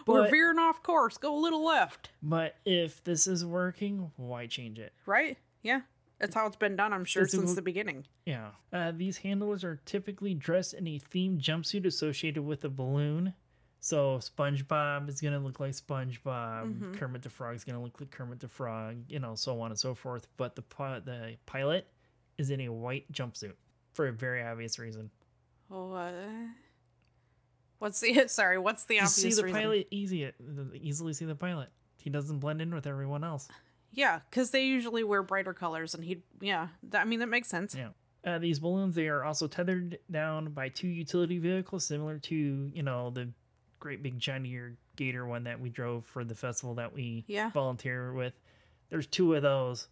we're 0.07 0.27
veering 0.31 0.57
off 0.57 0.81
course, 0.81 1.17
go 1.17 1.37
a 1.37 1.39
little 1.39 1.63
left, 1.63 2.09
But 2.23 2.55
if 2.65 3.03
this 3.03 3.27
is 3.27 3.45
working, 3.45 4.11
why 4.15 4.47
change 4.47 4.79
it? 4.79 4.91
right? 5.05 5.37
Yeah, 5.61 5.81
that's 6.21 6.35
how 6.35 6.45
it's 6.45 6.55
been 6.55 6.75
done, 6.75 6.93
I'm 6.93 7.03
sure, 7.03 7.27
since 7.27 7.55
the 7.55 7.61
beginning. 7.61 8.05
Yeah. 8.25 8.49
Uh, 8.71 8.91
these 8.95 9.17
handlers 9.17 9.63
are 9.63 9.81
typically 9.85 10.33
dressed 10.35 10.75
in 10.75 10.87
a 10.87 10.99
themed 10.99 11.41
jumpsuit 11.41 11.85
associated 11.85 12.43
with 12.43 12.63
a 12.63 12.69
balloon. 12.69 13.33
So 13.79 14.19
SpongeBob 14.19 15.09
is 15.09 15.19
gonna 15.19 15.39
look 15.39 15.59
like 15.59 15.71
SpongeBob. 15.71 16.97
Kermit 16.97 17.23
the 17.23 17.29
Frog 17.29 17.55
is 17.55 17.63
gonna 17.63 17.81
look 17.81 17.99
like 17.99 18.11
Kermit 18.11 18.39
the 18.39 18.47
Frog. 18.47 18.97
You 19.09 19.19
know, 19.19 19.33
so 19.33 19.59
on 19.59 19.71
and 19.71 19.79
so 19.79 19.95
forth. 19.95 20.27
But 20.37 20.55
the 20.55 20.63
the 21.03 21.35
pilot 21.47 21.87
is 22.37 22.51
in 22.51 22.61
a 22.61 22.69
white 22.69 23.11
jumpsuit 23.11 23.53
for 23.93 24.07
a 24.07 24.13
very 24.13 24.43
obvious 24.43 24.77
reason. 24.77 25.09
Oh, 25.71 25.93
uh, 25.93 26.11
what's 27.79 27.99
the, 27.99 28.23
sorry, 28.27 28.59
what's 28.59 28.83
the 28.85 28.95
You 28.95 28.99
obvious 29.01 29.15
see 29.15 29.33
the 29.33 29.43
reason? 29.43 29.59
pilot 29.59 29.87
easy, 29.89 30.31
easily 30.75 31.13
see 31.13 31.25
the 31.25 31.35
pilot. 31.35 31.69
He 31.97 32.09
doesn't 32.09 32.39
blend 32.39 32.61
in 32.61 32.73
with 32.73 32.87
everyone 32.87 33.23
else. 33.23 33.47
Yeah, 33.93 34.19
because 34.29 34.51
they 34.51 34.63
usually 34.63 35.03
wear 35.03 35.21
brighter 35.23 35.53
colors, 35.53 35.93
and 35.93 36.03
he, 36.03 36.23
yeah, 36.39 36.69
that, 36.89 37.01
I 37.01 37.05
mean, 37.05 37.19
that 37.19 37.27
makes 37.27 37.49
sense. 37.49 37.75
Yeah. 37.75 37.89
Uh, 38.23 38.37
these 38.37 38.59
balloons 38.59 38.93
they 38.95 39.07
are 39.07 39.23
also 39.23 39.47
tethered 39.47 39.97
down 40.11 40.51
by 40.51 40.69
two 40.69 40.87
utility 40.87 41.39
vehicles 41.39 41.83
similar 41.85 42.19
to 42.19 42.35
you 42.71 42.83
know 42.83 43.09
the 43.09 43.27
great 43.79 44.03
big 44.03 44.19
Deere 44.19 44.77
Gator 44.95 45.25
one 45.25 45.43
that 45.45 45.59
we 45.59 45.69
drove 45.69 46.05
for 46.05 46.23
the 46.23 46.35
festival 46.35 46.75
that 46.75 46.93
we 46.93 47.25
Yeah. 47.27 47.49
volunteer 47.49 48.13
with. 48.13 48.33
There's 48.89 49.07
two 49.07 49.33
of 49.33 49.41
those 49.41 49.87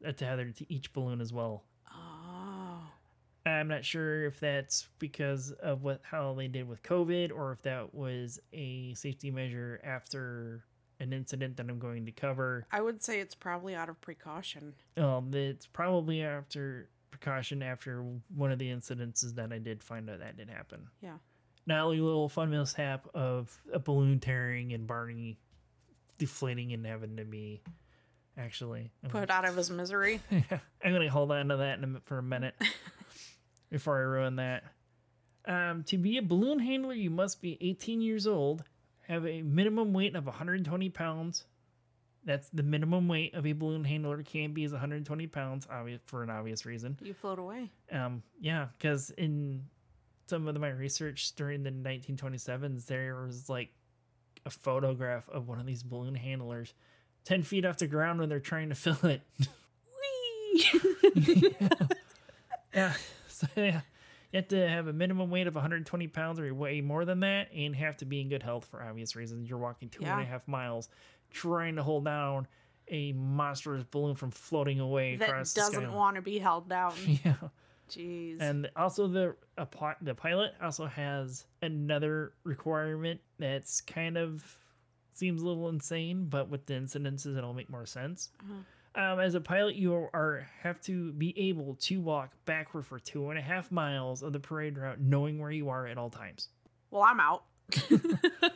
that 0.00 0.16
tethered 0.16 0.56
to 0.56 0.72
each 0.72 0.94
balloon 0.94 1.20
as 1.20 1.30
well. 1.32 1.64
Oh, 1.92 2.78
I'm 3.44 3.68
not 3.68 3.84
sure 3.84 4.24
if 4.24 4.40
that's 4.40 4.88
because 4.98 5.50
of 5.52 5.82
what 5.82 6.00
how 6.02 6.32
they 6.32 6.48
did 6.48 6.66
with 6.66 6.82
COVID 6.82 7.32
or 7.32 7.52
if 7.52 7.60
that 7.62 7.94
was 7.94 8.40
a 8.54 8.94
safety 8.94 9.30
measure 9.30 9.78
after 9.84 10.64
an 11.00 11.12
incident 11.12 11.56
that 11.56 11.68
I'm 11.68 11.78
going 11.78 12.06
to 12.06 12.12
cover. 12.12 12.66
I 12.70 12.80
would 12.80 13.02
say 13.02 13.20
it's 13.20 13.34
probably 13.34 13.74
out 13.74 13.88
of 13.88 14.00
precaution. 14.00 14.74
Um, 14.96 15.30
it's 15.32 15.66
probably 15.66 16.22
after 16.22 16.88
precaution 17.10 17.62
after 17.62 18.04
one 18.34 18.50
of 18.50 18.58
the 18.58 18.70
incidences 18.70 19.36
that 19.36 19.52
I 19.52 19.58
did 19.58 19.82
find 19.82 20.08
out 20.10 20.18
that 20.20 20.36
did 20.36 20.50
happen. 20.50 20.88
Yeah. 21.00 21.18
Not 21.66 21.84
a 21.84 21.88
little 21.88 22.28
fun 22.28 22.50
mishap 22.50 23.08
of 23.14 23.56
a 23.72 23.78
balloon 23.78 24.20
tearing 24.20 24.72
and 24.72 24.86
Barney 24.86 25.38
deflating 26.18 26.72
and 26.72 26.84
having 26.86 27.16
to 27.16 27.24
be 27.24 27.62
actually. 28.36 28.90
Put 29.08 29.30
out 29.30 29.44
of 29.44 29.56
his 29.56 29.70
misery. 29.70 30.20
I'm 30.30 30.92
gonna 30.92 31.10
hold 31.10 31.32
on 31.32 31.48
to 31.48 31.56
that 31.58 31.78
in 31.78 31.96
a, 31.96 32.00
for 32.00 32.18
a 32.18 32.22
minute 32.22 32.54
before 33.70 33.96
I 33.98 34.02
ruin 34.02 34.36
that. 34.36 34.64
Um, 35.46 35.84
to 35.84 35.98
be 35.98 36.16
a 36.18 36.22
balloon 36.22 36.58
handler, 36.58 36.94
you 36.94 37.10
must 37.10 37.42
be 37.42 37.58
18 37.60 38.00
years 38.00 38.26
old, 38.26 38.64
have 39.08 39.26
a 39.26 39.42
minimum 39.42 39.92
weight 39.92 40.16
of 40.16 40.26
120 40.26 40.88
pounds. 40.90 41.44
That's 42.24 42.48
the 42.48 42.62
minimum 42.62 43.06
weight 43.06 43.34
of 43.34 43.46
a 43.46 43.52
balloon 43.52 43.84
handler 43.84 44.22
can 44.22 44.52
be 44.54 44.64
is 44.64 44.72
120 44.72 45.26
pounds, 45.26 45.66
obvious 45.70 46.00
for 46.06 46.22
an 46.22 46.30
obvious 46.30 46.64
reason. 46.64 46.98
You 47.02 47.12
float 47.12 47.38
away. 47.38 47.70
Um, 47.92 48.22
yeah, 48.40 48.68
because 48.78 49.10
in 49.10 49.64
some 50.26 50.48
of 50.48 50.58
my 50.58 50.70
research 50.70 51.34
during 51.36 51.62
the 51.62 51.70
1927s, 51.70 52.86
there 52.86 53.14
was 53.16 53.50
like 53.50 53.70
a 54.46 54.50
photograph 54.50 55.28
of 55.28 55.48
one 55.48 55.60
of 55.60 55.66
these 55.66 55.82
balloon 55.82 56.14
handlers 56.14 56.72
10 57.24 57.42
feet 57.42 57.64
off 57.64 57.78
the 57.78 57.86
ground 57.86 58.20
when 58.20 58.28
they're 58.28 58.40
trying 58.40 58.70
to 58.70 58.74
fill 58.74 58.98
it. 59.04 59.22
Whee! 60.52 61.54
yeah. 62.74 62.94
So, 63.28 63.46
yeah. 63.56 63.80
You 64.34 64.38
have 64.38 64.48
to 64.48 64.68
have 64.68 64.88
a 64.88 64.92
minimum 64.92 65.30
weight 65.30 65.46
of 65.46 65.54
120 65.54 66.08
pounds 66.08 66.40
or 66.40 66.52
way 66.52 66.80
more 66.80 67.04
than 67.04 67.20
that 67.20 67.52
and 67.54 67.76
have 67.76 67.96
to 67.98 68.04
be 68.04 68.20
in 68.20 68.28
good 68.28 68.42
health 68.42 68.64
for 68.64 68.82
obvious 68.82 69.14
reasons. 69.14 69.48
You're 69.48 69.60
walking 69.60 69.88
two 69.88 70.04
and 70.04 70.20
a 70.20 70.24
half 70.24 70.48
miles 70.48 70.88
trying 71.30 71.76
to 71.76 71.84
hold 71.84 72.04
down 72.04 72.48
a 72.88 73.12
monstrous 73.12 73.84
balloon 73.84 74.16
from 74.16 74.32
floating 74.32 74.80
away 74.80 75.14
that 75.14 75.28
across 75.28 75.52
the 75.52 75.60
doesn't 75.60 75.92
want 75.92 76.16
to 76.16 76.22
be 76.22 76.40
held 76.40 76.68
down. 76.68 76.94
Yeah. 77.24 77.34
Jeez. 77.88 78.38
And 78.40 78.68
also 78.74 79.06
the 79.06 79.36
the 80.02 80.14
pilot 80.16 80.54
also 80.60 80.86
has 80.86 81.46
another 81.62 82.32
requirement 82.42 83.20
that's 83.38 83.82
kind 83.82 84.18
of 84.18 84.44
seems 85.12 85.42
a 85.42 85.46
little 85.46 85.68
insane, 85.68 86.26
but 86.28 86.48
with 86.48 86.66
the 86.66 86.74
incidences 86.74 87.38
it'll 87.38 87.54
make 87.54 87.70
more 87.70 87.86
sense. 87.86 88.30
Uh-huh. 88.40 88.62
Um, 88.96 89.18
as 89.18 89.34
a 89.34 89.40
pilot, 89.40 89.74
you 89.74 89.92
are 89.92 90.46
have 90.62 90.80
to 90.82 91.12
be 91.14 91.36
able 91.48 91.74
to 91.80 92.00
walk 92.00 92.30
backward 92.44 92.86
for 92.86 92.98
two 93.00 93.30
and 93.30 93.38
a 93.38 93.42
half 93.42 93.72
miles 93.72 94.22
of 94.22 94.32
the 94.32 94.38
parade 94.40 94.78
route, 94.78 95.00
knowing 95.00 95.38
where 95.40 95.50
you 95.50 95.68
are 95.68 95.86
at 95.86 95.98
all 95.98 96.10
times. 96.10 96.48
well, 96.90 97.02
I'm 97.02 97.20
out. 97.20 97.44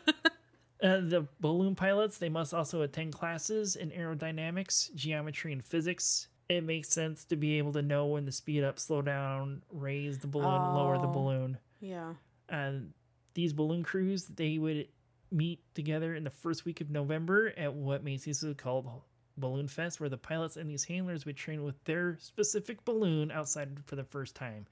Uh, 0.81 1.01
the 1.01 1.27
balloon 1.41 1.75
pilots 1.75 2.19
they 2.19 2.29
must 2.29 2.55
also 2.55 2.83
attend 2.83 3.13
classes 3.13 3.75
in 3.75 3.91
aerodynamics, 3.91 4.95
geometry, 4.95 5.53
and 5.53 5.65
physics. 5.65 6.29
It 6.49 6.63
makes 6.63 6.89
sense 6.91 7.25
to 7.25 7.35
be 7.37 7.59
able 7.59 7.73
to 7.73 7.83
know 7.83 8.07
when 8.07 8.25
to 8.27 8.31
speed 8.31 8.63
up, 8.63 8.79
slow 8.79 9.03
down, 9.03 9.63
raise 9.73 10.19
the 10.21 10.29
balloon, 10.29 10.47
lower 10.75 10.97
the 10.99 11.09
Oh. 11.09 11.13
balloon. 11.13 11.59
Yeah. 11.81 12.15
and 12.49 12.93
these 13.35 13.53
balloon 13.53 13.83
crews 13.83 14.27
they 14.27 14.57
would 14.59 14.87
meet 15.33 15.61
together 15.75 16.15
in 16.15 16.23
the 16.23 16.31
first 16.31 16.65
week 16.65 16.81
of 16.81 16.91
November 16.91 17.53
at 17.57 17.75
what 17.75 18.05
Macy's 18.05 18.43
would 18.45 18.57
call 18.59 19.05
Balloon 19.41 19.69
Fest, 19.69 20.01
where 20.01 20.09
the 20.09 20.17
pilots 20.19 20.57
and 20.57 20.69
these 20.69 20.85
handlers 20.85 21.25
would 21.27 21.37
train 21.37 21.65
with 21.65 21.83
their 21.85 22.17
specific 22.21 22.85
balloon 22.85 23.31
outside 23.31 23.79
for 23.87 23.97
the 23.97 24.05
first 24.05 24.35
time. 24.35 24.67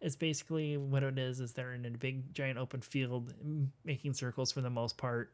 It's 0.00 0.16
basically 0.16 0.76
what 0.76 1.02
it 1.02 1.18
is: 1.18 1.40
is 1.40 1.52
they're 1.52 1.72
in 1.72 1.84
a 1.84 1.90
big, 1.90 2.32
giant 2.32 2.58
open 2.58 2.80
field, 2.80 3.34
making 3.84 4.14
circles 4.14 4.50
for 4.52 4.60
the 4.60 4.70
most 4.70 4.96
part, 4.96 5.32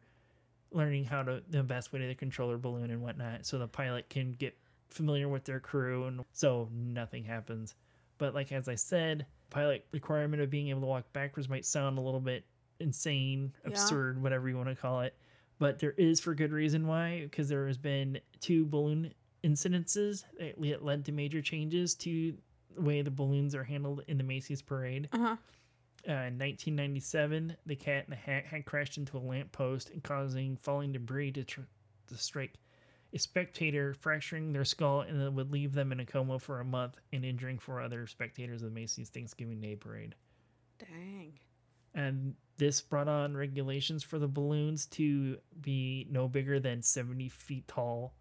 learning 0.72 1.04
how 1.04 1.22
to 1.22 1.42
the 1.48 1.62
best 1.62 1.92
way 1.92 2.00
to 2.00 2.14
control 2.14 2.48
their 2.48 2.58
balloon 2.58 2.90
and 2.90 3.00
whatnot, 3.02 3.46
so 3.46 3.58
the 3.58 3.68
pilot 3.68 4.08
can 4.10 4.32
get 4.32 4.56
familiar 4.90 5.28
with 5.28 5.44
their 5.44 5.60
crew, 5.60 6.04
and 6.06 6.24
so 6.32 6.68
nothing 6.72 7.24
happens. 7.24 7.74
But 8.18 8.34
like 8.34 8.50
as 8.52 8.68
I 8.68 8.74
said, 8.74 9.26
pilot 9.50 9.86
requirement 9.92 10.42
of 10.42 10.50
being 10.50 10.68
able 10.68 10.80
to 10.80 10.86
walk 10.86 11.12
backwards 11.12 11.48
might 11.48 11.64
sound 11.64 11.98
a 11.98 12.00
little 12.00 12.20
bit 12.20 12.44
insane, 12.80 13.52
Yeah. 13.62 13.68
absurd, 13.70 14.20
whatever 14.22 14.48
you 14.48 14.56
want 14.56 14.68
to 14.68 14.74
call 14.74 15.02
it. 15.02 15.14
But 15.58 15.78
there 15.78 15.94
is 15.96 16.20
for 16.20 16.34
good 16.34 16.52
reason 16.52 16.86
why, 16.86 17.20
because 17.22 17.48
there 17.48 17.66
has 17.66 17.78
been 17.78 18.20
two 18.40 18.66
balloon 18.66 19.12
incidences 19.42 20.24
that 20.38 20.84
led 20.84 21.04
to 21.06 21.12
major 21.12 21.40
changes 21.40 21.94
to 21.94 22.34
the 22.74 22.82
way 22.82 23.02
the 23.02 23.10
balloons 23.10 23.54
are 23.54 23.64
handled 23.64 24.02
in 24.06 24.18
the 24.18 24.24
Macy's 24.24 24.62
parade. 24.62 25.08
Uh 25.12 25.18
huh. 25.18 25.36
Uh, 26.08 26.12
in 26.12 26.38
1997, 26.38 27.56
the 27.66 27.74
Cat 27.74 28.04
in 28.06 28.10
the 28.10 28.16
Hat 28.16 28.44
had 28.46 28.64
crashed 28.64 28.96
into 28.96 29.16
a 29.16 29.18
lamppost 29.18 29.90
and 29.90 30.04
causing 30.04 30.56
falling 30.56 30.92
debris 30.92 31.32
to, 31.32 31.42
tr- 31.42 31.62
to 32.06 32.14
strike 32.14 32.54
a 33.12 33.18
spectator, 33.18 33.94
fracturing 33.94 34.52
their 34.52 34.64
skull, 34.64 35.00
and 35.00 35.20
it 35.20 35.32
would 35.32 35.50
leave 35.50 35.72
them 35.72 35.90
in 35.90 35.98
a 35.98 36.06
coma 36.06 36.38
for 36.38 36.60
a 36.60 36.64
month 36.64 36.96
and 37.12 37.24
injuring 37.24 37.58
four 37.58 37.80
other 37.80 38.06
spectators 38.06 38.62
of 38.62 38.68
the 38.68 38.74
Macy's 38.74 39.08
Thanksgiving 39.08 39.60
Day 39.60 39.74
Parade. 39.74 40.14
Dang. 40.78 41.15
And 41.96 42.34
this 42.58 42.80
brought 42.80 43.08
on 43.08 43.36
regulations 43.36 44.04
for 44.04 44.18
the 44.20 44.28
balloons 44.28 44.86
to 44.86 45.38
be 45.60 46.06
no 46.10 46.28
bigger 46.28 46.60
than 46.60 46.82
70 46.82 47.28
feet 47.30 47.66
tall, 47.66 48.14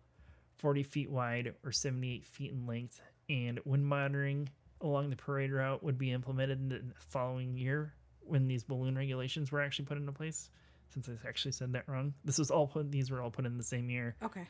40 0.57 0.81
feet 0.83 1.11
wide, 1.11 1.53
or 1.63 1.71
78 1.71 2.25
feet 2.25 2.51
in 2.51 2.65
length. 2.65 2.99
And 3.29 3.59
wind 3.65 3.85
monitoring 3.85 4.49
along 4.81 5.09
the 5.09 5.15
parade 5.15 5.51
route 5.51 5.83
would 5.83 5.97
be 5.97 6.11
implemented 6.11 6.59
in 6.59 6.69
the 6.69 6.81
following 7.09 7.55
year 7.57 7.93
when 8.21 8.47
these 8.47 8.63
balloon 8.63 8.97
regulations 8.97 9.51
were 9.51 9.61
actually 9.61 9.85
put 9.85 9.97
into 9.97 10.11
place. 10.11 10.49
Since 10.93 11.09
I 11.09 11.27
actually 11.27 11.51
said 11.51 11.73
that 11.73 11.87
wrong, 11.87 12.13
this 12.23 12.37
was 12.37 12.49
all 12.51 12.67
put. 12.67 12.91
These 12.91 13.11
were 13.11 13.21
all 13.21 13.31
put 13.31 13.45
in 13.45 13.57
the 13.57 13.63
same 13.63 13.89
year 13.89 14.15
Okay. 14.23 14.47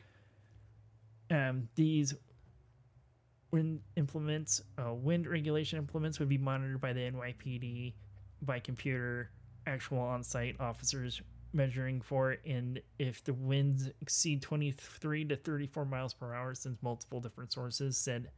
um, 1.30 1.68
these 1.74 2.14
wind 3.50 3.80
implements, 3.96 4.62
uh, 4.78 4.92
wind 4.92 5.26
regulation 5.26 5.78
implements 5.78 6.18
would 6.20 6.28
be 6.28 6.38
monitored 6.38 6.80
by 6.80 6.92
the 6.92 7.00
NYPD 7.00 7.94
by 8.42 8.58
computer, 8.58 9.30
actual 9.66 9.98
on-site 9.98 10.56
officers 10.60 11.20
measuring 11.52 12.00
for 12.00 12.32
it, 12.32 12.40
and 12.44 12.80
if 12.98 13.24
the 13.24 13.32
winds 13.32 13.88
exceed 14.00 14.42
23 14.42 15.24
to 15.24 15.36
34 15.36 15.84
miles 15.84 16.12
per 16.14 16.34
hour, 16.34 16.54
since 16.54 16.82
multiple 16.82 17.20
different 17.20 17.52
sources 17.52 17.96
said 17.96 18.30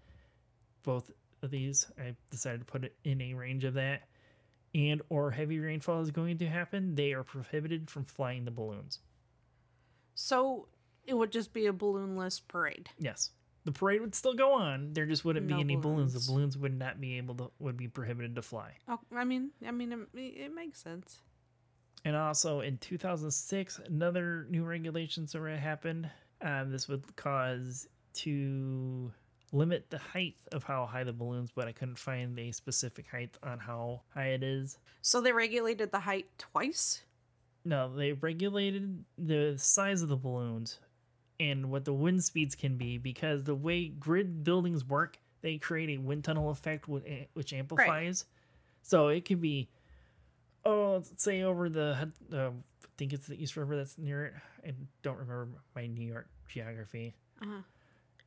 both 0.85 1.11
of 1.43 1.51
these, 1.51 1.87
I 1.99 2.15
decided 2.31 2.61
to 2.61 2.65
put 2.65 2.85
it 2.85 2.95
in 3.05 3.21
a 3.21 3.35
range 3.35 3.65
of 3.65 3.75
that, 3.75 4.03
and 4.75 5.03
or 5.09 5.31
heavy 5.31 5.59
rainfall 5.59 6.01
is 6.01 6.11
going 6.11 6.39
to 6.39 6.47
happen, 6.47 6.95
they 6.95 7.13
are 7.13 7.25
prohibited 7.25 7.91
from 7.91 8.05
flying 8.05 8.45
the 8.45 8.51
balloons. 8.51 9.01
So 10.15 10.69
it 11.07 11.15
would 11.15 11.33
just 11.33 11.53
be 11.53 11.67
a 11.67 11.73
balloonless 11.73 12.41
parade. 12.41 12.91
Yes. 12.99 13.31
The 13.64 13.73
parade 13.73 14.01
would 14.01 14.14
still 14.14 14.35
go 14.35 14.53
on. 14.55 14.92
There 14.94 15.05
just 15.07 15.25
wouldn't 15.25 15.47
No 15.47 15.57
be 15.57 15.61
any 15.61 15.77
balloons. 15.77 16.12
balloons. 16.12 16.27
The 16.27 16.33
balloons 16.33 16.59
would 16.59 16.79
not 16.79 17.01
be 17.01 17.18
able 17.18 17.35
to 17.37 17.51
would 17.59 17.77
be 17.77 17.88
prohibited 17.88 18.35
to 18.37 18.42
fly. 18.42 18.73
Oh, 18.88 18.99
I 19.14 19.25
mean, 19.25 19.51
I 19.66 19.71
mean, 19.73 19.92
it, 19.92 20.18
it 20.18 20.55
makes 20.55 20.81
sense. 20.83 21.21
And 22.05 22.16
also 22.16 22.61
in 22.61 22.79
2006, 22.79 23.81
another 23.87 24.47
new 24.49 24.64
regulations 24.64 25.33
that 25.33 25.59
happened. 25.59 26.09
Um, 26.40 26.71
this 26.71 26.88
would 26.88 27.16
cause 27.16 27.88
to 28.14 29.12
limit 29.53 29.90
the 29.90 29.99
height 29.99 30.37
of 30.53 30.62
how 30.62 30.87
high 30.87 31.05
the 31.05 31.12
balloons, 31.12 31.51
but 31.55 31.66
I 31.68 31.73
couldn't 31.73 31.99
find 31.99 32.38
a 32.38 32.53
specific 32.53 33.07
height 33.11 33.37
on 33.42 33.59
how 33.59 34.03
high 34.14 34.29
it 34.29 34.42
is. 34.42 34.79
So 35.03 35.21
they 35.21 35.33
regulated 35.33 35.90
the 35.90 35.99
height 36.01 36.27
twice. 36.38 37.03
No, 37.64 37.92
they 37.94 38.12
regulated 38.12 39.05
the 39.18 39.55
size 39.59 40.01
of 40.03 40.09
the 40.09 40.16
balloons 40.16 40.79
and 41.40 41.70
what 41.70 41.85
the 41.85 41.92
wind 41.92 42.22
speeds 42.24 42.55
can 42.55 42.77
be 42.77 42.98
because 42.98 43.44
the 43.44 43.55
way 43.55 43.88
grid 43.88 44.42
buildings 44.44 44.85
work, 44.85 45.18
they 45.40 45.59
create 45.59 45.90
a 45.98 46.01
wind 46.03 46.24
tunnel 46.24 46.51
effect 46.51 46.88
which 46.88 47.53
amplifies. 47.53 48.24
So 48.83 49.09
it 49.09 49.24
could 49.24 49.40
be, 49.40 49.68
oh, 50.64 50.94
let's 50.94 51.22
say 51.22 51.42
over 51.42 51.68
the, 51.68 52.11
uh, 52.33 52.37
I 52.37 52.51
think 52.96 53.12
it's 53.12 53.27
the 53.27 53.40
East 53.40 53.57
River 53.57 53.77
that's 53.77 53.98
near 53.98 54.27
it. 54.27 54.35
I 54.66 54.72
don't 55.03 55.18
remember 55.18 55.48
my 55.77 55.87
New 55.87 56.07
York 56.07 56.29
geography. 56.48 57.14
Uh-huh. 57.40 57.62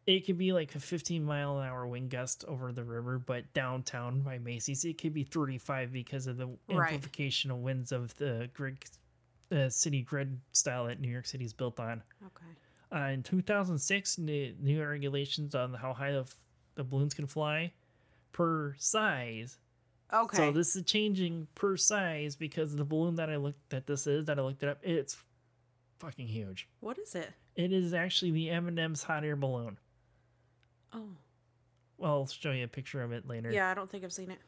It 0.07 0.25
could 0.25 0.37
be 0.37 0.51
like 0.51 0.73
a 0.75 0.79
15 0.79 1.23
mile 1.23 1.59
an 1.59 1.67
hour 1.67 1.85
wind 1.85 2.09
gust 2.09 2.43
over 2.47 2.71
the 2.71 2.83
river, 2.83 3.19
but 3.19 3.51
downtown 3.53 4.21
by 4.21 4.39
Macy's, 4.39 4.83
it 4.85 4.97
could 4.97 5.13
be 5.13 5.23
35 5.23 5.91
because 5.91 6.27
of 6.27 6.37
the 6.37 6.47
Right. 6.69 6.93
amplification 6.93 7.51
of 7.51 7.57
winds 7.57 7.91
of 7.91 8.15
the 8.15 8.49
grid, 8.53 8.77
uh, 9.51 9.69
city 9.69 10.01
grid 10.01 10.39
style 10.53 10.85
that 10.87 10.99
New 10.99 11.09
York 11.09 11.27
City 11.27 11.45
is 11.45 11.53
built 11.53 11.79
on. 11.79 12.01
Okay. 12.25 12.45
Uh, 12.93 13.09
in 13.13 13.23
2006, 13.23 14.17
new, 14.17 14.53
new 14.59 14.83
regulations 14.85 15.55
on 15.55 15.73
how 15.73 15.93
high 15.93 16.11
the, 16.11 16.19
f- 16.21 16.35
the 16.75 16.83
balloons 16.83 17.13
can 17.13 17.25
fly 17.25 17.71
per 18.33 18.75
size. 18.77 19.57
Okay. 20.13 20.35
So 20.37 20.51
this 20.51 20.75
is 20.75 20.83
changing 20.83 21.47
per 21.55 21.77
size 21.77 22.35
because 22.35 22.75
the 22.75 22.83
balloon 22.83 23.15
that 23.15 23.29
I 23.29 23.37
looked 23.37 23.69
that 23.69 23.87
this 23.87 24.07
is 24.07 24.25
that 24.25 24.37
I 24.37 24.41
looked 24.41 24.61
it 24.63 24.67
up, 24.69 24.79
it's 24.83 25.15
fucking 25.99 26.27
huge. 26.27 26.67
what 26.81 26.97
is 26.99 27.15
it? 27.15 27.29
It 27.55 27.71
is 27.71 27.93
actually 27.93 28.31
the 28.31 28.49
M&M's 28.49 29.03
hot 29.03 29.23
air 29.23 29.35
balloon. 29.35 29.77
Oh. 30.93 31.03
Well, 31.97 32.11
I'll 32.11 32.27
show 32.27 32.51
you 32.51 32.65
a 32.65 32.67
picture 32.67 33.01
of 33.03 33.11
it 33.11 33.27
later. 33.27 33.51
Yeah, 33.51 33.69
I 33.69 33.73
don't 33.73 33.89
think 33.89 34.03
I've 34.03 34.11
seen 34.13 34.31
it. 34.31 34.39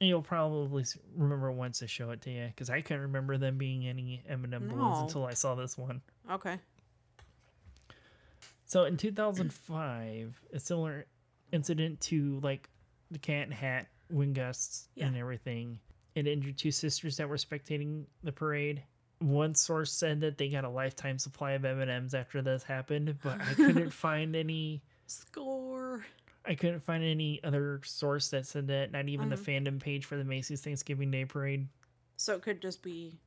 And 0.00 0.08
you'll 0.08 0.22
probably 0.22 0.84
remember 1.16 1.50
once 1.50 1.82
I 1.82 1.86
show 1.86 2.10
it 2.10 2.20
to 2.22 2.30
you 2.30 2.46
because 2.48 2.68
I 2.70 2.80
couldn't 2.80 3.02
remember 3.02 3.38
them 3.38 3.56
being 3.58 3.86
any 3.86 4.22
M&M 4.28 4.50
balloons 4.68 4.98
until 5.02 5.24
I 5.24 5.32
saw 5.34 5.54
this 5.54 5.78
one. 5.78 6.00
Okay. 6.30 6.58
So 8.72 8.84
in 8.84 8.96
2005, 8.96 10.40
a 10.50 10.58
similar 10.58 11.04
incident 11.52 12.00
to 12.00 12.40
like 12.42 12.70
the 13.10 13.18
cat 13.18 13.42
and 13.42 13.52
hat, 13.52 13.88
wind 14.10 14.34
gusts, 14.34 14.88
and 14.96 15.14
everything, 15.14 15.78
it 16.14 16.26
injured 16.26 16.56
two 16.56 16.70
sisters 16.70 17.18
that 17.18 17.28
were 17.28 17.36
spectating 17.36 18.04
the 18.22 18.32
parade. 18.32 18.82
One 19.18 19.54
source 19.54 19.92
said 19.92 20.22
that 20.22 20.38
they 20.38 20.48
got 20.48 20.64
a 20.64 20.70
lifetime 20.70 21.18
supply 21.18 21.50
of 21.50 21.66
M&Ms 21.66 22.14
after 22.14 22.40
this 22.40 22.62
happened, 22.62 23.14
but 23.22 23.42
I 23.42 23.52
couldn't 23.52 23.90
find 23.92 24.34
any. 24.34 24.82
Score. 25.06 26.06
I 26.46 26.54
couldn't 26.54 26.80
find 26.80 27.04
any 27.04 27.44
other 27.44 27.82
source 27.84 28.30
that 28.30 28.46
said 28.46 28.68
that. 28.68 28.90
Not 28.90 29.06
even 29.06 29.28
the 29.28 29.34
uh-huh. 29.34 29.44
fandom 29.44 29.82
page 29.82 30.06
for 30.06 30.16
the 30.16 30.24
Macy's 30.24 30.62
Thanksgiving 30.62 31.10
Day 31.10 31.26
Parade. 31.26 31.68
So 32.16 32.36
it 32.36 32.40
could 32.40 32.62
just 32.62 32.82
be 32.82 33.18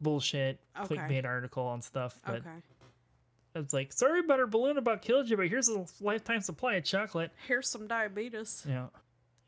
Bullshit, 0.00 0.58
Okay. 0.82 0.96
clickbait 0.96 1.24
article 1.24 1.62
on 1.62 1.80
stuff. 1.80 2.18
But 2.26 2.38
okay. 2.40 2.50
It's 3.54 3.72
like, 3.72 3.92
sorry 3.92 4.20
about 4.20 4.40
our 4.40 4.46
balloon 4.46 4.78
about 4.78 5.02
killed 5.02 5.28
you, 5.28 5.36
but 5.36 5.48
here's 5.48 5.68
a 5.68 5.84
lifetime 6.00 6.40
supply 6.40 6.74
of 6.74 6.84
chocolate. 6.84 7.32
Here's 7.46 7.68
some 7.68 7.86
diabetes. 7.86 8.64
Yeah. 8.68 8.86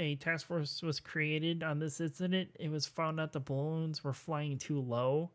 A 0.00 0.16
task 0.16 0.46
force 0.46 0.82
was 0.82 0.98
created 0.98 1.62
on 1.62 1.78
this 1.78 2.00
incident. 2.00 2.50
It 2.58 2.70
was 2.70 2.86
found 2.86 3.20
out 3.20 3.32
the 3.32 3.40
balloons 3.40 4.02
were 4.02 4.12
flying 4.12 4.58
too 4.58 4.80
low 4.80 5.30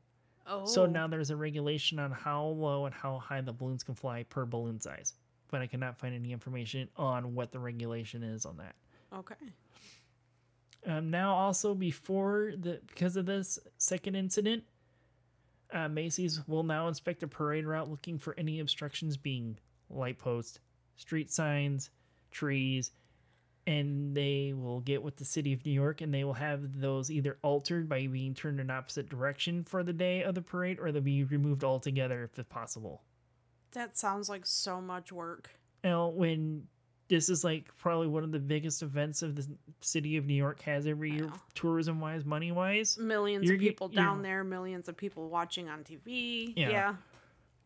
Oh. 0.48 0.66
So 0.66 0.86
now 0.86 1.08
there's 1.08 1.30
a 1.30 1.36
regulation 1.36 2.00
on 2.00 2.12
how 2.12 2.46
low 2.46 2.86
and 2.86 2.96
how 2.96 3.20
high 3.20 3.42
the 3.42 3.52
balloons 3.52 3.84
can 3.84 3.96
fly 3.96 4.24
per 4.24 4.46
balloon 4.46 4.80
size. 4.80 5.14
But 5.52 5.62
I 5.62 5.68
cannot 5.68 5.98
find 5.98 6.16
any 6.16 6.32
information 6.32 6.90
on 6.96 7.36
what 7.36 7.52
the 7.52 7.60
regulation 7.60 8.24
is 8.24 8.46
on 8.46 8.58
that. 8.58 8.76
Okay. 9.14 9.36
Um, 10.86 11.10
now, 11.10 11.34
also 11.34 11.74
before 11.74 12.54
the 12.58 12.80
because 12.88 13.18
of 13.18 13.26
this 13.26 13.60
second 13.78 14.16
incident, 14.16 14.64
uh, 15.74 15.88
Macy's 15.88 16.42
will 16.48 16.64
now 16.64 16.88
inspect 16.88 17.20
the 17.20 17.28
parade 17.28 17.66
route, 17.66 17.90
looking 17.90 18.20
for 18.20 18.34
any 18.38 18.60
obstructions, 18.60 19.18
being 19.18 19.58
light 19.90 20.20
posts, 20.20 20.60
street 20.96 21.32
signs, 21.32 21.90
trees, 22.32 22.92
and 23.66 24.16
they 24.16 24.54
will 24.56 24.80
get 24.80 25.04
with 25.04 25.18
the 25.18 25.26
city 25.26 25.52
of 25.52 25.66
New 25.66 25.72
York, 25.72 26.02
and 26.02 26.14
they 26.14 26.24
will 26.24 26.34
have 26.34 26.80
those 26.80 27.12
either 27.12 27.38
altered 27.42 27.90
by 27.90 28.08
being 28.08 28.34
turned 28.34 28.60
in 28.60 28.70
opposite 28.70 29.10
direction 29.10 29.64
for 29.64 29.84
the 29.84 29.94
day 29.94 30.24
of 30.24 30.36
the 30.36 30.42
parade, 30.42 30.80
or 30.80 30.92
they'll 30.92 31.02
be 31.02 31.26
removed 31.26 31.64
altogether 31.64 32.24
if 32.24 32.50
possible. 32.50 33.04
That 33.72 33.98
sounds 33.98 34.30
like 34.30 34.46
so 34.46 34.80
much 34.80 35.12
work. 35.12 35.50
Now, 35.84 36.08
when 36.08 36.68
this 37.10 37.30
is 37.30 37.44
like 37.44 37.70
probably 37.78 38.08
one 38.08 38.24
of 38.24 38.32
the 38.32 38.40
biggest 38.40 38.82
events 38.82 39.22
of 39.22 39.36
the 39.36 39.48
city 39.82 40.18
of 40.18 40.26
New 40.26 40.34
York 40.34 40.62
has 40.64 40.88
every 40.88 41.12
year, 41.12 41.30
tourism 41.56 42.00
wise, 42.02 42.26
money 42.26 42.52
wise. 42.52 42.98
1000000s 42.98 43.44
You're 43.44 43.56
of 43.56 43.60
people 43.60 43.88
down 43.88 44.22
there, 44.22 44.44
millions 44.44 44.90
of 44.90 44.98
people 44.98 45.30
watching 45.30 45.70
on 45.70 45.84
TV. 45.84 46.54
Yeah. 46.56 46.70
Yeah. 46.70 46.96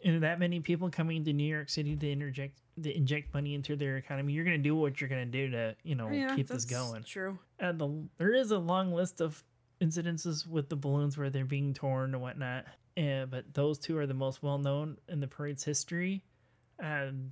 and 0.04 0.24
that 0.24 0.40
many 0.40 0.60
people 0.60 0.90
coming 0.90 1.24
to 1.26 1.34
New 1.34 1.44
York 1.52 1.70
City 1.70 1.96
to 1.96 2.12
interject 2.12 2.60
to 2.82 2.96
inject 2.96 3.34
money 3.34 3.54
into 3.54 3.76
their 3.76 3.98
economy, 3.98 4.34
you're 4.34 4.46
gonna 4.46 4.58
do 4.58 4.76
what 4.76 5.00
you're 5.02 5.10
gonna 5.10 5.26
do 5.26 5.50
to 5.50 5.76
you 5.84 5.96
know 5.96 6.10
Yeah, 6.10 6.36
keep 6.36 6.48
this 6.48 6.66
going. 6.66 7.04
True. 7.04 7.38
And 7.60 7.80
the 7.80 8.08
there 8.18 8.34
is 8.34 8.52
a 8.52 8.58
long 8.60 8.92
list 8.94 9.22
of 9.22 9.44
incidences 9.82 10.48
with 10.48 10.70
the 10.70 10.76
balloons 10.76 11.18
where 11.18 11.30
they're 11.30 11.46
being 11.46 11.74
torn 11.74 12.14
and 12.14 12.22
whatnot. 12.22 12.66
And 12.98 13.30
but 13.32 13.54
those 13.54 13.80
two 13.80 13.98
are 13.98 14.06
the 14.08 14.14
most 14.14 14.44
well 14.44 14.58
known 14.60 14.98
in 15.08 15.20
the 15.20 15.28
parade's 15.28 15.64
history. 15.64 16.24
And 16.80 17.32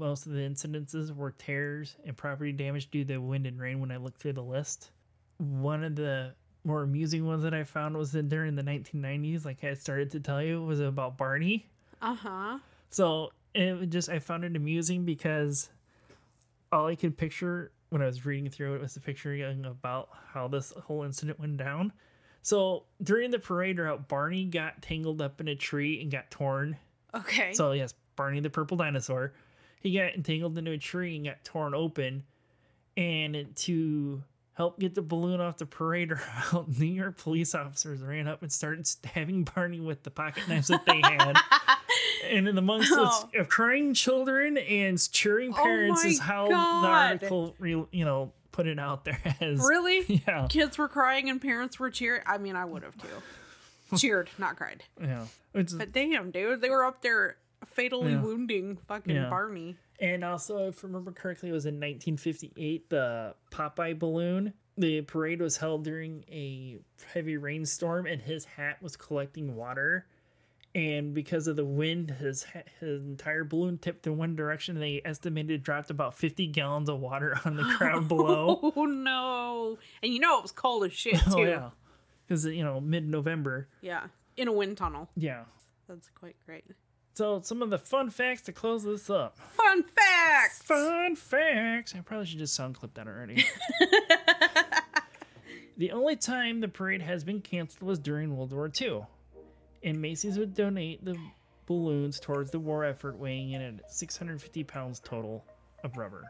most 0.00 0.26
of 0.26 0.32
the 0.32 0.40
incidences 0.40 1.14
were 1.14 1.30
tears 1.32 1.96
and 2.04 2.16
property 2.16 2.52
damage 2.52 2.90
due 2.90 3.04
to 3.04 3.18
wind 3.18 3.46
and 3.46 3.60
rain. 3.60 3.80
When 3.80 3.90
I 3.92 3.98
looked 3.98 4.20
through 4.20 4.32
the 4.32 4.42
list, 4.42 4.90
one 5.38 5.84
of 5.84 5.94
the 5.94 6.32
more 6.64 6.82
amusing 6.82 7.26
ones 7.26 7.42
that 7.42 7.54
I 7.54 7.64
found 7.64 7.96
was 7.96 8.12
that 8.12 8.28
during 8.28 8.54
the 8.56 8.62
1990s, 8.62 9.44
like 9.44 9.62
I 9.62 9.74
started 9.74 10.10
to 10.12 10.20
tell 10.20 10.42
you, 10.42 10.62
was 10.62 10.80
about 10.80 11.16
Barney. 11.16 11.66
Uh 12.02 12.14
huh. 12.14 12.58
So 12.90 13.32
it 13.54 13.90
just 13.90 14.08
I 14.08 14.18
found 14.18 14.44
it 14.44 14.56
amusing 14.56 15.04
because 15.04 15.70
all 16.72 16.86
I 16.86 16.94
could 16.94 17.16
picture 17.16 17.72
when 17.90 18.02
I 18.02 18.06
was 18.06 18.24
reading 18.24 18.48
through 18.50 18.74
it 18.76 18.80
was 18.80 18.94
the 18.94 19.00
picturing 19.00 19.64
about 19.64 20.08
how 20.32 20.48
this 20.48 20.72
whole 20.72 21.02
incident 21.02 21.38
went 21.40 21.56
down. 21.56 21.92
So 22.42 22.84
during 23.02 23.30
the 23.30 23.38
parade 23.38 23.78
route, 23.78 24.08
Barney 24.08 24.44
got 24.44 24.80
tangled 24.80 25.20
up 25.20 25.40
in 25.40 25.48
a 25.48 25.54
tree 25.54 26.00
and 26.00 26.10
got 26.10 26.30
torn. 26.30 26.76
Okay. 27.14 27.52
So 27.52 27.72
yes, 27.72 27.94
Barney 28.16 28.40
the 28.40 28.50
purple 28.50 28.76
dinosaur. 28.76 29.32
He 29.80 29.96
got 29.96 30.14
entangled 30.14 30.56
into 30.58 30.70
a 30.72 30.78
tree 30.78 31.16
and 31.16 31.24
got 31.24 31.42
torn 31.44 31.74
open. 31.74 32.24
And 32.96 33.54
to 33.56 34.22
help 34.54 34.78
get 34.78 34.94
the 34.94 35.02
balloon 35.02 35.40
off 35.40 35.56
the 35.56 35.66
parade 35.66 36.10
route, 36.12 36.68
New 36.78 36.86
York 36.86 37.16
police 37.16 37.54
officers 37.54 38.00
ran 38.02 38.28
up 38.28 38.42
and 38.42 38.52
started 38.52 38.86
stabbing 38.86 39.44
Barney 39.44 39.80
with 39.80 40.02
the 40.02 40.10
pocket 40.10 40.46
knives 40.48 40.68
that 40.68 40.84
they 40.84 41.00
had. 41.00 41.34
and 42.30 42.46
in 42.48 42.58
amongst 42.58 42.92
Oh. 42.94 43.28
of 43.38 43.48
crying 43.48 43.94
children 43.94 44.58
and 44.58 44.98
cheering 45.12 45.52
Oh 45.56 45.62
parents 45.62 46.04
is 46.04 46.18
how 46.18 46.48
God. 46.48 46.82
the 46.84 46.88
article, 46.88 47.54
re- 47.58 47.86
you 47.92 48.04
know, 48.04 48.32
put 48.52 48.66
it 48.66 48.78
out 48.78 49.04
there 49.06 49.20
as. 49.40 49.60
really? 49.60 50.22
Yeah. 50.28 50.46
Kids 50.50 50.76
were 50.76 50.88
crying 50.88 51.30
and 51.30 51.40
parents 51.40 51.78
were 51.78 51.88
cheering. 51.90 52.22
I 52.26 52.36
mean, 52.36 52.56
I 52.56 52.64
would 52.66 52.82
have 52.82 52.96
too. 52.98 53.96
Cheered, 53.96 54.28
not 54.38 54.56
cried. 54.56 54.84
Yeah. 55.00 55.24
It's, 55.54 55.72
But 55.72 55.92
damn, 55.92 56.30
dude, 56.30 56.60
they 56.60 56.70
were 56.70 56.84
up 56.84 57.00
there 57.02 57.36
fatally 57.66 58.12
Yeah. 58.12 58.22
wounding 58.22 58.76
fucking 58.88 59.14
Yeah. 59.14 59.28
Barney. 59.30 59.76
And 60.00 60.24
also, 60.24 60.68
if 60.68 60.82
I 60.84 60.86
remember 60.86 61.12
correctly, 61.12 61.50
it 61.50 61.52
was 61.52 61.66
in 61.66 61.78
1958, 61.78 62.88
the 62.88 63.34
Popeye 63.50 63.98
balloon. 63.98 64.54
The 64.78 65.02
parade 65.02 65.40
was 65.42 65.58
held 65.58 65.84
during 65.84 66.24
a 66.30 66.78
heavy 67.12 67.36
rainstorm, 67.36 68.06
and 68.06 68.22
his 68.22 68.44
hat 68.46 68.80
was 68.82 68.96
collecting 68.96 69.56
water. 69.56 70.06
And 70.74 71.12
because 71.12 71.48
of 71.48 71.56
the 71.56 71.64
wind, 71.64 72.12
his 72.12 72.44
his 72.78 73.02
entire 73.02 73.42
balloon 73.44 73.76
tipped 73.76 74.06
in 74.06 74.16
one 74.16 74.36
direction. 74.36 74.78
They 74.78 75.02
estimated 75.04 75.50
it 75.50 75.62
dropped 75.64 75.90
about 75.90 76.14
50 76.14 76.46
gallons 76.46 76.88
of 76.88 77.00
water 77.00 77.36
on 77.44 77.56
the 77.56 77.64
crowd 77.64 78.06
below. 78.08 78.72
Oh 78.76 78.84
no! 78.86 79.78
And 80.02 80.14
you 80.14 80.20
know 80.20 80.38
it 80.38 80.42
was 80.42 80.52
cold 80.52 80.84
as 80.84 80.92
shit 80.92 81.16
oh, 81.26 81.34
too. 81.34 81.42
oh 81.42 81.44
yeah, 81.44 81.70
because 82.26 82.46
you 82.46 82.62
know 82.62 82.80
mid-November. 82.80 83.68
Yeah, 83.82 84.06
in 84.36 84.46
a 84.48 84.52
wind 84.52 84.76
tunnel. 84.78 85.10
Yeah. 85.16 85.42
That's 85.88 86.08
quite 86.10 86.36
great. 86.46 86.64
So 87.20 87.38
some 87.42 87.60
of 87.60 87.68
the 87.68 87.76
fun 87.76 88.08
facts 88.08 88.40
to 88.44 88.52
close 88.52 88.82
this 88.82 89.10
up. 89.10 89.38
Fun 89.52 89.82
facts. 89.82 90.62
Fun 90.62 91.14
facts. 91.14 91.94
I 91.94 92.00
probably 92.00 92.24
should 92.24 92.38
just 92.38 92.54
sound 92.54 92.76
clip 92.76 92.94
that 92.94 93.06
already. 93.06 93.44
the 95.76 95.92
only 95.92 96.16
time 96.16 96.62
the 96.62 96.68
parade 96.68 97.02
has 97.02 97.22
been 97.22 97.42
canceled 97.42 97.86
was 97.86 97.98
during 97.98 98.34
World 98.34 98.54
War 98.54 98.72
II, 98.80 99.02
and 99.82 100.00
Macy's 100.00 100.38
would 100.38 100.54
donate 100.54 101.04
the 101.04 101.14
balloons 101.66 102.20
towards 102.20 102.52
the 102.52 102.58
war 102.58 102.86
effort, 102.86 103.18
weighing 103.18 103.50
in 103.50 103.60
at 103.60 103.92
650 103.92 104.64
pounds 104.64 104.98
total 104.98 105.44
of 105.84 105.98
rubber. 105.98 106.24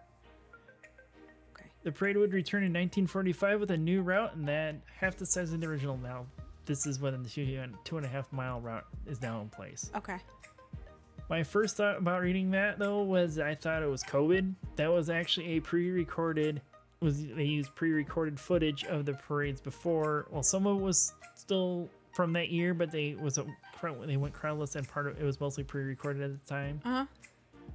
Okay. 1.55 1.71
The 1.85 1.93
parade 1.93 2.17
would 2.17 2.33
return 2.33 2.65
in 2.65 2.73
1945 2.73 3.61
with 3.61 3.71
a 3.71 3.77
new 3.77 4.03
route, 4.03 4.35
and 4.35 4.49
that 4.49 4.75
half 4.99 5.17
the 5.17 5.27
size 5.27 5.53
of 5.53 5.61
the 5.61 5.69
original. 5.69 5.97
Now, 5.97 6.27
this 6.67 6.85
is 6.85 6.99
when 6.99 7.23
the 7.23 7.29
two 7.29 7.43
and 7.63 7.77
two 7.85 7.97
and 7.97 8.05
a 8.05 8.09
half 8.09 8.33
mile 8.33 8.61
route 8.61 8.87
is 9.07 9.23
now 9.23 9.41
in 9.41 9.51
place. 9.51 9.93
Okay. 9.95 10.17
My 11.31 11.45
first 11.45 11.77
thought 11.77 11.97
about 11.97 12.23
reading 12.23 12.51
that 12.51 12.81
though 12.81 13.03
was 13.03 13.39
I 13.39 13.55
thought 13.55 13.85
it 13.85 13.89
was 13.89 14.03
COVID. 14.03 14.53
That 14.75 14.93
was 14.93 15.09
actually 15.09 15.57
a 15.57 15.61
pre-recorded. 15.61 16.61
Was 17.01 17.25
they 17.25 17.45
used 17.45 17.73
pre-recorded 17.77 18.39
footage 18.39 18.85
of 18.85 19.07
the 19.07 19.15
parades 19.15 19.61
before? 19.61 20.27
Well, 20.31 20.43
some 20.43 20.67
of 20.67 20.79
it 20.79 20.83
was 20.83 21.15
still 21.37 21.89
from 22.13 22.33
that 22.33 22.51
year, 22.51 22.75
but 22.75 22.91
they 22.91 23.15
was 23.15 23.39
a 23.39 23.47
they 24.05 24.17
went 24.17 24.35
crowdless 24.35 24.75
and 24.75 24.87
part 24.87 25.07
of 25.07 25.19
it 25.19 25.25
was 25.25 25.41
mostly 25.41 25.63
pre-recorded 25.63 26.21
at 26.21 26.33
the 26.33 26.53
time. 26.53 26.81
Uh 26.85 27.07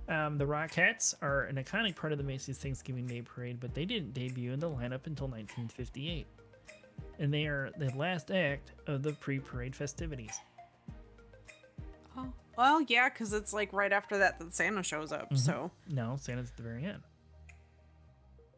huh. 0.09 0.13
Um, 0.13 0.37
the 0.37 0.45
Rockettes 0.45 1.15
are 1.21 1.43
an 1.43 1.55
iconic 1.55 1.95
part 1.95 2.11
of 2.11 2.19
the 2.19 2.23
Macy's 2.23 2.57
Thanksgiving 2.57 3.07
Day 3.07 3.21
Parade, 3.21 3.59
but 3.59 3.73
they 3.73 3.85
didn't 3.85 4.13
debut 4.13 4.51
in 4.51 4.59
the 4.59 4.69
lineup 4.69 5.07
until 5.07 5.27
1958, 5.29 6.27
and 7.17 7.33
they 7.33 7.45
are 7.45 7.71
the 7.79 7.89
last 7.95 8.29
act 8.29 8.73
of 8.85 9.01
the 9.01 9.13
pre-parade 9.13 9.75
festivities. 9.75 10.39
Oh. 12.57 12.61
Well, 12.61 12.81
yeah, 12.87 13.09
because 13.09 13.33
it's 13.33 13.53
like 13.53 13.71
right 13.73 13.91
after 13.91 14.17
that 14.19 14.39
that 14.39 14.53
Santa 14.55 14.83
shows 14.83 15.11
up. 15.11 15.25
Mm-hmm. 15.25 15.35
So. 15.35 15.71
No, 15.89 16.17
Santa's 16.19 16.49
at 16.49 16.57
the 16.57 16.63
very 16.63 16.85
end. 16.85 17.01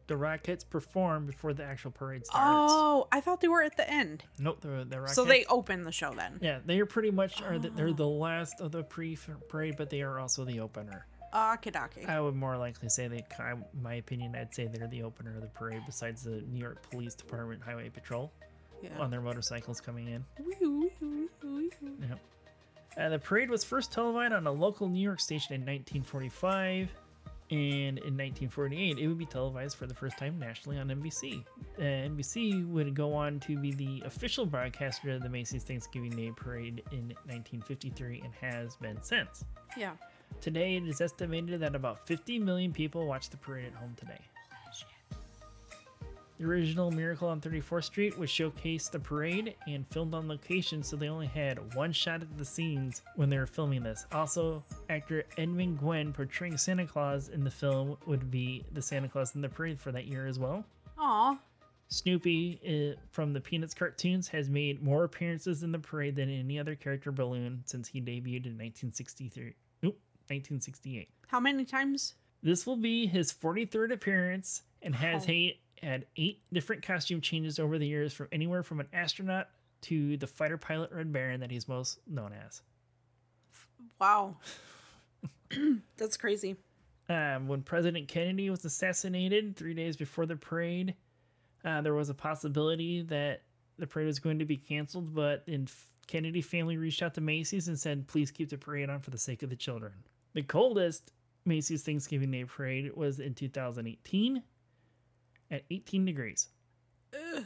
The 0.06 0.14
Rockettes 0.14 0.64
perform 0.68 1.26
before 1.26 1.52
the 1.52 1.64
actual 1.64 1.90
parade 1.90 2.24
starts. 2.24 2.72
Oh, 2.72 3.08
I 3.12 3.20
thought 3.20 3.42
they 3.42 3.48
were 3.48 3.62
at 3.62 3.76
the 3.76 3.88
end. 3.90 4.24
Nope, 4.38 4.62
the, 4.62 4.86
the 4.88 4.96
Rockettes. 4.96 5.10
So 5.10 5.24
they 5.26 5.44
open 5.46 5.84
the 5.84 5.92
show 5.92 6.14
then. 6.14 6.38
Yeah, 6.40 6.60
they 6.64 6.80
are 6.80 6.86
pretty 6.86 7.10
much 7.10 7.42
are 7.42 7.58
the, 7.58 7.68
they're 7.68 7.92
the 7.92 8.08
last 8.08 8.60
of 8.62 8.72
the 8.72 8.82
pre-parade, 8.82 9.74
but 9.76 9.90
they 9.90 10.00
are 10.00 10.18
also 10.18 10.46
the 10.46 10.60
opener. 10.60 11.04
Akidaki. 11.34 12.08
I 12.08 12.22
would 12.22 12.34
more 12.34 12.56
likely 12.56 12.88
say 12.88 13.06
they, 13.06 13.22
I, 13.38 13.52
my 13.82 13.96
opinion, 13.96 14.34
I'd 14.34 14.54
say 14.54 14.66
they're 14.66 14.88
the 14.88 15.02
opener 15.02 15.34
of 15.34 15.42
the 15.42 15.48
parade. 15.48 15.82
Besides 15.84 16.22
the 16.22 16.42
New 16.50 16.58
York 16.58 16.90
Police 16.90 17.14
Department 17.14 17.60
Highway 17.62 17.90
Patrol 17.90 18.32
Yeah. 18.82 18.98
on 18.98 19.10
their 19.10 19.20
motorcycles 19.20 19.78
coming 19.78 20.08
in. 20.08 20.24
Wee-hoo, 20.42 20.80
wee-hoo, 20.80 21.28
wee-hoo. 21.42 21.96
Yep. 22.08 22.18
Uh, 22.98 23.08
the 23.08 23.18
parade 23.18 23.48
was 23.48 23.62
first 23.62 23.92
televised 23.92 24.32
on 24.32 24.46
a 24.46 24.50
local 24.50 24.88
New 24.88 25.00
York 25.00 25.20
station 25.20 25.54
in 25.54 25.60
1945, 25.60 26.88
and 27.50 27.98
in 27.98 28.16
1948, 28.16 28.98
it 28.98 29.06
would 29.06 29.16
be 29.16 29.24
televised 29.24 29.76
for 29.76 29.86
the 29.86 29.94
first 29.94 30.18
time 30.18 30.38
nationally 30.38 30.78
on 30.78 30.88
NBC. 30.88 31.44
Uh, 31.78 31.82
NBC 31.82 32.68
would 32.68 32.94
go 32.94 33.14
on 33.14 33.38
to 33.40 33.56
be 33.56 33.72
the 33.72 34.02
official 34.04 34.44
broadcaster 34.44 35.12
of 35.12 35.22
the 35.22 35.28
Macy's 35.28 35.62
Thanksgiving 35.62 36.10
Day 36.10 36.32
Parade 36.34 36.82
in 36.90 37.14
1953 37.26 38.22
and 38.24 38.34
has 38.34 38.74
been 38.76 39.00
since. 39.02 39.44
Yeah. 39.76 39.92
Today, 40.40 40.76
it 40.76 40.86
is 40.86 41.00
estimated 41.00 41.60
that 41.60 41.76
about 41.76 42.06
50 42.06 42.40
million 42.40 42.72
people 42.72 43.06
watch 43.06 43.30
the 43.30 43.36
parade 43.36 43.66
at 43.66 43.74
home 43.74 43.94
today. 43.96 44.20
The 46.38 46.44
original 46.44 46.92
Miracle 46.92 47.28
on 47.28 47.40
34th 47.40 47.84
Street 47.84 48.16
was 48.16 48.30
showcased 48.30 48.92
the 48.92 49.00
parade 49.00 49.56
and 49.66 49.84
filmed 49.88 50.14
on 50.14 50.28
location, 50.28 50.84
so 50.84 50.94
they 50.94 51.08
only 51.08 51.26
had 51.26 51.74
one 51.74 51.90
shot 51.92 52.22
at 52.22 52.38
the 52.38 52.44
scenes 52.44 53.02
when 53.16 53.28
they 53.28 53.38
were 53.38 53.46
filming 53.46 53.82
this. 53.82 54.06
Also, 54.12 54.62
actor 54.88 55.24
Edmund 55.36 55.80
Gwenn 55.80 56.12
portraying 56.12 56.56
Santa 56.56 56.86
Claus 56.86 57.28
in 57.28 57.42
the 57.42 57.50
film 57.50 57.96
would 58.06 58.30
be 58.30 58.64
the 58.70 58.80
Santa 58.80 59.08
Claus 59.08 59.34
in 59.34 59.40
the 59.40 59.48
parade 59.48 59.80
for 59.80 59.90
that 59.90 60.06
year 60.06 60.28
as 60.28 60.38
well. 60.38 60.64
Aw. 60.96 61.36
Snoopy 61.88 62.94
uh, 62.94 63.00
from 63.10 63.32
the 63.32 63.40
Peanuts 63.40 63.74
cartoons 63.74 64.28
has 64.28 64.48
made 64.48 64.80
more 64.80 65.02
appearances 65.02 65.64
in 65.64 65.72
the 65.72 65.78
parade 65.78 66.14
than 66.14 66.30
any 66.30 66.56
other 66.58 66.76
character 66.76 67.10
balloon 67.10 67.62
since 67.66 67.88
he 67.88 68.00
debuted 68.00 68.46
in 68.46 68.56
1963. 68.58 69.54
Nope, 69.82 69.98
1968. 70.28 71.08
How 71.26 71.40
many 71.40 71.64
times? 71.64 72.14
This 72.44 72.64
will 72.64 72.76
be 72.76 73.06
his 73.06 73.32
43rd 73.32 73.92
appearance 73.92 74.62
and 74.82 74.94
has 74.94 75.26
ha- 75.26 75.58
had 75.82 76.06
eight 76.16 76.42
different 76.52 76.82
costume 76.82 77.20
changes 77.20 77.58
over 77.58 77.78
the 77.78 77.86
years 77.86 78.12
from 78.12 78.28
anywhere 78.32 78.62
from 78.62 78.80
an 78.80 78.88
astronaut 78.92 79.48
to 79.82 80.16
the 80.16 80.26
fighter 80.26 80.58
pilot 80.58 80.90
Red 80.92 81.12
Baron 81.12 81.40
that 81.40 81.50
he's 81.50 81.68
most 81.68 81.98
known 82.06 82.32
as. 82.46 82.62
Wow. 84.00 84.36
That's 85.96 86.16
crazy. 86.16 86.56
Um, 87.08 87.48
when 87.48 87.62
President 87.62 88.08
Kennedy 88.08 88.50
was 88.50 88.64
assassinated 88.64 89.56
three 89.56 89.74
days 89.74 89.96
before 89.96 90.26
the 90.26 90.36
parade, 90.36 90.94
uh, 91.64 91.80
there 91.80 91.94
was 91.94 92.10
a 92.10 92.14
possibility 92.14 93.02
that 93.02 93.42
the 93.78 93.86
parade 93.86 94.06
was 94.06 94.18
going 94.18 94.38
to 94.40 94.44
be 94.44 94.56
canceled, 94.56 95.14
but 95.14 95.46
the 95.46 95.66
Kennedy 96.06 96.42
family 96.42 96.76
reached 96.76 97.02
out 97.02 97.14
to 97.14 97.20
Macy's 97.20 97.68
and 97.68 97.78
said, 97.78 98.06
please 98.08 98.30
keep 98.30 98.50
the 98.50 98.58
parade 98.58 98.90
on 98.90 99.00
for 99.00 99.10
the 99.10 99.18
sake 99.18 99.42
of 99.42 99.50
the 99.50 99.56
children. 99.56 99.92
The 100.34 100.42
coldest 100.42 101.12
Macy's 101.46 101.82
Thanksgiving 101.82 102.30
Day 102.30 102.44
parade 102.44 102.94
was 102.94 103.20
in 103.20 103.34
2018 103.34 104.42
at 105.50 105.64
18 105.70 106.04
degrees. 106.04 106.48
Ugh. 107.14 107.44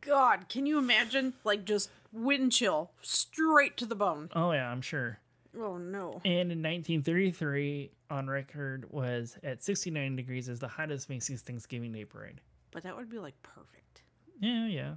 God, 0.00 0.48
can 0.48 0.66
you 0.66 0.78
imagine? 0.78 1.34
Like 1.44 1.64
just 1.64 1.90
wind 2.12 2.52
chill 2.52 2.90
straight 3.00 3.76
to 3.78 3.86
the 3.86 3.94
bone. 3.94 4.28
Oh, 4.34 4.52
yeah, 4.52 4.68
I'm 4.68 4.82
sure. 4.82 5.18
Oh, 5.56 5.76
no. 5.76 6.20
And 6.24 6.50
in 6.50 6.62
1933, 6.62 7.90
on 8.10 8.26
record, 8.26 8.90
was 8.90 9.36
at 9.42 9.62
69 9.62 10.16
degrees 10.16 10.48
as 10.48 10.58
the 10.58 10.68
hottest 10.68 11.08
Macy's 11.08 11.42
Thanksgiving 11.42 11.92
Day 11.92 12.04
parade. 12.04 12.40
But 12.70 12.82
that 12.84 12.96
would 12.96 13.10
be 13.10 13.18
like 13.18 13.34
perfect. 13.42 14.02
Yeah, 14.40 14.66
yeah. 14.66 14.94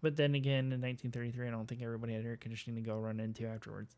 But 0.00 0.16
then 0.16 0.34
again, 0.34 0.72
in 0.72 0.80
1933, 0.80 1.48
I 1.48 1.50
don't 1.50 1.66
think 1.66 1.82
everybody 1.82 2.14
had 2.14 2.24
air 2.24 2.36
conditioning 2.36 2.76
to 2.76 2.88
go 2.88 2.98
run 2.98 3.20
into 3.20 3.46
afterwards. 3.46 3.96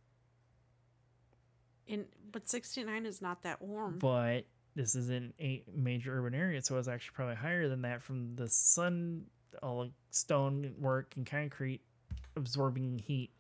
In 1.87 2.07
but 2.33 2.49
69 2.49 3.07
is 3.07 3.23
not 3.23 3.43
that 3.43 3.63
warm. 3.63 3.99
But 3.99 4.47
this 4.77 4.95
is 4.95 5.09
in 5.09 5.33
a 5.41 5.65
major 5.75 6.17
urban 6.19 6.35
area, 6.35 6.63
so 6.63 6.77
it's 6.77 6.87
actually 6.87 7.15
probably 7.15 7.35
higher 7.35 7.69
than 7.69 7.83
that 7.83 8.03
from 8.03 8.37
the 8.37 8.49
sun, 8.49 9.25
all 9.63 9.85
the 9.85 9.91
stone 10.11 10.75
work 10.79 11.15
and 11.17 11.27
concrete 11.27 11.81
absorbing 12.37 12.99
heat. 12.99 13.31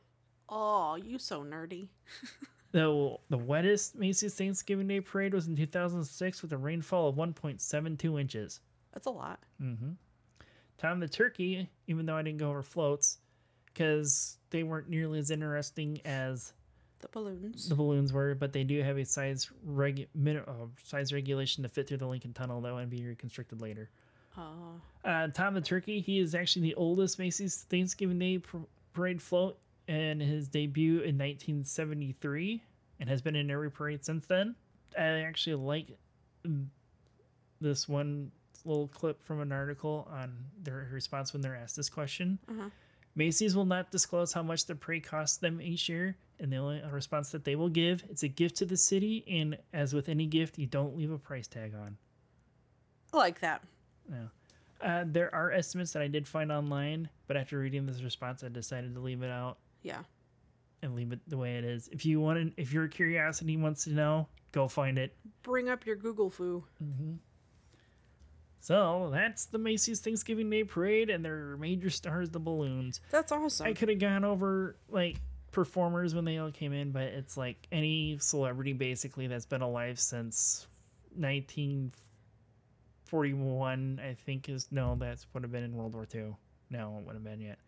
Oh, 0.48 0.96
you 0.96 1.18
so 1.18 1.44
nerdy. 1.44 1.88
the 2.72 3.16
the 3.28 3.36
wettest 3.38 3.94
Macy's 3.94 4.34
Thanksgiving 4.34 4.88
Day 4.88 5.00
parade 5.00 5.34
was 5.34 5.46
in 5.46 5.54
2006 5.54 6.42
with 6.42 6.52
a 6.52 6.56
rainfall 6.56 7.10
of 7.10 7.16
1.72 7.16 8.20
inches. 8.20 8.60
That's 8.94 9.06
a 9.06 9.10
lot. 9.10 9.40
Mm-hmm. 9.62 9.90
Tom 10.78 11.00
the 11.00 11.08
Turkey, 11.08 11.68
even 11.86 12.06
though 12.06 12.16
I 12.16 12.22
didn't 12.22 12.38
go 12.38 12.48
over 12.48 12.62
floats, 12.62 13.18
because 13.66 14.38
they 14.50 14.62
weren't 14.62 14.88
nearly 14.88 15.18
as 15.18 15.30
interesting 15.30 16.00
as 16.06 16.54
the 17.00 17.08
balloons. 17.08 17.68
The 17.68 17.74
balloons 17.74 18.12
were, 18.12 18.34
but 18.34 18.52
they 18.52 18.64
do 18.64 18.82
have 18.82 18.98
a 18.98 19.04
size 19.04 19.50
reg 19.64 20.08
min, 20.14 20.38
uh, 20.38 20.52
size 20.82 21.12
regulation 21.12 21.62
to 21.62 21.68
fit 21.68 21.88
through 21.88 21.98
the 21.98 22.06
Lincoln 22.06 22.32
Tunnel, 22.32 22.60
though, 22.60 22.78
and 22.78 22.90
be 22.90 23.04
reconstructed 23.04 23.60
later. 23.60 23.90
Oh. 24.36 24.80
Uh, 25.04 25.28
Tom 25.28 25.54
the 25.54 25.60
Turkey, 25.60 26.00
he 26.00 26.18
is 26.18 26.34
actually 26.34 26.62
the 26.62 26.74
oldest 26.74 27.18
Macy's 27.18 27.66
Thanksgiving 27.70 28.18
Day 28.18 28.40
parade 28.92 29.22
float, 29.22 29.58
and 29.88 30.20
his 30.20 30.48
debut 30.48 30.94
in 30.94 31.16
1973, 31.16 32.62
and 33.00 33.08
has 33.08 33.22
been 33.22 33.36
in 33.36 33.50
every 33.50 33.70
parade 33.70 34.04
since 34.04 34.26
then. 34.26 34.54
I 34.98 35.20
actually 35.20 35.56
like 35.56 35.86
this 37.60 37.88
one 37.88 38.30
little 38.64 38.88
clip 38.88 39.22
from 39.22 39.40
an 39.40 39.52
article 39.52 40.08
on 40.10 40.34
their 40.62 40.88
response 40.92 41.32
when 41.32 41.40
they're 41.42 41.56
asked 41.56 41.76
this 41.76 41.88
question. 41.88 42.38
Uh-huh. 42.48 42.68
Macy's 43.16 43.56
will 43.56 43.64
not 43.64 43.90
disclose 43.90 44.32
how 44.32 44.42
much 44.42 44.66
the 44.66 44.74
parade 44.74 45.04
costs 45.04 45.38
them 45.38 45.60
each 45.60 45.88
year, 45.88 46.16
and 46.38 46.52
the 46.52 46.56
only 46.56 46.82
response 46.92 47.30
that 47.32 47.44
they 47.44 47.56
will 47.56 47.70
give 47.70 48.04
it's 48.10 48.22
a 48.22 48.28
gift 48.28 48.56
to 48.58 48.66
the 48.66 48.76
city, 48.76 49.24
and 49.26 49.58
as 49.72 49.94
with 49.94 50.08
any 50.08 50.26
gift, 50.26 50.58
you 50.58 50.66
don't 50.66 50.96
leave 50.96 51.10
a 51.10 51.18
price 51.18 51.46
tag 51.46 51.74
on. 51.74 51.96
I 53.12 53.16
like 53.16 53.40
that. 53.40 53.62
Yeah. 54.10 54.26
Uh, 54.82 55.04
there 55.06 55.34
are 55.34 55.50
estimates 55.50 55.94
that 55.94 56.02
I 56.02 56.08
did 56.08 56.28
find 56.28 56.52
online, 56.52 57.08
but 57.26 57.38
after 57.38 57.58
reading 57.58 57.86
this 57.86 58.02
response, 58.02 58.44
I 58.44 58.48
decided 58.48 58.94
to 58.94 59.00
leave 59.00 59.22
it 59.22 59.30
out. 59.30 59.56
Yeah. 59.82 60.02
And 60.82 60.94
leave 60.94 61.12
it 61.12 61.20
the 61.26 61.38
way 61.38 61.56
it 61.56 61.64
is. 61.64 61.88
If 61.88 62.04
you 62.04 62.20
want, 62.20 62.54
to, 62.54 62.60
if 62.60 62.70
your 62.72 62.86
curiosity 62.86 63.56
wants 63.56 63.84
to 63.84 63.90
know, 63.90 64.28
go 64.52 64.68
find 64.68 64.98
it. 64.98 65.16
Bring 65.42 65.70
up 65.70 65.86
your 65.86 65.96
Google 65.96 66.28
foo. 66.28 66.64
Mm-hmm. 66.84 67.14
So 68.66 69.10
that's 69.12 69.46
the 69.46 69.58
Macy's 69.58 70.00
Thanksgiving 70.00 70.50
Day 70.50 70.64
Parade, 70.64 71.08
and 71.08 71.24
their 71.24 71.56
major 71.56 71.88
stars, 71.88 72.30
the 72.30 72.40
balloons. 72.40 73.00
That's 73.12 73.30
awesome. 73.30 73.64
I 73.64 73.74
could 73.74 73.88
have 73.88 74.00
gone 74.00 74.24
over 74.24 74.74
like 74.88 75.18
performers 75.52 76.16
when 76.16 76.24
they 76.24 76.38
all 76.38 76.50
came 76.50 76.72
in, 76.72 76.90
but 76.90 77.04
it's 77.04 77.36
like 77.36 77.68
any 77.70 78.18
celebrity 78.18 78.72
basically 78.72 79.28
that's 79.28 79.46
been 79.46 79.62
alive 79.62 80.00
since 80.00 80.66
1941. 81.14 84.00
I 84.04 84.14
think 84.14 84.48
is 84.48 84.66
no, 84.72 84.96
that's 84.98 85.28
would 85.32 85.44
have 85.44 85.52
been 85.52 85.62
in 85.62 85.76
World 85.76 85.94
War 85.94 86.08
II. 86.12 86.34
No, 86.68 86.96
it 86.98 87.06
wouldn't 87.06 87.24
have 87.24 87.38
been 87.38 87.40
yet. 87.40 87.60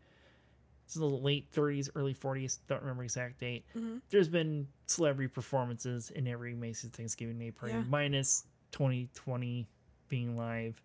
It's 0.85 0.95
the 0.95 1.07
late 1.07 1.53
30s, 1.53 1.91
early 1.95 2.15
40s. 2.15 2.59
Don't 2.67 2.81
remember 2.81 3.05
exact 3.05 3.39
date. 3.39 3.65
Mm-hmm. 3.77 3.99
There's 4.11 4.29
been 4.29 4.67
celebrity 4.87 5.29
performances 5.29 6.11
in 6.11 6.27
every 6.27 6.55
Macy's 6.55 6.91
Thanksgiving 6.91 7.39
Day 7.39 7.53
Parade, 7.53 7.77
yeah. 7.77 7.85
minus 7.89 8.47
2020 8.73 9.69
being 10.09 10.37
live. 10.37 10.83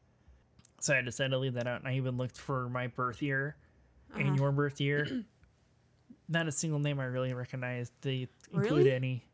So 0.84 0.94
I 0.94 1.00
decided 1.00 1.30
to 1.30 1.38
leave 1.38 1.54
that 1.54 1.66
out. 1.66 1.80
And 1.80 1.88
I 1.88 1.96
even 1.96 2.18
looked 2.18 2.38
for 2.38 2.68
my 2.68 2.88
birth 2.88 3.22
year 3.22 3.56
uh-huh. 4.12 4.20
and 4.20 4.38
your 4.38 4.52
birth 4.52 4.82
year. 4.82 5.24
Not 6.28 6.50
a 6.50 6.52
single 6.52 6.80
name 6.80 7.00
I 7.00 7.06
really 7.06 7.34
recognized. 7.34 7.94
They 8.02 8.28
include 8.52 8.72
really? 8.72 8.92
any. 8.92 9.26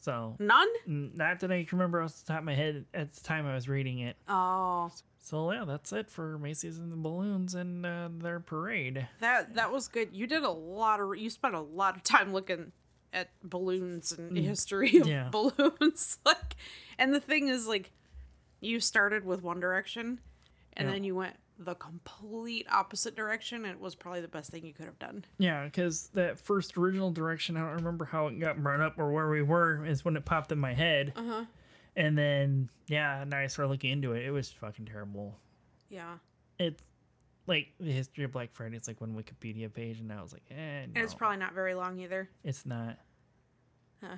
So 0.00 0.34
none. 0.38 0.68
Not 0.86 1.40
that 1.40 1.52
I 1.52 1.64
can 1.64 1.76
remember 1.76 2.00
off 2.00 2.24
the 2.24 2.32
top 2.32 2.38
of 2.38 2.44
my 2.44 2.54
head 2.54 2.86
at 2.94 3.12
the 3.12 3.20
time 3.20 3.46
I 3.46 3.54
was 3.54 3.68
reading 3.68 3.98
it. 3.98 4.16
Oh. 4.28 4.90
So 5.18 5.52
yeah, 5.52 5.64
that's 5.66 5.92
it 5.92 6.10
for 6.10 6.38
Macy's 6.38 6.78
and 6.78 6.90
the 6.90 6.96
balloons 6.96 7.54
and 7.54 7.84
uh, 7.84 8.08
their 8.10 8.40
parade. 8.40 9.06
That 9.20 9.56
that 9.56 9.70
was 9.70 9.88
good. 9.88 10.08
You 10.12 10.26
did 10.26 10.42
a 10.42 10.50
lot 10.50 11.00
of. 11.00 11.18
You 11.18 11.28
spent 11.28 11.54
a 11.54 11.60
lot 11.60 11.96
of 11.96 12.02
time 12.02 12.32
looking 12.32 12.72
at 13.12 13.28
balloons 13.42 14.12
and 14.12 14.32
mm. 14.32 14.42
history 14.42 14.96
of 14.96 15.06
yeah. 15.06 15.28
balloons. 15.30 16.16
like, 16.24 16.56
and 16.98 17.12
the 17.12 17.20
thing 17.20 17.48
is, 17.48 17.66
like, 17.66 17.90
you 18.60 18.80
started 18.80 19.24
with 19.24 19.42
one 19.42 19.60
direction 19.60 20.20
and 20.76 20.88
yeah. 20.88 20.94
then 20.94 21.04
you 21.04 21.14
went 21.14 21.36
the 21.58 21.74
complete 21.74 22.66
opposite 22.70 23.16
direction 23.16 23.64
it 23.64 23.80
was 23.80 23.94
probably 23.94 24.20
the 24.20 24.28
best 24.28 24.50
thing 24.50 24.64
you 24.64 24.74
could 24.74 24.84
have 24.84 24.98
done. 24.98 25.24
Yeah 25.38 25.64
because 25.64 26.08
that 26.08 26.38
first 26.38 26.76
original 26.76 27.10
direction 27.10 27.56
i 27.56 27.60
don't 27.60 27.76
remember 27.76 28.04
how 28.04 28.26
it 28.26 28.38
got 28.38 28.62
brought 28.62 28.80
up 28.80 28.98
or 28.98 29.10
where 29.10 29.28
we 29.30 29.42
were 29.42 29.84
is 29.86 30.04
when 30.04 30.16
it 30.16 30.24
popped 30.24 30.52
in 30.52 30.58
my 30.58 30.74
head. 30.74 31.12
Uh-huh. 31.16 31.44
and 31.96 32.16
then 32.16 32.68
yeah 32.88 33.24
now 33.26 33.38
i 33.38 33.46
started 33.46 33.70
looking 33.70 33.90
into 33.90 34.12
it 34.12 34.24
it 34.24 34.30
was 34.30 34.50
fucking 34.50 34.86
terrible. 34.86 35.38
Yeah. 35.88 36.16
It's 36.58 36.82
like 37.46 37.68
the 37.78 37.92
history 37.92 38.24
of 38.24 38.32
black 38.32 38.52
friday 38.52 38.76
it's 38.76 38.88
like 38.88 39.00
one 39.00 39.14
wikipedia 39.14 39.72
page 39.72 40.00
and 40.00 40.12
i 40.12 40.20
was 40.20 40.32
like 40.32 40.42
eh, 40.50 40.54
no. 40.54 40.92
and 40.94 40.98
it's 40.98 41.14
probably 41.14 41.38
not 41.38 41.54
very 41.54 41.74
long 41.74 41.98
either. 41.98 42.28
It's 42.44 42.66
not. 42.66 42.98
Uh, 44.02 44.16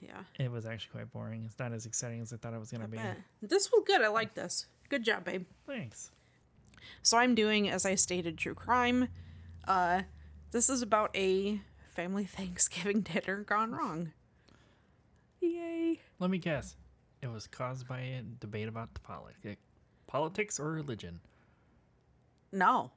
yeah. 0.00 0.22
It 0.40 0.50
was 0.50 0.66
actually 0.66 0.90
quite 0.92 1.12
boring. 1.12 1.44
It's 1.46 1.58
not 1.60 1.72
as 1.72 1.86
exciting 1.86 2.20
as 2.22 2.32
i 2.32 2.36
thought 2.36 2.54
it 2.54 2.58
was 2.58 2.72
gonna 2.72 2.88
be. 2.88 2.96
bet. 2.96 3.18
this 3.40 3.70
was 3.70 3.84
good 3.86 4.02
i 4.02 4.08
like 4.08 4.34
this 4.34 4.66
Good 4.92 5.04
job, 5.04 5.24
babe. 5.24 5.46
Thanks. 5.66 6.10
So 7.00 7.16
I'm 7.16 7.34
doing, 7.34 7.70
as 7.70 7.86
I 7.86 7.94
stated, 7.94 8.36
true 8.36 8.52
crime. 8.52 9.08
Uh, 9.66 10.02
this 10.50 10.68
is 10.68 10.82
about 10.82 11.16
a 11.16 11.62
family 11.94 12.24
Thanksgiving 12.26 13.00
dinner 13.00 13.38
gone 13.38 13.72
wrong. 13.72 14.12
Yay. 15.40 15.98
Let 16.18 16.28
me 16.28 16.36
guess. 16.36 16.76
It 17.22 17.28
was 17.28 17.46
caused 17.46 17.88
by 17.88 18.00
a 18.00 18.22
debate 18.38 18.68
about 18.68 18.92
the 18.92 19.00
politics, 19.00 19.62
politics 20.06 20.60
or 20.60 20.72
religion. 20.72 21.20
No. 22.52 22.90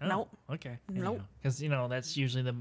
Oh, 0.00 0.06
nope. 0.06 0.28
Okay. 0.50 0.78
Nope. 0.88 1.20
Because 1.42 1.60
you 1.60 1.68
know 1.68 1.88
that's 1.88 2.16
usually 2.16 2.44
the 2.44 2.54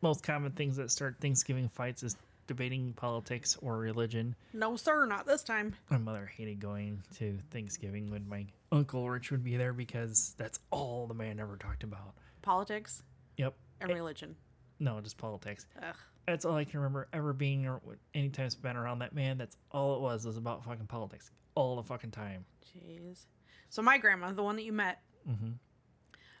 most 0.00 0.22
common 0.22 0.52
things 0.52 0.76
that 0.76 0.90
start 0.90 1.16
Thanksgiving 1.20 1.68
fights 1.68 2.02
is 2.02 2.16
debating 2.46 2.92
politics 2.94 3.56
or 3.60 3.78
religion. 3.78 4.34
No, 4.52 4.76
sir, 4.76 5.06
not 5.06 5.26
this 5.26 5.42
time. 5.42 5.74
My 5.90 5.98
mother 5.98 6.30
hated 6.36 6.60
going 6.60 7.02
to 7.16 7.38
Thanksgiving 7.50 8.10
when 8.10 8.28
my 8.28 8.46
uncle 8.70 9.08
Rich 9.08 9.30
would 9.30 9.44
be 9.44 9.56
there 9.56 9.72
because 9.72 10.34
that's 10.36 10.58
all 10.70 11.06
the 11.06 11.14
man 11.14 11.40
ever 11.40 11.56
talked 11.56 11.82
about. 11.82 12.14
Politics. 12.42 13.02
Yep. 13.36 13.54
And 13.80 13.90
it, 13.90 13.94
religion. 13.94 14.36
No, 14.80 15.00
just 15.00 15.18
politics. 15.18 15.66
Ugh. 15.82 15.94
That's 16.26 16.44
all 16.44 16.56
I 16.56 16.64
can 16.64 16.80
remember 16.80 17.08
ever 17.12 17.32
being 17.32 17.66
or 17.66 17.80
any 18.14 18.24
anytime 18.24 18.50
spent 18.50 18.78
around 18.78 19.00
that 19.00 19.14
man. 19.14 19.38
That's 19.38 19.56
all 19.70 19.96
it 19.96 20.00
was 20.00 20.24
was 20.24 20.36
about 20.36 20.64
fucking 20.64 20.86
politics 20.86 21.30
all 21.54 21.76
the 21.76 21.82
fucking 21.82 22.10
time. 22.10 22.44
Jeez. 22.64 23.26
So 23.68 23.82
my 23.82 23.98
grandma, 23.98 24.32
the 24.32 24.42
one 24.42 24.56
that 24.56 24.64
you 24.64 24.72
met, 24.72 25.00
mm-hmm. 25.28 25.52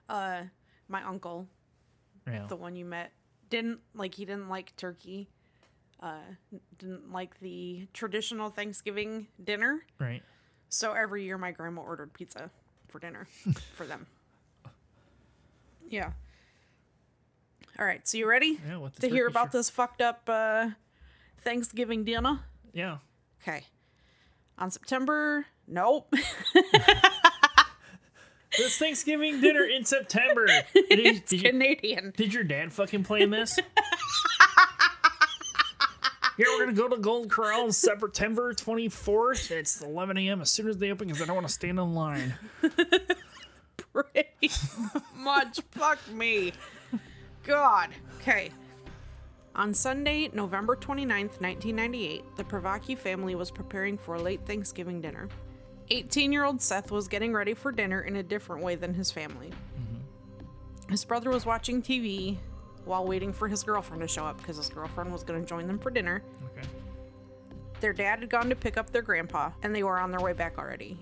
uh, 0.08 0.42
my 0.88 1.02
uncle, 1.02 1.48
yeah. 2.26 2.46
the 2.48 2.56
one 2.56 2.76
you 2.76 2.84
met, 2.84 3.12
didn't 3.50 3.80
like. 3.94 4.14
He 4.14 4.24
didn't 4.24 4.48
like 4.48 4.74
turkey 4.76 5.28
uh, 6.02 6.16
didn't 6.78 7.12
like 7.12 7.38
the 7.40 7.86
traditional 7.92 8.50
Thanksgiving 8.50 9.28
dinner. 9.42 9.84
Right. 9.98 10.22
So 10.68 10.92
every 10.92 11.24
year 11.24 11.38
my 11.38 11.52
grandma 11.52 11.82
ordered 11.82 12.12
pizza 12.12 12.50
for 12.88 12.98
dinner 12.98 13.26
for 13.74 13.86
them. 13.86 14.06
Yeah. 15.88 16.12
All 17.78 17.86
right, 17.86 18.06
so 18.06 18.18
you 18.18 18.28
ready 18.28 18.58
yeah, 18.66 18.86
to 19.00 19.08
hear 19.08 19.26
about 19.26 19.50
this 19.52 19.70
fucked 19.70 20.02
up 20.02 20.28
uh, 20.28 20.70
Thanksgiving 21.40 22.04
dinner? 22.04 22.40
Yeah. 22.74 22.98
Okay. 23.42 23.64
On 24.58 24.70
September, 24.70 25.46
nope. 25.66 26.12
This 28.58 28.76
Thanksgiving 28.76 29.40
dinner 29.40 29.64
in 29.64 29.84
September. 29.84 30.46
Did, 30.74 30.74
it's 30.90 31.30
did 31.30 31.42
you- 31.42 31.50
Canadian. 31.50 32.12
did 32.16 32.34
your 32.34 32.44
dad 32.44 32.72
fucking 32.72 33.04
plan 33.04 33.30
this? 33.30 33.58
Here 36.42 36.50
we're 36.58 36.64
gonna 36.64 36.76
go 36.76 36.88
to 36.88 37.00
Gold 37.00 37.30
Corral 37.30 37.62
on 37.62 37.70
September 37.70 38.52
24th. 38.52 39.52
It's 39.52 39.80
11 39.80 40.18
a.m. 40.18 40.40
as 40.40 40.50
soon 40.50 40.68
as 40.68 40.76
they 40.76 40.90
open 40.90 41.06
because 41.06 41.22
I 41.22 41.26
don't 41.26 41.36
want 41.36 41.46
to 41.46 41.52
stand 41.52 41.78
in 41.78 41.94
line. 41.94 42.34
Pretty 43.76 44.50
much. 45.14 45.60
Fuck 45.70 46.00
me. 46.10 46.52
God. 47.44 47.90
Okay. 48.16 48.50
On 49.54 49.72
Sunday, 49.72 50.30
November 50.32 50.74
29th, 50.74 51.40
1998, 51.40 52.24
the 52.36 52.42
Privacky 52.42 52.98
family 52.98 53.36
was 53.36 53.52
preparing 53.52 53.96
for 53.96 54.16
a 54.16 54.20
late 54.20 54.44
Thanksgiving 54.44 55.00
dinner. 55.00 55.28
18 55.90 56.32
year 56.32 56.44
old 56.44 56.60
Seth 56.60 56.90
was 56.90 57.06
getting 57.06 57.32
ready 57.32 57.54
for 57.54 57.70
dinner 57.70 58.00
in 58.00 58.16
a 58.16 58.22
different 58.24 58.64
way 58.64 58.74
than 58.74 58.94
his 58.94 59.12
family. 59.12 59.50
Mm-hmm. 59.50 60.90
His 60.90 61.04
brother 61.04 61.30
was 61.30 61.46
watching 61.46 61.82
TV 61.82 62.38
while 62.84 63.06
waiting 63.06 63.32
for 63.32 63.48
his 63.48 63.62
girlfriend 63.62 64.02
to 64.02 64.08
show 64.08 64.24
up 64.24 64.38
because 64.38 64.56
his 64.56 64.68
girlfriend 64.68 65.12
was 65.12 65.22
going 65.22 65.40
to 65.40 65.46
join 65.46 65.66
them 65.66 65.78
for 65.78 65.90
dinner. 65.90 66.22
Okay. 66.56 66.68
Their 67.80 67.92
dad 67.92 68.20
had 68.20 68.30
gone 68.30 68.48
to 68.48 68.56
pick 68.56 68.76
up 68.76 68.90
their 68.90 69.02
grandpa, 69.02 69.50
and 69.62 69.74
they 69.74 69.82
were 69.82 69.98
on 69.98 70.10
their 70.10 70.20
way 70.20 70.32
back 70.32 70.58
already. 70.58 70.98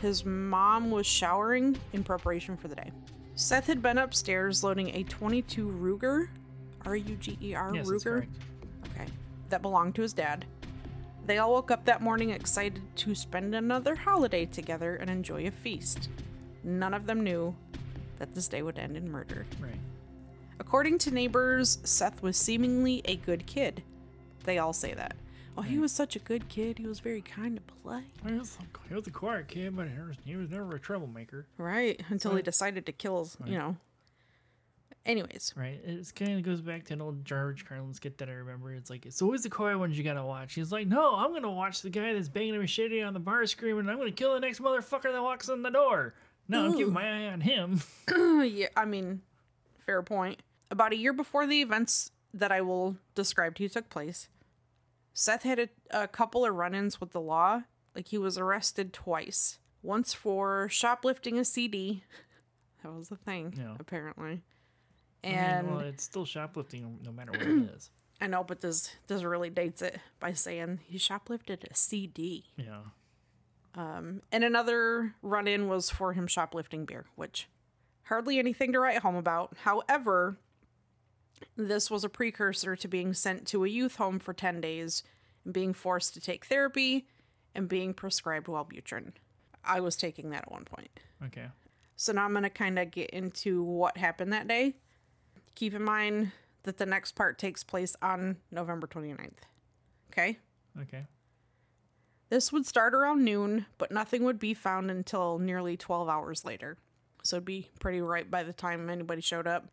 His 0.00 0.24
mom 0.24 0.90
was 0.90 1.06
showering 1.06 1.76
in 1.92 2.02
preparation 2.02 2.56
for 2.56 2.68
the 2.68 2.74
day. 2.74 2.90
Seth 3.34 3.66
had 3.66 3.82
been 3.82 3.98
upstairs 3.98 4.62
loading 4.62 4.94
a 4.94 5.04
22 5.04 5.68
Ruger, 5.68 6.28
R 6.84 6.96
U 6.96 7.16
G 7.16 7.38
E 7.40 7.54
R 7.54 7.72
Yes, 7.74 7.88
Ruger, 7.88 8.26
okay, 8.90 9.06
that 9.48 9.62
belonged 9.62 9.94
to 9.94 10.02
his 10.02 10.12
dad. 10.12 10.44
They 11.24 11.38
all 11.38 11.52
woke 11.52 11.70
up 11.70 11.84
that 11.84 12.02
morning 12.02 12.30
excited 12.30 12.82
to 12.96 13.14
spend 13.14 13.54
another 13.54 13.94
holiday 13.94 14.44
together 14.44 14.96
and 14.96 15.08
enjoy 15.08 15.46
a 15.46 15.52
feast. 15.52 16.08
None 16.64 16.94
of 16.94 17.06
them 17.06 17.22
knew 17.22 17.54
that 18.18 18.34
this 18.34 18.48
day 18.48 18.62
would 18.62 18.78
end 18.78 18.96
in 18.96 19.10
murder. 19.10 19.46
Right. 19.60 19.78
According 20.60 20.98
to 20.98 21.10
neighbors, 21.10 21.78
Seth 21.84 22.22
was 22.22 22.36
seemingly 22.36 23.02
a 23.04 23.16
good 23.16 23.46
kid. 23.46 23.82
They 24.44 24.58
all 24.58 24.72
say 24.72 24.94
that. 24.94 25.14
Oh, 25.56 25.62
he 25.62 25.78
was 25.78 25.92
such 25.92 26.16
a 26.16 26.18
good 26.18 26.48
kid. 26.48 26.78
He 26.78 26.86
was 26.86 27.00
very 27.00 27.20
kind 27.20 27.56
to 27.56 27.62
play. 27.82 28.04
He 28.26 28.32
was, 28.32 28.56
he 28.88 28.94
was 28.94 29.06
a 29.06 29.10
quiet 29.10 29.48
kid, 29.48 29.76
but 29.76 29.86
he 29.88 29.98
was, 29.98 30.16
he 30.24 30.36
was 30.36 30.48
never 30.50 30.74
a 30.76 30.80
troublemaker. 30.80 31.46
Right. 31.58 32.00
Until 32.08 32.34
he 32.36 32.42
decided 32.42 32.86
to 32.86 32.92
kill, 32.92 33.18
his- 33.24 33.36
you 33.44 33.58
know. 33.58 33.76
Anyways, 35.04 35.52
Right. 35.56 35.80
It 35.84 36.12
kind 36.14 36.38
of 36.38 36.44
goes 36.44 36.60
back 36.60 36.84
to 36.84 36.92
an 36.92 37.02
old 37.02 37.24
George 37.24 37.64
Carlin 37.66 37.92
skit 37.92 38.18
that 38.18 38.28
I 38.28 38.32
remember. 38.34 38.72
It's 38.72 38.88
like, 38.88 39.04
it's 39.04 39.20
always 39.20 39.42
the 39.42 39.50
quiet 39.50 39.76
ones 39.78 39.98
you 39.98 40.04
gotta 40.04 40.24
watch. 40.24 40.54
He's 40.54 40.70
like, 40.70 40.86
no, 40.86 41.16
I'm 41.16 41.32
gonna 41.32 41.50
watch 41.50 41.82
the 41.82 41.90
guy 41.90 42.12
that's 42.14 42.28
banging 42.28 42.54
a 42.54 42.58
machete 42.60 43.02
on 43.02 43.12
the 43.12 43.18
bar 43.18 43.44
screaming, 43.46 43.88
I'm 43.88 43.98
gonna 43.98 44.12
kill 44.12 44.34
the 44.34 44.40
next 44.40 44.60
motherfucker 44.60 45.10
that 45.12 45.20
walks 45.22 45.48
in 45.48 45.62
the 45.62 45.70
door. 45.70 46.14
No, 46.46 46.66
I'm 46.66 46.76
keeping 46.76 46.92
my 46.92 47.02
eye 47.26 47.32
on 47.32 47.40
him. 47.40 47.80
yeah, 48.44 48.68
I 48.76 48.84
mean, 48.84 49.22
fair 49.84 50.02
point. 50.02 50.42
About 50.70 50.92
a 50.92 50.96
year 50.96 51.12
before 51.12 51.46
the 51.46 51.60
events 51.62 52.10
that 52.32 52.50
I 52.52 52.60
will 52.62 52.96
describe 53.14 53.54
to 53.56 53.62
you 53.62 53.68
took 53.68 53.90
place, 53.90 54.28
Seth 55.12 55.42
had 55.42 55.58
a, 55.58 55.68
a 55.90 56.08
couple 56.08 56.44
of 56.46 56.54
run 56.54 56.74
ins 56.74 57.00
with 57.00 57.12
the 57.12 57.20
law. 57.20 57.62
Like, 57.94 58.08
he 58.08 58.16
was 58.18 58.38
arrested 58.38 58.92
twice. 58.94 59.58
Once 59.82 60.14
for 60.14 60.68
shoplifting 60.70 61.38
a 61.38 61.44
CD. 61.44 62.04
That 62.82 62.92
was 62.94 63.10
the 63.10 63.16
thing, 63.16 63.54
Yeah. 63.56 63.76
apparently. 63.78 64.42
I 65.22 65.26
mean, 65.28 65.34
And 65.38 65.70
well, 65.70 65.78
it's 65.80 66.02
still 66.02 66.24
shoplifting 66.24 66.98
no 67.04 67.12
matter 67.12 67.30
what 67.30 67.40
it 67.42 67.70
is. 67.76 67.90
I 68.20 68.26
know, 68.26 68.42
but 68.42 68.60
this 68.60 68.90
this 69.06 69.22
really 69.22 69.50
dates 69.50 69.82
it 69.82 70.00
by 70.18 70.32
saying 70.32 70.80
he 70.88 70.98
shoplifted 70.98 71.62
a 71.70 71.76
CD. 71.76 72.46
Yeah. 72.56 72.80
Um, 73.76 74.22
And 74.32 74.42
another 74.42 75.14
run 75.22 75.46
in 75.46 75.68
was 75.68 75.90
for 75.90 76.12
him 76.12 76.26
shoplifting 76.26 76.84
beer, 76.84 77.06
which 77.14 77.46
hardly 78.12 78.38
anything 78.38 78.74
to 78.74 78.78
write 78.78 78.98
home 78.98 79.16
about. 79.16 79.56
However, 79.62 80.36
this 81.56 81.90
was 81.90 82.04
a 82.04 82.10
precursor 82.10 82.76
to 82.76 82.86
being 82.86 83.14
sent 83.14 83.46
to 83.46 83.64
a 83.64 83.68
youth 83.68 83.96
home 83.96 84.18
for 84.18 84.34
10 84.34 84.60
days 84.60 85.02
and 85.46 85.54
being 85.54 85.72
forced 85.72 86.12
to 86.12 86.20
take 86.20 86.44
therapy 86.44 87.06
and 87.54 87.70
being 87.70 87.94
prescribed 87.94 88.48
Wellbutrin. 88.48 89.12
I 89.64 89.80
was 89.80 89.96
taking 89.96 90.28
that 90.28 90.42
at 90.42 90.52
one 90.52 90.66
point. 90.66 90.90
Okay. 91.24 91.46
So 91.96 92.12
now 92.12 92.26
I'm 92.26 92.32
going 92.32 92.42
to 92.42 92.50
kind 92.50 92.78
of 92.78 92.90
get 92.90 93.08
into 93.10 93.62
what 93.62 93.96
happened 93.96 94.30
that 94.34 94.46
day. 94.46 94.74
Keep 95.54 95.72
in 95.72 95.82
mind 95.82 96.32
that 96.64 96.76
the 96.76 96.84
next 96.84 97.12
part 97.12 97.38
takes 97.38 97.64
place 97.64 97.96
on 98.02 98.36
November 98.50 98.86
29th. 98.86 99.38
Okay? 100.10 100.38
Okay. 100.82 101.06
This 102.28 102.52
would 102.52 102.66
start 102.66 102.94
around 102.94 103.24
noon, 103.24 103.64
but 103.78 103.90
nothing 103.90 104.22
would 104.24 104.38
be 104.38 104.52
found 104.52 104.90
until 104.90 105.38
nearly 105.38 105.78
12 105.78 106.10
hours 106.10 106.44
later. 106.44 106.76
So 107.22 107.36
it'd 107.36 107.44
be 107.44 107.68
pretty 107.80 108.00
right 108.00 108.30
by 108.30 108.42
the 108.42 108.52
time 108.52 108.90
anybody 108.90 109.20
showed 109.20 109.46
up. 109.46 109.66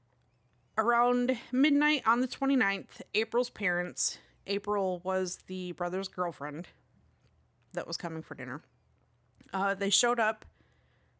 Around 0.78 1.38
midnight 1.52 2.04
on 2.06 2.22
the 2.22 2.28
29th, 2.28 3.02
April's 3.14 3.50
parents, 3.50 4.18
April 4.48 5.02
was 5.04 5.40
the 5.48 5.74
brother's 5.74 6.08
girlfriend 6.08 6.68
that 7.74 7.88
was 7.88 7.98
coming 7.98 8.22
for 8.22 8.36
dinner, 8.36 8.62
uh, 9.54 9.74
they 9.74 9.90
showed 9.90 10.20
up 10.20 10.46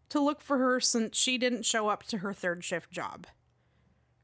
to 0.10 0.20
look 0.20 0.42
for 0.42 0.58
her 0.58 0.80
since 0.80 1.18
she 1.18 1.38
didn't 1.38 1.66
show 1.66 1.90
up 1.90 2.04
to 2.04 2.20
her 2.20 2.34
third 2.34 2.64
shift 2.64 2.92
job. 2.92 3.28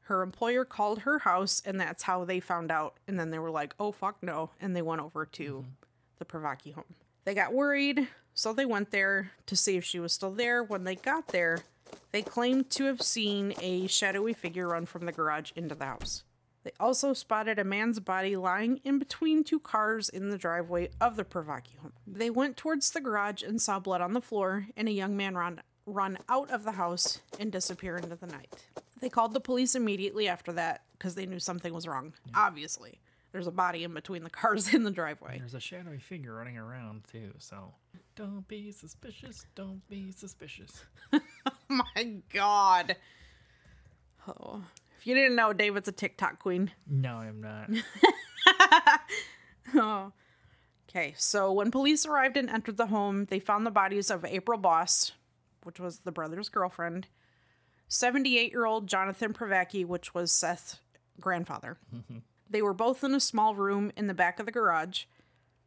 Her 0.02 0.22
employer 0.22 0.64
called 0.64 1.00
her 1.00 1.20
house, 1.20 1.60
and 1.64 1.80
that's 1.80 2.04
how 2.04 2.24
they 2.24 2.38
found 2.38 2.70
out. 2.70 2.98
And 3.08 3.18
then 3.18 3.30
they 3.30 3.38
were 3.38 3.50
like, 3.50 3.74
oh, 3.78 3.90
fuck 3.92 4.22
no. 4.22 4.50
And 4.60 4.74
they 4.74 4.82
went 4.82 5.00
over 5.00 5.26
to 5.26 5.64
the 6.18 6.24
Privacky 6.24 6.72
home. 6.72 6.94
They 7.24 7.34
got 7.34 7.52
worried, 7.52 8.06
so 8.32 8.52
they 8.52 8.66
went 8.66 8.92
there 8.92 9.32
to 9.46 9.56
see 9.56 9.76
if 9.76 9.84
she 9.84 9.98
was 9.98 10.12
still 10.12 10.30
there. 10.30 10.62
When 10.62 10.84
they 10.84 10.94
got 10.94 11.28
there, 11.28 11.58
they 12.12 12.22
claimed 12.22 12.70
to 12.70 12.84
have 12.84 13.02
seen 13.02 13.54
a 13.60 13.86
shadowy 13.86 14.32
figure 14.32 14.68
run 14.68 14.86
from 14.86 15.06
the 15.06 15.12
garage 15.12 15.52
into 15.56 15.74
the 15.74 15.84
house. 15.84 16.24
They 16.64 16.72
also 16.80 17.12
spotted 17.12 17.60
a 17.60 17.64
man's 17.64 18.00
body 18.00 18.34
lying 18.34 18.80
in 18.82 18.98
between 18.98 19.44
two 19.44 19.60
cars 19.60 20.08
in 20.08 20.30
the 20.30 20.38
driveway 20.38 20.90
of 21.00 21.16
the 21.16 21.24
Privacky 21.24 21.76
home. 21.80 21.92
They 22.06 22.28
went 22.28 22.56
towards 22.56 22.90
the 22.90 23.00
garage 23.00 23.42
and 23.42 23.62
saw 23.62 23.78
blood 23.78 24.00
on 24.00 24.14
the 24.14 24.20
floor 24.20 24.66
and 24.76 24.88
a 24.88 24.92
young 24.92 25.16
man 25.16 25.36
run 25.36 25.60
run 25.86 26.18
out 26.28 26.50
of 26.50 26.64
the 26.64 26.72
house 26.72 27.20
and 27.38 27.52
disappear 27.52 27.96
into 27.96 28.16
the 28.16 28.26
night. 28.26 28.52
They 29.00 29.08
called 29.08 29.32
the 29.32 29.40
police 29.40 29.76
immediately 29.76 30.26
after 30.26 30.52
that 30.54 30.82
because 30.98 31.14
they 31.14 31.26
knew 31.26 31.38
something 31.38 31.72
was 31.72 31.86
wrong. 31.86 32.14
Obviously, 32.34 32.98
there's 33.30 33.46
a 33.46 33.52
body 33.52 33.84
in 33.84 33.94
between 33.94 34.24
the 34.24 34.30
cars 34.42 34.74
in 34.74 34.82
the 34.82 34.90
driveway. 34.90 35.38
There's 35.38 35.54
a 35.54 35.60
shadowy 35.60 35.98
figure 35.98 36.34
running 36.34 36.58
around 36.58 37.04
too, 37.10 37.32
so 37.38 37.74
don't 38.16 38.48
be 38.48 38.72
suspicious. 38.72 39.46
Don't 39.54 39.86
be 39.88 40.10
suspicious. 40.10 40.84
my 41.94 42.18
god. 42.32 42.96
Oh. 44.26 44.62
If 44.98 45.06
you 45.06 45.14
didn't 45.14 45.36
know, 45.36 45.52
David's 45.52 45.88
a 45.88 45.92
TikTok 45.92 46.38
queen. 46.38 46.72
No, 46.88 47.16
I'm 47.16 47.40
not. 47.40 47.70
Oh. 49.74 50.12
Okay, 50.88 51.12
so 51.16 51.50
when 51.52 51.72
police 51.72 52.06
arrived 52.06 52.36
and 52.36 52.48
entered 52.48 52.76
the 52.76 52.86
home, 52.86 53.24
they 53.24 53.40
found 53.40 53.66
the 53.66 53.70
bodies 53.72 54.10
of 54.10 54.24
April 54.24 54.58
Boss, 54.58 55.12
which 55.64 55.80
was 55.80 55.98
the 55.98 56.12
brother's 56.12 56.48
girlfriend, 56.48 57.08
78 57.88 58.52
year 58.52 58.64
old 58.64 58.86
Jonathan 58.86 59.32
Privacky, 59.32 59.84
which 59.84 60.14
was 60.14 60.30
Seth's 60.32 60.78
grandfather. 61.20 61.78
They 62.48 62.62
were 62.62 62.74
both 62.74 63.02
in 63.02 63.12
a 63.12 63.18
small 63.18 63.56
room 63.56 63.90
in 63.96 64.06
the 64.06 64.14
back 64.14 64.38
of 64.38 64.46
the 64.46 64.52
garage. 64.52 65.06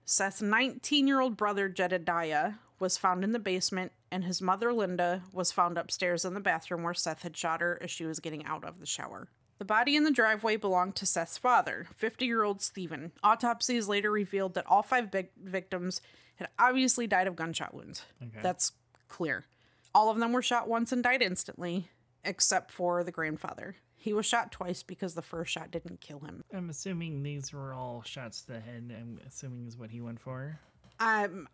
Seth's 0.05 0.41
19 0.41 1.07
year 1.07 1.19
old 1.19 1.35
brother, 1.35 1.67
Jedediah, 1.67 2.53
was 2.79 2.97
found 2.97 3.21
in 3.25 3.33
the 3.33 3.37
basement, 3.37 3.91
and 4.11 4.23
his 4.23 4.41
mother, 4.41 4.73
Linda, 4.73 5.23
was 5.31 5.51
found 5.51 5.77
upstairs 5.77 6.25
in 6.25 6.33
the 6.33 6.39
bathroom 6.39 6.83
where 6.83 6.93
Seth 6.93 7.23
had 7.23 7.37
shot 7.37 7.61
her 7.61 7.77
as 7.81 7.91
she 7.91 8.05
was 8.05 8.19
getting 8.19 8.45
out 8.45 8.63
of 8.63 8.79
the 8.79 8.85
shower. 8.85 9.29
The 9.59 9.65
body 9.65 9.95
in 9.95 10.05
the 10.05 10.11
driveway 10.11 10.55
belonged 10.55 10.95
to 10.97 11.05
Seth's 11.05 11.37
father, 11.37 11.87
50 11.95 12.25
year 12.25 12.43
old 12.43 12.61
Stephen. 12.61 13.11
Autopsies 13.23 13.87
later 13.87 14.09
revealed 14.09 14.53
that 14.53 14.65
all 14.67 14.81
five 14.81 15.11
vic- 15.11 15.33
victims 15.37 16.01
had 16.35 16.47
obviously 16.57 17.07
died 17.07 17.27
of 17.27 17.35
gunshot 17.35 17.73
wounds. 17.73 18.05
Okay. 18.21 18.39
That's 18.41 18.71
clear. 19.09 19.45
All 19.93 20.09
of 20.09 20.17
them 20.17 20.31
were 20.31 20.41
shot 20.41 20.69
once 20.69 20.91
and 20.93 21.03
died 21.03 21.21
instantly, 21.21 21.89
except 22.23 22.71
for 22.71 23.03
the 23.03 23.11
grandfather. 23.11 23.75
He 23.97 24.13
was 24.13 24.25
shot 24.25 24.51
twice 24.53 24.81
because 24.81 25.13
the 25.13 25.21
first 25.21 25.51
shot 25.51 25.71
didn't 25.71 25.99
kill 25.99 26.19
him. 26.19 26.41
I'm 26.53 26.69
assuming 26.69 27.21
these 27.21 27.51
were 27.51 27.73
all 27.73 28.01
shots 28.05 28.43
to 28.43 28.53
the 28.53 28.59
head. 28.61 28.95
I'm 28.97 29.19
assuming 29.27 29.67
is 29.67 29.75
what 29.77 29.89
he 29.91 29.99
went 29.99 30.21
for. 30.21 30.57
Um, 31.01 31.49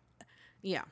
yeah. 0.62 0.82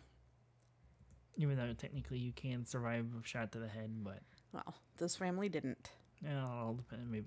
Even 1.36 1.56
though 1.56 1.72
technically 1.72 2.18
you 2.18 2.32
can 2.32 2.64
survive 2.64 3.06
a 3.20 3.26
shot 3.26 3.52
to 3.52 3.58
the 3.58 3.68
head, 3.68 4.04
but 4.04 4.20
Well, 4.52 4.74
this 4.98 5.16
family 5.16 5.48
didn't. 5.48 5.90
yeah, 6.22 6.38
it'll 6.38 6.50
all 6.50 6.74
depend. 6.74 7.10
Maybe. 7.10 7.26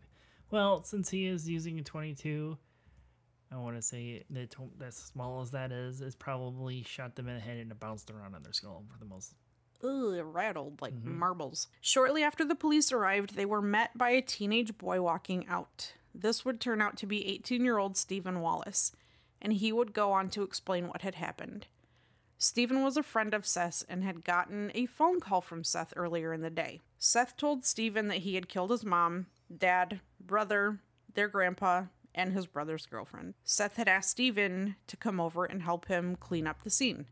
Well, 0.50 0.84
since 0.84 1.10
he 1.10 1.26
is 1.26 1.50
using 1.50 1.78
a 1.80 1.84
22, 1.84 2.58
I 3.52 3.58
want 3.58 3.76
to 3.76 3.82
say 3.82 4.24
that 4.30 4.56
as 4.86 4.96
small 4.96 5.42
as 5.42 5.52
that 5.52 5.72
is, 5.72 6.02
is 6.02 6.16
probably 6.16 6.84
shot 6.84 7.16
them 7.16 7.28
in 7.28 7.36
the 7.36 7.42
head 7.42 7.58
and 7.58 7.72
it 7.72 7.80
bounced 7.80 8.10
around 8.10 8.36
on 8.36 8.44
their 8.44 8.54
skull 8.54 8.84
for 8.92 8.98
the 8.98 9.06
most. 9.06 9.34
Ugh, 9.84 10.16
it 10.16 10.24
rattled 10.24 10.82
like 10.82 10.94
mm-hmm. 10.94 11.20
marbles. 11.20 11.68
Shortly 11.82 12.24
after 12.24 12.44
the 12.44 12.56
police 12.56 12.92
arrived, 12.92 13.36
they 13.36 13.46
were 13.46 13.62
met 13.62 13.98
by 13.98 14.10
a 14.10 14.22
teenage 14.22 14.78
boy 14.78 15.02
walking 15.02 15.46
out. 15.48 15.94
This 16.14 16.44
would 16.44 16.60
turn 16.60 16.82
out 16.82 16.98
to 16.98 17.06
be 17.06 17.28
18 17.28 17.64
year 17.64 17.78
old 17.78 17.96
Stephen 17.96 18.42
Wallace, 18.42 18.92
and 19.42 19.54
he 19.54 19.72
would 19.72 19.94
go 19.94 20.12
on 20.12 20.30
to 20.32 20.44
explain 20.44 20.88
what 20.88 21.04
had 21.04 21.16
happened. 21.16 21.68
Stephen 22.38 22.84
was 22.84 22.98
a 22.98 23.04
friend 23.04 23.34
of 23.34 23.46
Seth's 23.48 23.84
and 23.90 24.04
had 24.04 24.24
gotten 24.24 24.72
a 24.76 24.86
phone 24.86 25.20
call 25.20 25.42
from 25.42 25.64
Seth 25.64 25.94
earlier 25.96 26.34
in 26.34 26.42
the 26.42 26.50
day. 26.50 26.82
Seth 27.00 27.36
told 27.36 27.66
Stephen 27.66 28.08
that 28.10 28.20
he 28.20 28.36
had 28.36 28.48
killed 28.50 28.70
his 28.72 28.86
mom, 28.86 29.26
dad, 29.56 30.02
brother, 30.20 30.80
their 31.14 31.28
grandpa, 31.28 31.84
and 32.14 32.34
his 32.34 32.46
brother's 32.46 32.86
girlfriend. 32.86 33.34
Seth 33.44 33.78
had 33.78 33.88
asked 33.88 34.12
Stephen 34.12 34.76
to 34.88 34.98
come 34.98 35.20
over 35.20 35.46
and 35.46 35.64
help 35.64 35.88
him 35.88 36.16
clean 36.16 36.46
up 36.48 36.64
the 36.64 36.70
scene. 36.70 37.06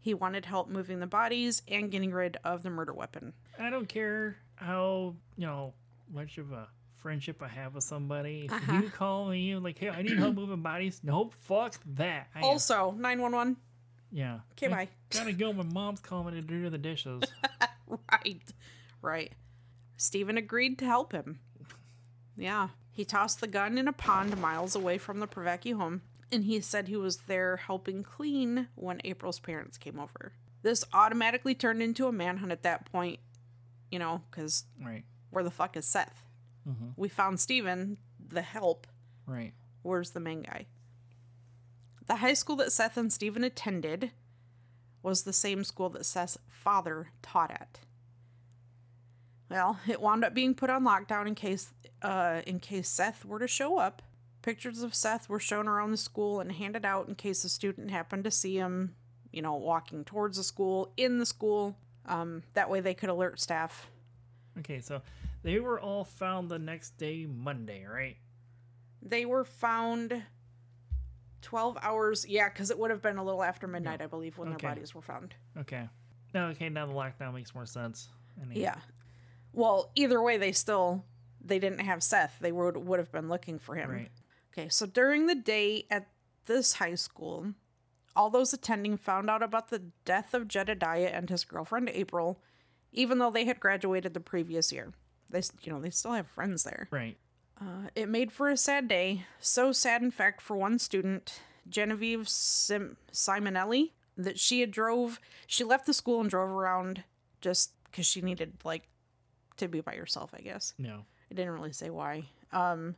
He 0.00 0.12
wanted 0.14 0.46
help 0.46 0.68
moving 0.68 1.00
the 1.00 1.06
bodies 1.06 1.62
and 1.66 1.90
getting 1.90 2.12
rid 2.12 2.36
of 2.44 2.62
the 2.62 2.70
murder 2.70 2.92
weapon. 2.94 3.32
I 3.58 3.70
don't 3.70 3.88
care 3.88 4.36
how, 4.56 5.14
you 5.36 5.46
know, 5.46 5.74
much 6.12 6.38
of 6.38 6.52
a 6.52 6.68
friendship 6.94 7.42
I 7.42 7.48
have 7.48 7.74
with 7.74 7.84
somebody. 7.84 8.44
If 8.46 8.52
Uh-huh. 8.52 8.80
you 8.82 8.90
call 8.90 9.28
me 9.28 9.56
like, 9.56 9.78
hey, 9.78 9.88
I 9.90 10.02
need 10.02 10.18
help 10.18 10.34
moving 10.34 10.62
bodies. 10.62 11.00
Nope, 11.02 11.34
fuck 11.40 11.74
that. 11.94 12.28
I 12.34 12.40
Also, 12.40 12.92
911. 12.98 13.56
Yeah. 14.10 14.40
Okay, 14.52 14.68
bye. 14.68 14.88
Gotta 15.10 15.32
go. 15.32 15.52
My 15.52 15.64
mom's 15.64 16.00
calling 16.00 16.34
to 16.34 16.42
do 16.42 16.68
the 16.70 16.78
dishes. 16.78 17.22
Right. 18.12 18.42
Right. 19.00 19.32
Stephen 19.96 20.36
agreed 20.36 20.78
to 20.78 20.84
help 20.84 21.12
him. 21.12 21.40
Yeah. 22.36 22.68
He 22.92 23.04
tossed 23.04 23.40
the 23.40 23.46
gun 23.46 23.78
in 23.78 23.88
a 23.88 23.92
pond 23.92 24.38
miles 24.38 24.74
away 24.74 24.98
from 24.98 25.20
the 25.20 25.26
Privacky 25.26 25.74
home, 25.74 26.02
and 26.32 26.44
he 26.44 26.60
said 26.60 26.88
he 26.88 26.96
was 26.96 27.18
there 27.28 27.56
helping 27.56 28.02
clean 28.02 28.68
when 28.74 29.00
April's 29.04 29.38
parents 29.38 29.78
came 29.78 29.98
over. 29.98 30.32
This 30.62 30.84
automatically 30.92 31.54
turned 31.54 31.80
into 31.80 32.08
a 32.08 32.12
manhunt 32.12 32.50
at 32.50 32.64
that 32.64 32.90
point, 32.90 33.20
you 33.90 33.98
know, 33.98 34.22
because 34.30 34.64
right. 34.84 35.04
where 35.30 35.44
the 35.44 35.50
fuck 35.50 35.76
is 35.76 35.86
Seth? 35.86 36.24
Mm-hmm. 36.68 36.88
We 36.96 37.08
found 37.08 37.38
Stephen, 37.38 37.98
the 38.18 38.42
help. 38.42 38.86
Right. 39.26 39.52
Where's 39.82 40.10
the 40.10 40.20
main 40.20 40.42
guy? 40.42 40.66
The 42.08 42.16
high 42.16 42.34
school 42.34 42.56
that 42.56 42.72
Seth 42.72 42.96
and 42.96 43.12
Stephen 43.12 43.44
attended 43.44 44.12
was 45.02 45.22
the 45.22 45.32
same 45.32 45.62
school 45.62 45.90
that 45.90 46.06
Seth's 46.06 46.38
father 46.48 47.08
taught 47.22 47.50
at. 47.50 47.80
Well, 49.50 49.78
it 49.86 50.00
wound 50.00 50.24
up 50.24 50.34
being 50.34 50.54
put 50.54 50.70
on 50.70 50.84
lockdown 50.84 51.26
in 51.26 51.34
case 51.34 51.72
uh, 52.02 52.42
in 52.46 52.60
case 52.60 52.88
Seth 52.88 53.24
were 53.24 53.38
to 53.38 53.48
show 53.48 53.78
up. 53.78 54.02
Pictures 54.42 54.82
of 54.82 54.94
Seth 54.94 55.28
were 55.28 55.40
shown 55.40 55.68
around 55.68 55.90
the 55.90 55.96
school 55.96 56.40
and 56.40 56.52
handed 56.52 56.84
out 56.84 57.08
in 57.08 57.14
case 57.14 57.44
a 57.44 57.48
student 57.48 57.90
happened 57.90 58.24
to 58.24 58.30
see 58.30 58.56
him, 58.56 58.94
you 59.32 59.42
know, 59.42 59.56
walking 59.56 60.04
towards 60.04 60.36
the 60.36 60.44
school, 60.44 60.92
in 60.96 61.18
the 61.18 61.26
school. 61.26 61.76
Um, 62.06 62.42
that 62.54 62.70
way 62.70 62.80
they 62.80 62.94
could 62.94 63.10
alert 63.10 63.40
staff. 63.40 63.88
Okay, 64.58 64.80
so 64.80 65.02
they 65.42 65.60
were 65.60 65.80
all 65.80 66.04
found 66.04 66.48
the 66.48 66.58
next 66.58 66.96
day, 66.98 67.26
Monday, 67.26 67.84
right? 67.84 68.16
They 69.02 69.26
were 69.26 69.44
found 69.44 70.22
12 71.42 71.78
hours, 71.82 72.26
yeah, 72.28 72.48
because 72.48 72.70
it 72.70 72.78
would 72.78 72.90
have 72.90 73.02
been 73.02 73.16
a 73.18 73.24
little 73.24 73.42
after 73.42 73.66
midnight, 73.66 74.00
I 74.02 74.06
believe, 74.06 74.38
when 74.38 74.48
Okay. 74.48 74.56
their 74.66 74.70
bodies 74.74 74.94
were 74.94 75.02
found. 75.02 75.34
Okay. 75.56 75.88
No, 76.34 76.46
okay, 76.48 76.68
now 76.68 76.86
the 76.86 76.92
lockdown 76.92 77.34
makes 77.34 77.54
more 77.54 77.66
sense. 77.66 78.08
I 78.40 78.44
mean, 78.44 78.58
Yeah. 78.58 78.78
Well, 79.52 79.90
either 79.94 80.20
way, 80.22 80.36
they 80.36 80.52
still 80.52 81.04
they 81.40 81.58
didn't 81.58 81.78
have 81.80 82.02
Seth. 82.02 82.36
They 82.40 82.52
would 82.52 82.76
would 82.76 82.98
have 82.98 83.12
been 83.12 83.28
looking 83.28 83.58
for 83.58 83.74
him. 83.76 83.90
Right. 83.90 84.10
Okay, 84.52 84.68
so 84.68 84.86
during 84.86 85.26
the 85.26 85.34
day 85.36 85.86
at 85.90 86.08
this 86.46 86.74
high 86.74 86.96
school, 86.96 87.54
all 88.16 88.28
those 88.28 88.52
attending 88.52 88.96
found 88.96 89.30
out 89.30 89.42
about 89.42 89.68
the 89.68 89.78
death 90.04 90.34
of 90.34 90.48
Jedediah 90.48 91.06
and 91.12 91.30
his 91.30 91.44
girlfriend 91.44 91.88
April, 91.90 92.42
even 92.92 93.18
though 93.18 93.30
they 93.30 93.44
had 93.44 93.60
graduated 93.60 94.14
the 94.14 94.20
previous 94.20 94.72
year. 94.72 94.92
They, 95.30 95.42
you 95.62 95.72
know, 95.72 95.80
they 95.80 95.90
still 95.90 96.12
have 96.12 96.26
friends 96.26 96.64
there. 96.64 96.88
Right. 96.90 97.16
Uh, 97.60 97.88
it 97.94 98.08
made 98.08 98.30
for 98.32 98.48
a 98.48 98.56
sad 98.56 98.86
day. 98.88 99.24
So 99.40 99.72
sad, 99.72 100.02
in 100.02 100.10
fact, 100.10 100.40
for 100.40 100.56
one 100.56 100.78
student, 100.78 101.40
Genevieve 101.68 102.28
Sim- 102.28 102.96
Simonelli, 103.12 103.92
that 104.16 104.38
she 104.38 104.60
had 104.60 104.70
drove. 104.70 105.20
She 105.46 105.64
left 105.64 105.86
the 105.86 105.94
school 105.94 106.20
and 106.20 106.30
drove 106.30 106.50
around 106.50 107.02
just 107.40 107.72
because 107.84 108.06
she 108.06 108.20
needed 108.20 108.54
like 108.64 108.88
to 109.56 109.66
be 109.68 109.80
by 109.80 109.94
herself. 109.96 110.30
I 110.34 110.40
guess 110.40 110.74
No. 110.78 111.04
it 111.30 111.34
didn't 111.34 111.52
really 111.52 111.72
say 111.72 111.90
why. 111.90 112.24
Um, 112.52 112.94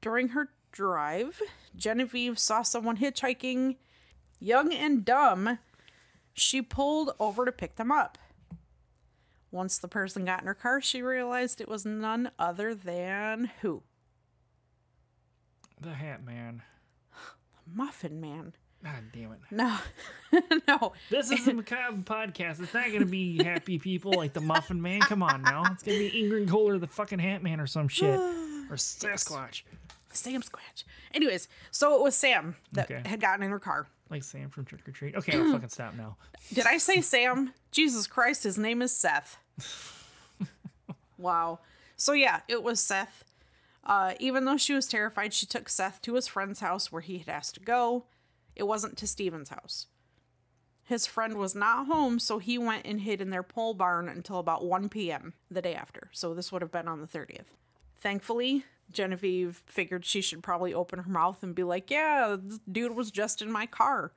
during 0.00 0.28
her 0.28 0.50
drive, 0.72 1.40
Genevieve 1.76 2.38
saw 2.38 2.62
someone 2.62 2.96
hitchhiking, 2.98 3.76
young 4.40 4.72
and 4.72 5.04
dumb. 5.04 5.58
She 6.34 6.60
pulled 6.60 7.12
over 7.20 7.44
to 7.44 7.52
pick 7.52 7.76
them 7.76 7.90
up. 7.92 8.18
Once 9.56 9.78
the 9.78 9.88
person 9.88 10.26
got 10.26 10.42
in 10.42 10.46
her 10.46 10.54
car, 10.54 10.82
she 10.82 11.00
realized 11.00 11.60
it 11.62 11.68
was 11.68 11.86
none 11.86 12.30
other 12.38 12.74
than 12.74 13.50
who? 13.62 13.82
The 15.80 15.94
Hat 15.94 16.22
Man. 16.24 16.62
The 17.64 17.74
Muffin 17.74 18.20
Man. 18.20 18.52
God 18.84 19.04
damn 19.14 19.32
it. 19.32 19.38
No, 19.50 19.78
no. 20.68 20.92
This 21.10 21.30
is 21.30 21.48
a 21.48 21.54
macabre 21.54 22.02
podcast. 22.02 22.60
It's 22.62 22.74
not 22.74 22.92
gonna 22.92 23.06
be 23.06 23.42
happy 23.42 23.78
people 23.78 24.12
like 24.12 24.34
the 24.34 24.42
Muffin 24.42 24.80
Man. 24.82 25.00
Come 25.00 25.22
on 25.22 25.42
now. 25.42 25.70
It's 25.72 25.82
gonna 25.82 25.98
be 25.98 26.10
Ingrid 26.10 26.48
Kohler, 26.48 26.78
the 26.78 26.86
fucking 26.86 27.18
Hat 27.18 27.42
Man, 27.42 27.58
or 27.58 27.66
some 27.66 27.88
shit, 27.88 28.20
or 28.20 28.76
Sasquatch, 28.76 29.62
Sam 30.12 30.42
Squatch. 30.42 30.84
Anyways, 31.14 31.48
so 31.70 31.96
it 31.96 32.02
was 32.02 32.14
Sam 32.14 32.56
that 32.72 32.90
Okay. 32.90 33.08
had 33.08 33.20
gotten 33.20 33.42
in 33.42 33.50
her 33.50 33.58
car. 33.58 33.86
like 34.10 34.22
Sam 34.22 34.50
from 34.50 34.66
Trick 34.66 34.86
or 34.86 34.92
Treat. 34.92 35.16
Okay, 35.16 35.36
I'll 35.38 35.50
fucking 35.50 35.70
stop 35.70 35.94
now. 35.96 36.18
Did 36.52 36.66
I 36.66 36.76
say 36.76 37.00
Sam? 37.00 37.54
Jesus 37.72 38.06
Christ, 38.06 38.44
his 38.44 38.58
name 38.58 38.82
is 38.82 38.92
Seth. 38.94 39.38
wow. 41.18 41.60
So 41.96 42.12
yeah, 42.12 42.40
it 42.48 42.62
was 42.62 42.80
Seth. 42.80 43.24
Uh, 43.84 44.14
even 44.18 44.44
though 44.44 44.56
she 44.56 44.74
was 44.74 44.88
terrified, 44.88 45.32
she 45.32 45.46
took 45.46 45.68
Seth 45.68 46.02
to 46.02 46.14
his 46.14 46.26
friend's 46.26 46.60
house 46.60 46.90
where 46.90 47.02
he 47.02 47.18
had 47.18 47.28
asked 47.28 47.54
to 47.54 47.60
go. 47.60 48.04
It 48.56 48.64
wasn't 48.64 48.96
to 48.98 49.06
Steven's 49.06 49.50
house. 49.50 49.86
His 50.82 51.06
friend 51.06 51.36
was 51.36 51.54
not 51.54 51.86
home, 51.86 52.18
so 52.18 52.38
he 52.38 52.58
went 52.58 52.86
and 52.86 53.00
hid 53.00 53.20
in 53.20 53.30
their 53.30 53.42
pole 53.42 53.74
barn 53.74 54.08
until 54.08 54.38
about 54.38 54.64
1 54.64 54.88
p.m. 54.88 55.34
the 55.50 55.62
day 55.62 55.74
after. 55.74 56.10
So 56.12 56.32
this 56.32 56.52
would 56.52 56.62
have 56.62 56.70
been 56.70 56.88
on 56.88 57.00
the 57.00 57.06
30th. 57.06 57.46
Thankfully, 57.96 58.64
Genevieve 58.92 59.62
figured 59.66 60.04
she 60.04 60.20
should 60.20 60.42
probably 60.42 60.72
open 60.72 61.00
her 61.00 61.10
mouth 61.10 61.42
and 61.42 61.54
be 61.54 61.64
like, 61.64 61.90
Yeah, 61.90 62.36
dude 62.70 62.94
was 62.94 63.10
just 63.10 63.42
in 63.42 63.50
my 63.50 63.66
car. 63.66 64.12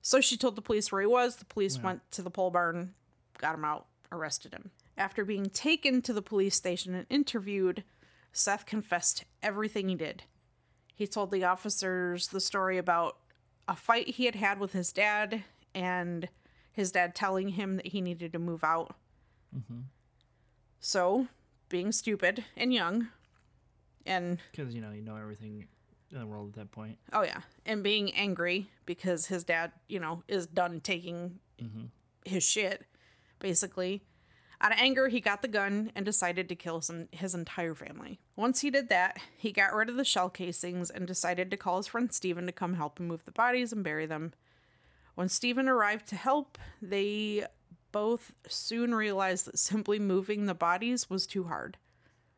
So 0.00 0.20
she 0.20 0.36
told 0.36 0.56
the 0.56 0.62
police 0.62 0.90
where 0.92 1.00
he 1.00 1.06
was. 1.06 1.36
The 1.36 1.44
police 1.46 1.78
went 1.82 2.10
to 2.12 2.22
the 2.22 2.30
pole 2.30 2.50
barn, 2.50 2.94
got 3.38 3.54
him 3.54 3.64
out, 3.64 3.86
arrested 4.12 4.52
him. 4.52 4.70
After 4.96 5.24
being 5.24 5.46
taken 5.46 6.02
to 6.02 6.12
the 6.12 6.22
police 6.22 6.54
station 6.54 6.94
and 6.94 7.06
interviewed, 7.10 7.84
Seth 8.32 8.66
confessed 8.66 9.24
everything 9.42 9.88
he 9.88 9.94
did. 9.94 10.24
He 10.94 11.06
told 11.06 11.30
the 11.30 11.44
officers 11.44 12.28
the 12.28 12.40
story 12.40 12.78
about 12.78 13.16
a 13.66 13.74
fight 13.74 14.10
he 14.10 14.26
had 14.26 14.36
had 14.36 14.60
with 14.60 14.72
his 14.72 14.92
dad 14.92 15.44
and 15.74 16.28
his 16.72 16.92
dad 16.92 17.14
telling 17.14 17.50
him 17.50 17.76
that 17.76 17.88
he 17.88 18.00
needed 18.00 18.32
to 18.32 18.38
move 18.38 18.62
out. 18.62 18.94
Mm-hmm. 19.56 19.80
So, 20.78 21.28
being 21.68 21.92
stupid 21.92 22.44
and 22.56 22.72
young, 22.72 23.08
and 24.06 24.38
Because 24.50 24.74
you 24.74 24.80
know 24.80 24.90
you 24.90 25.02
know 25.02 25.16
everything 25.16 25.66
in 26.12 26.20
the 26.20 26.26
world 26.26 26.50
at 26.50 26.54
that 26.56 26.72
point. 26.72 26.98
Oh 27.12 27.22
yeah, 27.22 27.40
and 27.64 27.82
being 27.82 28.12
angry 28.14 28.68
because 28.86 29.26
his 29.26 29.44
dad, 29.44 29.72
you 29.88 29.98
know, 29.98 30.22
is 30.28 30.46
done 30.46 30.80
taking 30.80 31.40
his 32.24 32.44
shit, 32.44 32.82
basically. 33.38 34.02
Out 34.64 34.72
of 34.72 34.78
anger, 34.78 35.08
he 35.08 35.20
got 35.20 35.42
the 35.42 35.48
gun 35.48 35.92
and 35.94 36.06
decided 36.06 36.48
to 36.48 36.54
kill 36.54 36.80
some, 36.80 37.08
his 37.12 37.34
entire 37.34 37.74
family. 37.74 38.18
Once 38.34 38.62
he 38.62 38.70
did 38.70 38.88
that, 38.88 39.18
he 39.36 39.52
got 39.52 39.74
rid 39.74 39.90
of 39.90 39.96
the 39.96 40.06
shell 40.06 40.30
casings 40.30 40.88
and 40.88 41.06
decided 41.06 41.50
to 41.50 41.58
call 41.58 41.76
his 41.76 41.86
friend 41.86 42.10
Steven 42.10 42.46
to 42.46 42.52
come 42.52 42.72
help 42.72 42.98
him 42.98 43.06
move 43.06 43.26
the 43.26 43.30
bodies 43.30 43.74
and 43.74 43.84
bury 43.84 44.06
them. 44.06 44.32
When 45.16 45.28
Steven 45.28 45.68
arrived 45.68 46.08
to 46.08 46.16
help, 46.16 46.56
they 46.80 47.44
both 47.92 48.32
soon 48.48 48.94
realized 48.94 49.44
that 49.44 49.58
simply 49.58 49.98
moving 49.98 50.46
the 50.46 50.54
bodies 50.54 51.10
was 51.10 51.26
too 51.26 51.44
hard. 51.44 51.76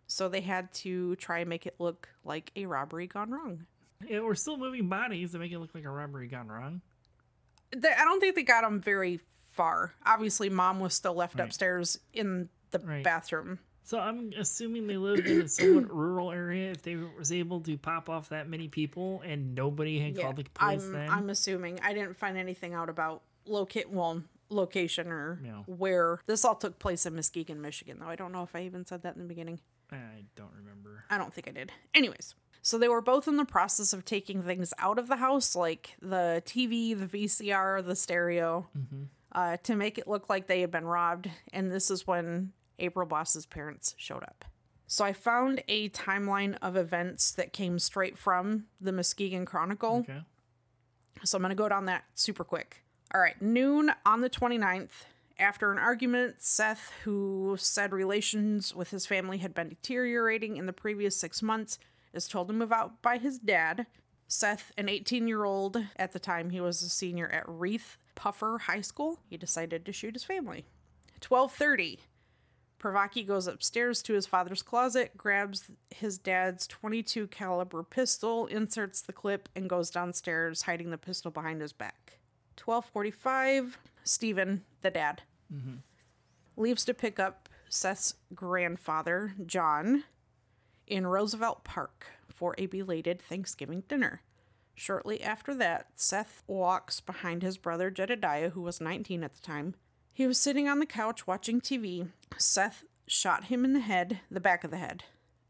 So 0.08 0.28
they 0.28 0.40
had 0.40 0.72
to 0.74 1.14
try 1.16 1.38
and 1.38 1.48
make 1.48 1.64
it 1.64 1.76
look 1.78 2.08
like 2.24 2.50
a 2.56 2.66
robbery 2.66 3.06
gone 3.06 3.30
wrong. 3.30 3.66
Yeah, 4.04 4.22
we're 4.22 4.34
still 4.34 4.56
moving 4.56 4.88
bodies 4.88 5.30
to 5.30 5.38
make 5.38 5.52
it 5.52 5.60
look 5.60 5.76
like 5.76 5.84
a 5.84 5.90
robbery 5.90 6.26
gone 6.26 6.48
wrong. 6.48 6.80
I 7.72 8.04
don't 8.04 8.18
think 8.18 8.34
they 8.34 8.42
got 8.42 8.64
him 8.64 8.80
very 8.80 9.20
far. 9.56 9.94
Obviously, 10.04 10.48
mom 10.50 10.78
was 10.80 10.94
still 10.94 11.14
left 11.14 11.38
Right. 11.38 11.44
upstairs 11.46 11.98
in 12.12 12.48
the 12.70 12.78
Right. 12.78 13.02
bathroom. 13.02 13.58
So 13.82 13.98
I'm 14.00 14.32
assuming 14.36 14.86
they 14.88 14.96
lived 14.96 15.26
in 15.28 15.40
a 15.42 15.48
somewhat 15.48 15.88
rural 15.94 16.32
area. 16.32 16.72
If 16.72 16.82
they 16.82 16.96
was 16.96 17.30
able 17.32 17.60
to 17.62 17.78
pop 17.78 18.08
off 18.10 18.28
that 18.30 18.48
many 18.48 18.68
people 18.68 19.20
and 19.24 19.54
nobody 19.54 20.00
had 20.00 20.16
Yeah, 20.16 20.24
called 20.24 20.36
the 20.36 20.44
police, 20.52 20.84
I'm 20.84 20.92
then 20.92 21.10
I'm 21.10 21.30
assuming. 21.30 21.78
I 21.80 21.94
didn't 21.94 22.16
find 22.16 22.36
anything 22.36 22.74
out 22.74 22.88
about 22.88 23.22
locate 23.46 23.88
well 23.90 24.22
location 24.48 25.08
or 25.08 25.38
No. 25.42 25.62
where 25.66 26.20
this 26.26 26.44
all 26.44 26.56
took 26.56 26.78
place 26.78 27.06
in 27.06 27.14
Muskegon, 27.14 27.60
Michigan. 27.60 27.98
Though 28.00 28.08
I 28.08 28.16
don't 28.16 28.32
know 28.32 28.42
if 28.42 28.54
I 28.56 28.62
even 28.62 28.84
said 28.84 29.02
that 29.02 29.14
in 29.16 29.22
the 29.22 29.28
beginning. 29.28 29.60
I 29.90 30.24
don't 30.34 30.52
remember. 30.56 31.04
I 31.08 31.16
don't 31.16 31.32
think 31.32 31.46
I 31.48 31.52
did. 31.52 31.72
Anyways, 31.94 32.34
so 32.62 32.78
they 32.78 32.88
were 32.88 33.00
both 33.00 33.28
in 33.28 33.36
the 33.36 33.44
process 33.44 33.92
of 33.92 34.04
taking 34.04 34.42
things 34.42 34.74
out 34.78 34.98
of 34.98 35.06
the 35.06 35.16
house, 35.16 35.54
like 35.54 35.94
the 36.02 36.42
TV, 36.44 36.92
the 36.98 37.06
VCR, 37.06 37.80
the 37.82 37.94
stereo, 37.94 38.68
mm-hmm. 38.76 39.04
Uh, 39.36 39.58
to 39.58 39.76
make 39.76 39.98
it 39.98 40.08
look 40.08 40.28
like 40.28 40.46
they 40.46 40.62
had 40.62 40.70
been 40.70 40.86
robbed. 40.86 41.30
And 41.52 41.70
this 41.70 41.90
is 41.90 42.06
when 42.06 42.52
April 42.78 43.06
Boss's 43.06 43.46
parents 43.46 43.94
showed 43.98 44.22
up. 44.22 44.46
So 44.88 45.04
I 45.04 45.12
found 45.12 45.62
a 45.68 45.90
timeline 45.90 46.56
of 46.62 46.76
events 46.76 47.32
that 47.32 47.52
came 47.52 47.78
straight 47.78 48.16
from 48.16 48.66
the 48.80 48.92
Muskegon 48.92 49.44
Chronicle. 49.44 49.98
Okay. 49.98 50.20
So 51.24 51.36
I'm 51.36 51.42
going 51.42 51.50
to 51.50 51.56
go 51.56 51.68
down 51.68 51.84
that 51.86 52.04
super 52.14 52.44
quick. 52.44 52.82
All 53.14 53.20
right, 53.20 53.40
noon 53.40 53.92
on 54.04 54.20
the 54.20 54.30
29th. 54.30 54.90
After 55.38 55.70
an 55.70 55.78
argument, 55.78 56.36
Seth, 56.38 56.92
who 57.04 57.56
said 57.58 57.92
relations 57.92 58.74
with 58.74 58.90
his 58.90 59.06
family 59.06 59.38
had 59.38 59.54
been 59.54 59.68
deteriorating 59.68 60.56
in 60.56 60.66
the 60.66 60.72
previous 60.72 61.16
six 61.16 61.42
months, 61.42 61.78
is 62.14 62.26
told 62.26 62.48
to 62.48 62.54
move 62.54 62.72
out 62.72 63.02
by 63.02 63.18
his 63.18 63.38
dad. 63.38 63.86
Seth, 64.28 64.72
an 64.76 64.88
18 64.88 65.28
year 65.28 65.44
old 65.44 65.84
at 65.96 66.12
the 66.12 66.18
time, 66.18 66.50
he 66.50 66.60
was 66.60 66.82
a 66.82 66.88
senior 66.88 67.28
at 67.28 67.44
Reith 67.46 67.96
Puffer 68.14 68.58
High 68.58 68.80
School. 68.80 69.20
He 69.28 69.36
decided 69.36 69.84
to 69.86 69.92
shoot 69.92 70.14
his 70.14 70.24
family. 70.24 70.66
12:30. 71.20 72.00
Privacky 72.78 73.26
goes 73.26 73.46
upstairs 73.46 74.02
to 74.02 74.12
his 74.12 74.26
father's 74.26 74.62
closet, 74.62 75.16
grabs 75.16 75.70
his 75.90 76.18
dad's 76.18 76.66
22 76.66 77.26
caliber 77.28 77.82
pistol, 77.82 78.46
inserts 78.46 79.00
the 79.00 79.14
clip, 79.14 79.48
and 79.56 79.68
goes 79.68 79.90
downstairs, 79.90 80.62
hiding 80.62 80.90
the 80.90 80.98
pistol 80.98 81.30
behind 81.30 81.60
his 81.60 81.72
back. 81.72 82.18
12:45. 82.56 83.78
Stephen, 84.04 84.64
the 84.82 84.90
dad, 84.90 85.22
mm-hmm. 85.52 85.76
leaves 86.56 86.84
to 86.84 86.94
pick 86.94 87.18
up 87.18 87.48
Seth's 87.68 88.14
grandfather, 88.34 89.34
John, 89.44 90.04
in 90.86 91.06
Roosevelt 91.06 91.64
Park 91.64 92.06
for 92.36 92.54
a 92.58 92.66
belated 92.66 93.20
Thanksgiving 93.20 93.82
dinner. 93.88 94.20
Shortly 94.74 95.22
after 95.22 95.54
that, 95.54 95.86
Seth 95.94 96.42
walks 96.46 97.00
behind 97.00 97.42
his 97.42 97.56
brother 97.56 97.90
Jedediah, 97.90 98.50
who 98.50 98.60
was 98.60 98.80
19 98.80 99.24
at 99.24 99.32
the 99.32 99.40
time. 99.40 99.74
He 100.12 100.26
was 100.26 100.38
sitting 100.38 100.68
on 100.68 100.78
the 100.78 100.86
couch 100.86 101.26
watching 101.26 101.60
TV. 101.60 102.08
Seth 102.36 102.84
shot 103.06 103.44
him 103.44 103.64
in 103.64 103.72
the 103.72 103.80
head, 103.80 104.20
the 104.30 104.40
back 104.40 104.64
of 104.64 104.70
the 104.70 104.76
head, 104.76 105.04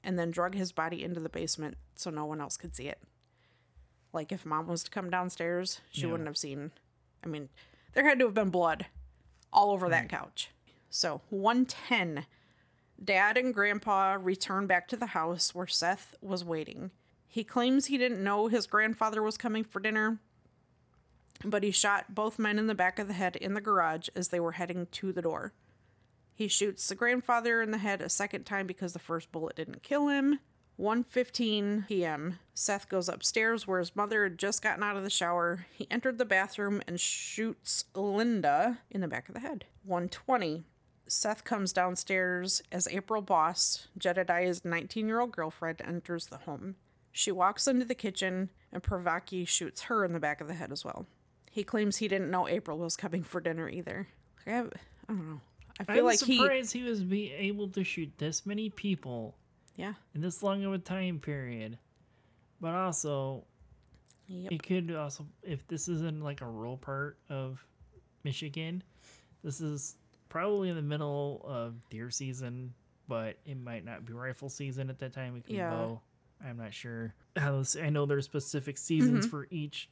and 0.04 0.16
then 0.18 0.30
drug 0.30 0.54
his 0.54 0.70
body 0.70 1.02
into 1.02 1.18
the 1.20 1.28
basement 1.28 1.76
so 1.96 2.10
no 2.10 2.24
one 2.24 2.40
else 2.40 2.56
could 2.56 2.76
see 2.76 2.86
it. 2.86 3.00
Like 4.12 4.30
if 4.30 4.46
mom 4.46 4.68
was 4.68 4.84
to 4.84 4.90
come 4.90 5.10
downstairs, 5.10 5.80
she 5.90 6.02
Yeah. 6.02 6.12
wouldn't 6.12 6.28
have 6.28 6.38
seen. 6.38 6.70
I 7.24 7.26
mean, 7.26 7.48
there 7.94 8.04
had 8.08 8.18
to 8.20 8.26
have 8.26 8.34
been 8.34 8.50
blood 8.50 8.86
all 9.52 9.72
over 9.72 9.88
that 9.88 10.08
couch. 10.08 10.50
So, 10.88 11.22
110. 11.30 12.26
Dad 13.02 13.36
and 13.36 13.52
Grandpa 13.52 14.16
return 14.20 14.66
back 14.66 14.88
to 14.88 14.96
the 14.96 15.06
house 15.06 15.54
where 15.54 15.66
Seth 15.66 16.14
was 16.20 16.44
waiting. 16.44 16.90
He 17.28 17.44
claims 17.44 17.86
he 17.86 17.98
didn't 17.98 18.24
know 18.24 18.48
his 18.48 18.66
grandfather 18.66 19.22
was 19.22 19.36
coming 19.36 19.64
for 19.64 19.80
dinner, 19.80 20.18
but 21.44 21.62
he 21.62 21.70
shot 21.70 22.14
both 22.14 22.38
men 22.38 22.58
in 22.58 22.66
the 22.66 22.74
back 22.74 22.98
of 22.98 23.08
the 23.08 23.14
head 23.14 23.36
in 23.36 23.54
the 23.54 23.60
garage 23.60 24.08
as 24.16 24.28
they 24.28 24.40
were 24.40 24.52
heading 24.52 24.86
to 24.92 25.12
the 25.12 25.22
door. 25.22 25.52
He 26.34 26.48
shoots 26.48 26.88
the 26.88 26.94
grandfather 26.94 27.62
in 27.62 27.70
the 27.70 27.78
head 27.78 28.00
a 28.00 28.08
second 28.08 28.44
time 28.44 28.66
because 28.66 28.92
the 28.92 28.98
first 28.98 29.32
bullet 29.32 29.56
didn't 29.56 29.82
kill 29.82 30.08
him. 30.08 30.40
1:15 30.78 31.88
p.m. 31.88 32.38
Seth 32.52 32.88
goes 32.88 33.08
upstairs 33.08 33.66
where 33.66 33.78
his 33.78 33.96
mother 33.96 34.24
had 34.24 34.38
just 34.38 34.62
gotten 34.62 34.82
out 34.82 34.96
of 34.96 35.02
the 35.02 35.10
shower. 35.10 35.66
He 35.72 35.86
entered 35.90 36.18
the 36.18 36.26
bathroom 36.26 36.82
and 36.86 37.00
shoots 37.00 37.84
Linda 37.94 38.80
in 38.90 39.00
the 39.00 39.08
back 39.08 39.28
of 39.28 39.34
the 39.34 39.40
head. 39.40 39.64
1:20 39.88 40.64
Seth 41.08 41.44
comes 41.44 41.72
downstairs 41.72 42.62
as 42.72 42.88
April 42.88 43.22
Boss, 43.22 43.88
Jedediah's 43.98 44.64
19 44.64 45.06
year 45.06 45.20
old 45.20 45.32
girlfriend, 45.32 45.80
enters 45.84 46.26
the 46.26 46.38
home. 46.38 46.76
She 47.12 47.32
walks 47.32 47.66
into 47.66 47.84
the 47.84 47.94
kitchen, 47.94 48.50
and 48.72 48.82
Privacky 48.82 49.46
shoots 49.46 49.82
her 49.82 50.04
in 50.04 50.12
the 50.12 50.20
back 50.20 50.40
of 50.40 50.48
the 50.48 50.54
head 50.54 50.72
as 50.72 50.84
well. 50.84 51.06
He 51.50 51.64
claims 51.64 51.96
he 51.96 52.08
didn't 52.08 52.30
know 52.30 52.46
April 52.48 52.78
was 52.78 52.96
coming 52.96 53.22
for 53.22 53.40
dinner 53.40 53.68
either. 53.68 54.08
I, 54.46 54.50
have, 54.50 54.72
I 55.08 55.12
don't 55.12 55.30
know. 55.30 55.40
I 55.80 55.84
feel 55.84 55.98
I'm 56.00 56.04
like 56.04 56.20
he. 56.20 56.36
surprised 56.38 56.72
he... 56.72 56.82
was 56.82 57.02
be 57.02 57.32
able 57.32 57.68
to 57.68 57.84
shoot 57.84 58.12
this 58.18 58.44
many 58.44 58.68
people 58.68 59.34
Yeah. 59.76 59.94
in 60.14 60.20
this 60.20 60.42
long 60.42 60.64
of 60.64 60.72
a 60.74 60.78
time 60.78 61.18
period. 61.20 61.78
But 62.60 62.74
also, 62.74 63.44
Yep. 64.28 64.52
it 64.52 64.62
could 64.64 64.90
also, 64.94 65.24
if 65.42 65.66
this 65.68 65.88
isn't 65.88 66.20
like 66.22 66.40
a 66.40 66.46
rural 66.46 66.76
part 66.76 67.16
of 67.30 67.64
Michigan, 68.24 68.82
this 69.44 69.60
is 69.60 69.96
probably 70.28 70.68
in 70.68 70.76
the 70.76 70.82
middle 70.82 71.42
of 71.44 71.88
deer 71.90 72.10
season, 72.10 72.74
but 73.08 73.38
it 73.46 73.58
might 73.58 73.84
not 73.84 74.04
be 74.04 74.12
rifle 74.12 74.48
season 74.48 74.90
at 74.90 74.98
that 74.98 75.12
time. 75.12 75.36
It 75.36 75.44
could 75.46 75.54
Yeah. 75.56 75.70
be 75.70 75.76
bow. 75.76 76.00
I'm 76.44 76.56
not 76.58 76.74
sure. 76.74 77.14
How 77.36 77.58
this, 77.58 77.76
I 77.76 77.88
know 77.90 78.04
there's 78.06 78.24
specific 78.26 78.76
seasons 78.78 79.20
Mm-hmm. 79.26 79.30
for 79.30 79.46
each 79.50 79.88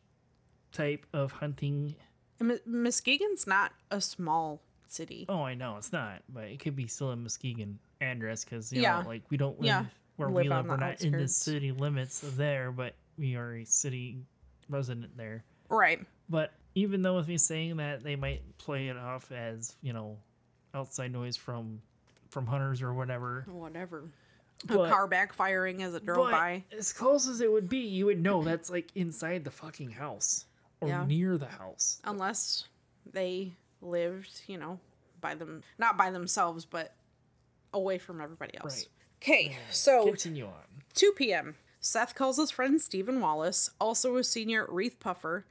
type 0.72 1.07
of 1.12 1.32
hunting. 1.32 1.95
Mus- 2.41 2.61
Muskegon's 2.66 3.47
not 3.47 3.72
a 3.91 4.01
small 4.01 4.61
city. 4.89 5.24
Oh, 5.28 5.43
I 5.43 5.55
know 5.55 5.76
it's 5.76 5.93
not, 5.93 6.22
but 6.28 6.45
it 6.45 6.59
could 6.61 6.76
be 6.76 6.87
still 6.87 7.11
a 7.11 7.16
Muskegon 7.16 7.78
address 8.01 8.45
because 8.45 8.72
you 8.72 8.82
Yeah. 8.82 9.01
know, 9.03 9.09
like 9.09 9.22
we 9.30 9.37
don't 9.37 9.59
live 9.59 9.66
Yeah. 9.66 9.87
where 10.16 10.28
Live 10.28 10.45
we 10.45 10.49
live. 10.51 10.66
We're 10.66 10.76
not 10.76 11.03
in 11.03 11.12
the 11.12 11.28
city 11.28 11.72
limits 11.72 12.22
of 12.22 12.37
there, 12.37 12.70
but 12.72 12.95
we 13.16 13.37
are 13.37 13.55
a 13.57 13.64
city 13.64 14.18
resident 14.68 15.16
there. 15.16 15.45
Right. 15.70 16.05
But 16.28 16.53
even 16.75 17.03
though 17.03 17.16
with 17.16 17.29
me 17.29 17.39
saying 17.39 17.77
that, 17.77 18.03
they 18.03 18.16
might 18.16 18.43
play 18.59 18.89
it 18.89 18.97
off 18.97 19.31
as 19.33 19.77
you 19.83 19.93
know, 19.93 20.16
outside 20.75 21.12
noise 21.12 21.37
from 21.37 21.81
from 22.31 22.47
hunters 22.47 22.83
or 22.83 22.93
whatever. 22.93 23.45
Whatever. 23.49 24.05
But- 24.66 24.89
a 24.89 24.91
car 24.91 25.09
backfiring 25.09 25.83
as 25.83 25.95
it 25.95 26.05
drove 26.07 26.31
by. 26.31 26.64
as 26.77 26.93
close 26.93 27.29
as 27.29 27.41
it 27.41 27.51
would 27.53 27.68
be, 27.68 27.79
you 27.79 28.07
would 28.07 28.20
know 28.22 28.43
that's 28.43 28.70
like 28.70 28.91
inside 28.95 29.45
the 29.45 29.51
fucking 29.51 29.91
house 29.91 30.47
or 30.81 30.89
Yeah. 30.89 31.05
near 31.07 31.37
the 31.39 31.47
house. 31.49 32.01
Unless 32.05 32.68
they 33.12 33.53
lived, 33.83 34.43
you 34.47 34.57
know, 34.57 34.81
by 35.20 35.35
them, 35.35 35.62
not 35.79 35.97
by 35.97 36.11
themselves, 36.11 36.64
but 36.64 36.95
away 37.72 37.99
from 37.99 38.20
everybody 38.20 38.57
else. 38.59 38.77
Right. 38.79 38.89
Okay, 39.22 39.57
so 39.70 40.07
Continue 40.07 40.47
on. 40.47 40.83
2 40.95 41.12
p.m. 41.12 41.57
Seth 41.81 42.14
calls 42.14 42.37
his 42.39 42.51
friend 42.51 42.81
Stephen 42.81 43.20
Wallace, 43.20 43.70
also 43.81 44.16
a 44.16 44.25
senior 44.25 44.64
at 44.64 44.70
Reeths-Puffer, 44.70 45.45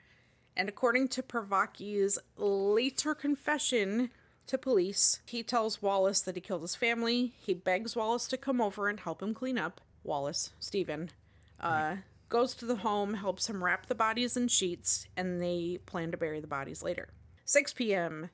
and 0.55 0.69
according 0.69 1.07
to 1.09 1.23
Privacky's 1.23 2.19
later 2.37 3.15
confession 3.15 4.09
to 4.47 4.57
police, 4.57 5.19
he 5.25 5.41
tells 5.41 5.81
Wallace 5.81 6.21
that 6.21 6.35
he 6.35 6.41
killed 6.41 6.61
his 6.61 6.75
family. 6.75 7.33
He 7.39 7.53
begs 7.53 7.95
Wallace 7.95 8.27
to 8.27 8.37
come 8.37 8.61
over 8.61 8.87
and 8.87 8.99
help 8.99 9.21
him 9.21 9.33
clean 9.33 9.57
up. 9.57 9.81
Wallace, 10.03 10.51
Stephen, 10.59 11.11
uh, 11.59 11.97
goes 12.29 12.53
to 12.55 12.65
the 12.65 12.77
home, 12.77 13.15
helps 13.15 13.49
him 13.49 13.63
wrap 13.63 13.85
the 13.85 13.95
bodies 13.95 14.35
in 14.35 14.47
sheets, 14.49 15.07
and 15.15 15.41
they 15.41 15.79
plan 15.85 16.11
to 16.11 16.17
bury 16.17 16.41
the 16.41 16.47
bodies 16.47 16.83
later. 16.83 17.09
6 17.45 17.73
p.m. 17.73 18.29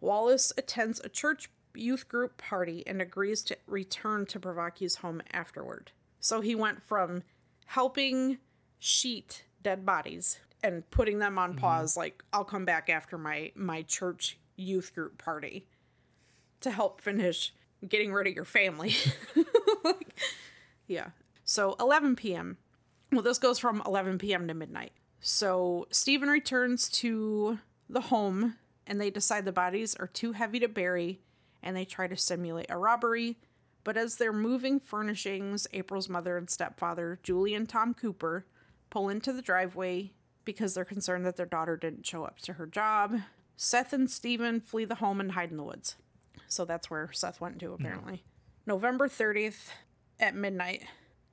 Wallace 0.00 0.52
attends 0.56 1.00
a 1.00 1.08
church 1.08 1.50
youth 1.74 2.08
group 2.08 2.38
party 2.38 2.82
and 2.86 3.00
agrees 3.00 3.42
to 3.44 3.56
return 3.66 4.26
to 4.26 4.40
Privacky's 4.40 4.96
home 4.96 5.22
afterward. 5.32 5.92
So 6.18 6.40
he 6.40 6.54
went 6.54 6.82
from 6.82 7.22
helping 7.66 8.38
sheet 8.78 9.44
dead 9.62 9.86
bodies 9.86 10.40
and 10.62 10.88
putting 10.90 11.18
them 11.18 11.38
on 11.38 11.50
mm-hmm. 11.50 11.60
pause, 11.60 11.96
like 11.96 12.22
I'll 12.32 12.44
come 12.44 12.64
back 12.64 12.88
after 12.88 13.18
my 13.18 13.52
my 13.54 13.82
church 13.82 14.38
youth 14.56 14.94
group 14.94 15.18
party 15.18 15.66
to 16.60 16.70
help 16.70 17.00
finish 17.00 17.52
getting 17.86 18.12
rid 18.12 18.26
of 18.26 18.34
your 18.34 18.44
family. 18.44 18.94
Like, 19.84 20.14
yeah. 20.86 21.08
So 21.44 21.74
11 21.80 22.16
p.m. 22.16 22.58
Well, 23.10 23.22
this 23.22 23.38
goes 23.38 23.58
from 23.58 23.82
11 23.84 24.18
p.m. 24.18 24.46
to 24.48 24.54
midnight. 24.54 24.92
So 25.20 25.86
Stephen 25.90 26.28
returns 26.28 26.88
to 26.90 27.58
the 27.88 28.02
home 28.02 28.56
and 28.86 29.00
they 29.00 29.10
decide 29.10 29.44
the 29.44 29.52
bodies 29.52 29.94
are 29.96 30.06
too 30.06 30.32
heavy 30.32 30.60
to 30.60 30.68
bury 30.68 31.20
and 31.62 31.76
they 31.76 31.84
try 31.84 32.06
to 32.06 32.16
simulate 32.16 32.70
a 32.70 32.78
robbery. 32.78 33.38
But 33.84 33.96
as 33.96 34.16
they're 34.16 34.32
moving 34.32 34.78
furnishings, 34.78 35.66
April's 35.72 36.08
mother 36.08 36.36
and 36.36 36.48
stepfather, 36.48 37.18
Julie 37.22 37.54
and 37.54 37.68
Tom 37.68 37.94
Cooper, 37.94 38.46
pull 38.90 39.08
into 39.08 39.32
the 39.32 39.42
driveway 39.42 40.12
because 40.44 40.74
they're 40.74 40.84
concerned 40.84 41.24
that 41.26 41.36
their 41.36 41.46
daughter 41.46 41.76
didn't 41.76 42.06
show 42.06 42.24
up 42.24 42.38
to 42.40 42.54
her 42.54 42.66
job. 42.66 43.20
Seth 43.56 43.92
and 43.92 44.10
Stephen 44.10 44.60
flee 44.60 44.84
the 44.84 44.96
home 44.96 45.20
and 45.20 45.32
hide 45.32 45.50
in 45.50 45.56
the 45.56 45.62
woods. 45.62 45.96
So 46.48 46.64
that's 46.64 46.90
where 46.90 47.10
Seth 47.12 47.40
went 47.40 47.58
to, 47.60 47.72
apparently. 47.72 48.24
November 48.66 49.08
30th 49.08 49.70
at 50.20 50.34
midnight, 50.34 50.84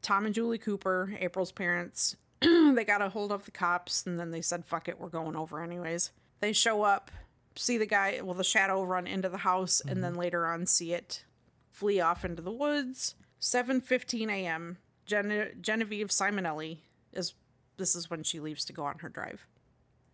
Tom 0.01 0.25
and 0.25 0.33
Julie 0.33 0.57
Cooper, 0.57 1.15
April's 1.19 1.51
parents, 1.51 2.15
they 2.41 2.85
got 2.85 3.01
a 3.01 3.09
hold 3.09 3.31
of 3.31 3.45
the 3.45 3.51
cops 3.51 4.05
and 4.05 4.19
then 4.19 4.31
they 4.31 4.41
said, 4.41 4.65
fuck 4.65 4.87
it, 4.87 4.99
we're 4.99 5.09
going 5.09 5.35
over 5.35 5.61
anyways. 5.61 6.11
They 6.39 6.53
show 6.53 6.83
up, 6.83 7.11
see 7.55 7.77
the 7.77 7.85
guy, 7.85 8.21
well, 8.23 8.33
the 8.33 8.43
shadow 8.43 8.83
run 8.83 9.07
into 9.07 9.29
the 9.29 9.37
house, 9.37 9.81
and 9.81 10.03
then 10.03 10.11
mm-hmm. 10.11 10.21
later 10.21 10.47
on 10.47 10.65
see 10.65 10.93
it 10.93 11.25
flee 11.69 11.99
off 11.99 12.25
into 12.25 12.41
the 12.41 12.51
woods. 12.51 13.15
7:15 13.41 14.29
a.m. 14.29 14.77
Gen- 15.05 15.57
Genevieve 15.61 16.09
Simonelli 16.09 16.79
is 17.13 17.33
this 17.79 17.95
is 17.95 18.09
when 18.09 18.21
she 18.21 18.39
leaves 18.39 18.63
to 18.65 18.73
go 18.73 18.85
on 18.85 18.99
her 18.99 19.09
drive. 19.09 19.47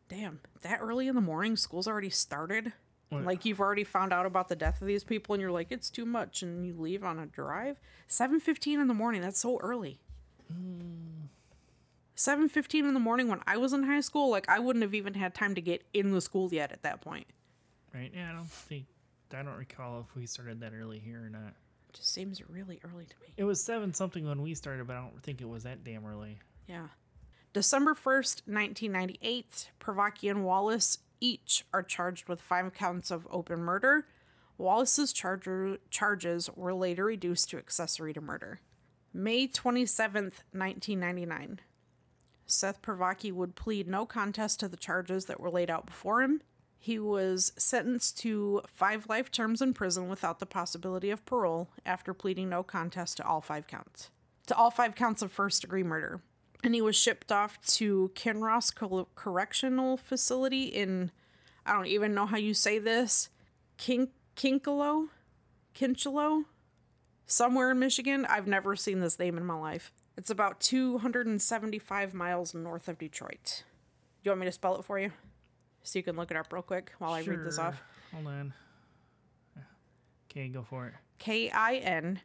Damn, 0.07 0.39
that 0.61 0.79
early 0.81 1.09
in 1.09 1.15
the 1.15 1.21
morning, 1.21 1.57
school's 1.57 1.87
already 1.87 2.09
started. 2.09 2.71
Like 3.11 3.45
you've 3.45 3.61
already 3.61 3.85
found 3.85 4.11
out 4.11 4.25
about 4.25 4.49
the 4.49 4.57
death 4.57 4.81
of 4.81 4.87
these 4.87 5.05
people, 5.05 5.33
and 5.33 5.41
you're 5.41 5.51
like, 5.51 5.71
it's 5.71 5.89
too 5.89 6.05
much, 6.05 6.41
and 6.41 6.65
you 6.65 6.73
leave 6.77 7.01
on 7.01 7.17
a 7.17 7.25
drive. 7.25 7.79
7:15 8.09 8.81
in 8.81 8.87
the 8.87 8.93
morning. 8.93 9.21
That's 9.21 9.39
so 9.39 9.57
early. 9.59 10.01
7:15 12.15 12.85
in 12.85 12.93
the 12.93 12.99
morning 12.99 13.29
when 13.29 13.39
I 13.47 13.55
was 13.55 13.71
in 13.71 13.83
high 13.83 14.01
school, 14.01 14.29
like 14.29 14.49
I 14.49 14.59
wouldn't 14.59 14.83
have 14.83 14.93
even 14.93 15.13
had 15.13 15.33
time 15.33 15.55
to 15.55 15.61
get 15.61 15.85
in 15.93 16.11
the 16.11 16.19
school 16.19 16.53
yet 16.53 16.73
at 16.73 16.83
that 16.83 16.99
point. 16.99 17.27
Right? 17.93 18.11
Yeah, 18.13 18.31
I 18.31 18.33
don't 18.33 18.49
think 18.49 18.85
I 19.33 19.43
don't 19.43 19.55
recall 19.57 20.01
if 20.01 20.15
we 20.15 20.25
started 20.25 20.59
that 20.61 20.73
early 20.73 20.99
here 20.99 21.23
or 21.25 21.29
not. 21.29 21.53
It 21.89 21.93
just 21.93 22.13
seems 22.13 22.41
really 22.49 22.79
early 22.83 23.05
to 23.05 23.15
me. 23.21 23.33
It 23.37 23.43
was 23.43 23.63
seven 23.63 23.93
something 23.93 24.27
when 24.27 24.41
we 24.41 24.55
started, 24.55 24.87
but 24.87 24.95
I 24.95 25.01
don't 25.01 25.23
think 25.23 25.41
it 25.41 25.47
was 25.47 25.63
that 25.63 25.83
damn 25.83 26.05
early. 26.05 26.39
Yeah. 26.67 26.87
December 27.55 27.93
1st, 27.93 28.41
1998, 28.47 29.71
Privacky 29.79 30.29
and 30.29 30.43
Wallace 30.43 30.97
each 31.21 31.63
are 31.71 31.83
charged 31.83 32.27
with 32.27 32.41
five 32.41 32.73
counts 32.73 33.11
of 33.11 33.29
open 33.31 33.59
murder. 33.59 34.07
Wallace's 34.57 35.13
charger, 35.13 35.77
charges 35.89 36.49
were 36.53 36.73
later 36.73 37.05
reduced 37.05 37.49
to 37.51 37.57
accessory 37.57 38.13
to 38.13 38.19
murder. 38.19 38.59
May 39.13 39.47
27th, 39.47 40.43
1999. 40.51 41.61
Seth 42.45 42.81
Privacky 42.81 43.31
would 43.31 43.55
plead 43.55 43.87
no 43.87 44.05
contest 44.05 44.59
to 44.59 44.67
the 44.67 44.75
charges 44.75 45.23
that 45.23 45.39
were 45.39 45.49
laid 45.49 45.69
out 45.69 45.85
before 45.85 46.23
him. 46.23 46.41
He 46.77 46.99
was 46.99 47.53
sentenced 47.57 48.17
to 48.17 48.63
five 48.67 49.07
life 49.07 49.31
terms 49.31 49.61
in 49.61 49.73
prison 49.73 50.09
without 50.09 50.39
the 50.39 50.45
possibility 50.45 51.09
of 51.09 51.25
parole 51.25 51.69
after 51.85 52.13
pleading 52.13 52.49
no 52.49 52.63
contest 52.63 53.15
to 53.15 53.25
all 53.25 53.39
five 53.39 53.65
counts. 53.65 54.09
To 54.47 54.57
all 54.57 54.71
five 54.71 54.93
counts 54.93 55.21
of 55.21 55.31
first 55.31 55.61
degree 55.61 55.83
murder. 55.83 56.19
And 56.65 56.73
he 56.73 56.81
was 56.81 56.95
shipped 56.95 57.31
off 57.31 57.61
to 57.77 58.09
Kinross 58.15 58.73
Cor- 58.73 59.05
Correctional 59.13 59.97
Facility 59.97 60.63
in, 60.63 61.11
I 61.63 61.73
don't 61.73 61.85
even 61.85 62.15
know 62.15 62.25
how 62.25 62.37
you 62.37 62.55
say 62.55 62.79
this, 62.79 63.29
Kin- 63.77 64.09
Kinkalo? 64.35 65.09
Kinchalo? 65.75 66.45
Somewhere 67.27 67.69
in 67.69 67.77
Michigan. 67.77 68.25
I've 68.27 68.47
never 68.47 68.75
seen 68.75 68.99
this 68.99 69.19
name 69.19 69.37
in 69.37 69.45
my 69.45 69.53
life. 69.59 69.93
It's 70.17 70.31
about 70.31 70.59
275 70.59 72.15
miles 72.15 72.55
north 72.55 72.87
of 72.87 72.97
Detroit. 72.97 73.63
Do 74.23 74.29
you 74.29 74.31
want 74.31 74.39
me 74.41 74.47
to 74.47 74.51
spell 74.51 74.75
it 74.79 74.85
for 74.85 74.97
you? 74.97 75.11
So 75.83 75.99
you 75.99 76.03
can 76.03 76.15
look 76.15 76.31
it 76.31 76.37
up 76.37 76.51
real 76.51 76.63
quick 76.63 76.93
while 76.97 77.13
I 77.13 77.21
read 77.21 77.43
this 77.45 77.57
Sure. 77.57 77.65
off. 77.65 77.83
Hold 78.11 78.25
on. 78.25 78.53
Okay, 80.31 80.47
go 80.47 80.63
for 80.63 80.87
it. 80.87 80.93
K 81.19 81.51
I 81.51 81.75
N. 81.75 82.21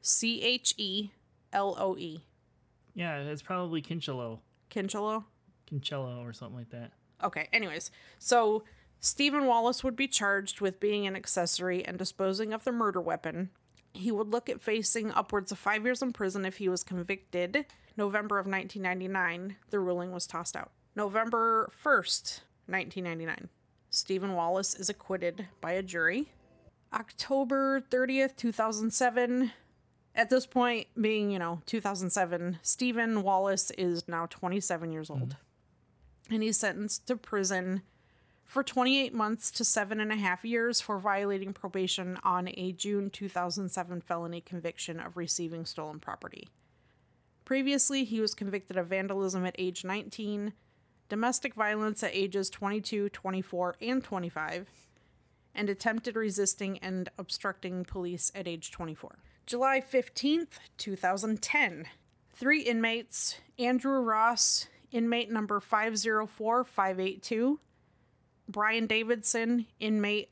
C 0.00 0.40
H 0.42 0.74
E 0.78 1.10
L 1.52 1.74
O 1.76 1.96
E. 1.96 2.20
Yeah, 2.94 3.18
it's 3.18 3.42
probably 3.42 3.82
Kinchelo. 3.82 4.40
Kinchalo? 4.70 5.24
Kinchello 5.70 6.24
or 6.24 6.32
something 6.32 6.56
like 6.56 6.70
that. 6.70 6.92
Okay, 7.22 7.48
anyways. 7.52 7.90
So 8.18 8.64
Stephen 9.00 9.46
Wallace 9.46 9.84
would 9.84 9.96
be 9.96 10.08
charged 10.08 10.60
with 10.60 10.80
being 10.80 11.06
an 11.06 11.16
accessory 11.16 11.84
and 11.84 11.98
disposing 11.98 12.52
of 12.52 12.64
the 12.64 12.72
murder 12.72 13.00
weapon. 13.00 13.50
He 13.92 14.10
would 14.10 14.28
look 14.28 14.48
at 14.48 14.60
facing 14.60 15.12
upwards 15.12 15.52
of 15.52 15.58
five 15.58 15.84
years 15.84 16.02
in 16.02 16.12
prison 16.12 16.44
if 16.44 16.56
he 16.56 16.68
was 16.68 16.82
convicted. 16.82 17.66
November 17.96 18.38
of 18.38 18.46
1999, 18.46 19.56
the 19.70 19.78
ruling 19.78 20.10
was 20.10 20.26
tossed 20.26 20.56
out. 20.56 20.72
November 20.96 21.70
1st, 21.84 22.40
1999, 22.66 23.48
Stephen 23.90 24.34
Wallace 24.34 24.74
is 24.74 24.88
acquitted 24.88 25.48
by 25.60 25.72
a 25.72 25.82
jury. 25.82 26.32
October 26.92 27.80
30th, 27.80 28.36
2007, 28.36 29.52
at 30.14 30.30
this 30.30 30.46
point, 30.46 30.86
being, 31.00 31.30
you 31.30 31.38
know, 31.38 31.60
2007, 31.66 32.58
Stephen 32.62 33.22
Wallace 33.22 33.70
is 33.72 34.06
now 34.06 34.26
27 34.26 34.92
years 34.92 35.10
old. 35.10 35.30
Mm-hmm. 35.30 36.34
And 36.34 36.42
he's 36.42 36.58
sentenced 36.58 37.06
to 37.08 37.16
prison 37.16 37.82
for 38.44 38.62
28 38.62 39.12
months 39.12 39.50
to 39.50 39.64
seven 39.64 40.00
and 40.00 40.12
a 40.12 40.16
half 40.16 40.44
years 40.44 40.80
for 40.80 40.98
violating 40.98 41.52
probation 41.52 42.18
on 42.22 42.48
a 42.54 42.72
June 42.72 43.10
2007 43.10 44.00
felony 44.00 44.40
conviction 44.40 45.00
of 45.00 45.16
receiving 45.16 45.64
stolen 45.64 45.98
property. 45.98 46.48
Previously, 47.44 48.04
he 48.04 48.20
was 48.20 48.34
convicted 48.34 48.76
of 48.76 48.86
vandalism 48.86 49.44
at 49.44 49.56
age 49.58 49.84
19, 49.84 50.52
domestic 51.08 51.54
violence 51.54 52.02
at 52.02 52.14
ages 52.14 52.48
22, 52.48 53.08
24, 53.10 53.76
and 53.82 54.02
25, 54.02 54.68
and 55.54 55.68
attempted 55.68 56.16
resisting 56.16 56.78
and 56.78 57.10
obstructing 57.18 57.84
police 57.84 58.32
at 58.34 58.48
age 58.48 58.70
24. 58.70 59.18
July 59.46 59.80
15th, 59.80 60.58
2010. 60.78 61.86
Three 62.32 62.62
inmates, 62.62 63.36
Andrew 63.58 64.00
Ross, 64.00 64.68
inmate 64.90 65.30
number 65.30 65.60
504582, 65.60 67.60
Brian 68.48 68.86
Davidson, 68.86 69.66
inmate 69.78 70.30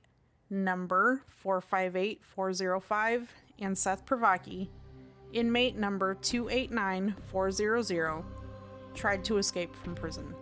number 0.49 1.25
458405, 1.29 3.33
and 3.59 3.77
Seth 3.77 4.07
Privacky, 4.07 4.69
inmate 5.33 5.77
number 5.77 6.15
289400, 6.15 8.25
tried 8.95 9.23
to 9.25 9.37
escape 9.37 9.77
from 9.77 9.95
prison. 9.95 10.35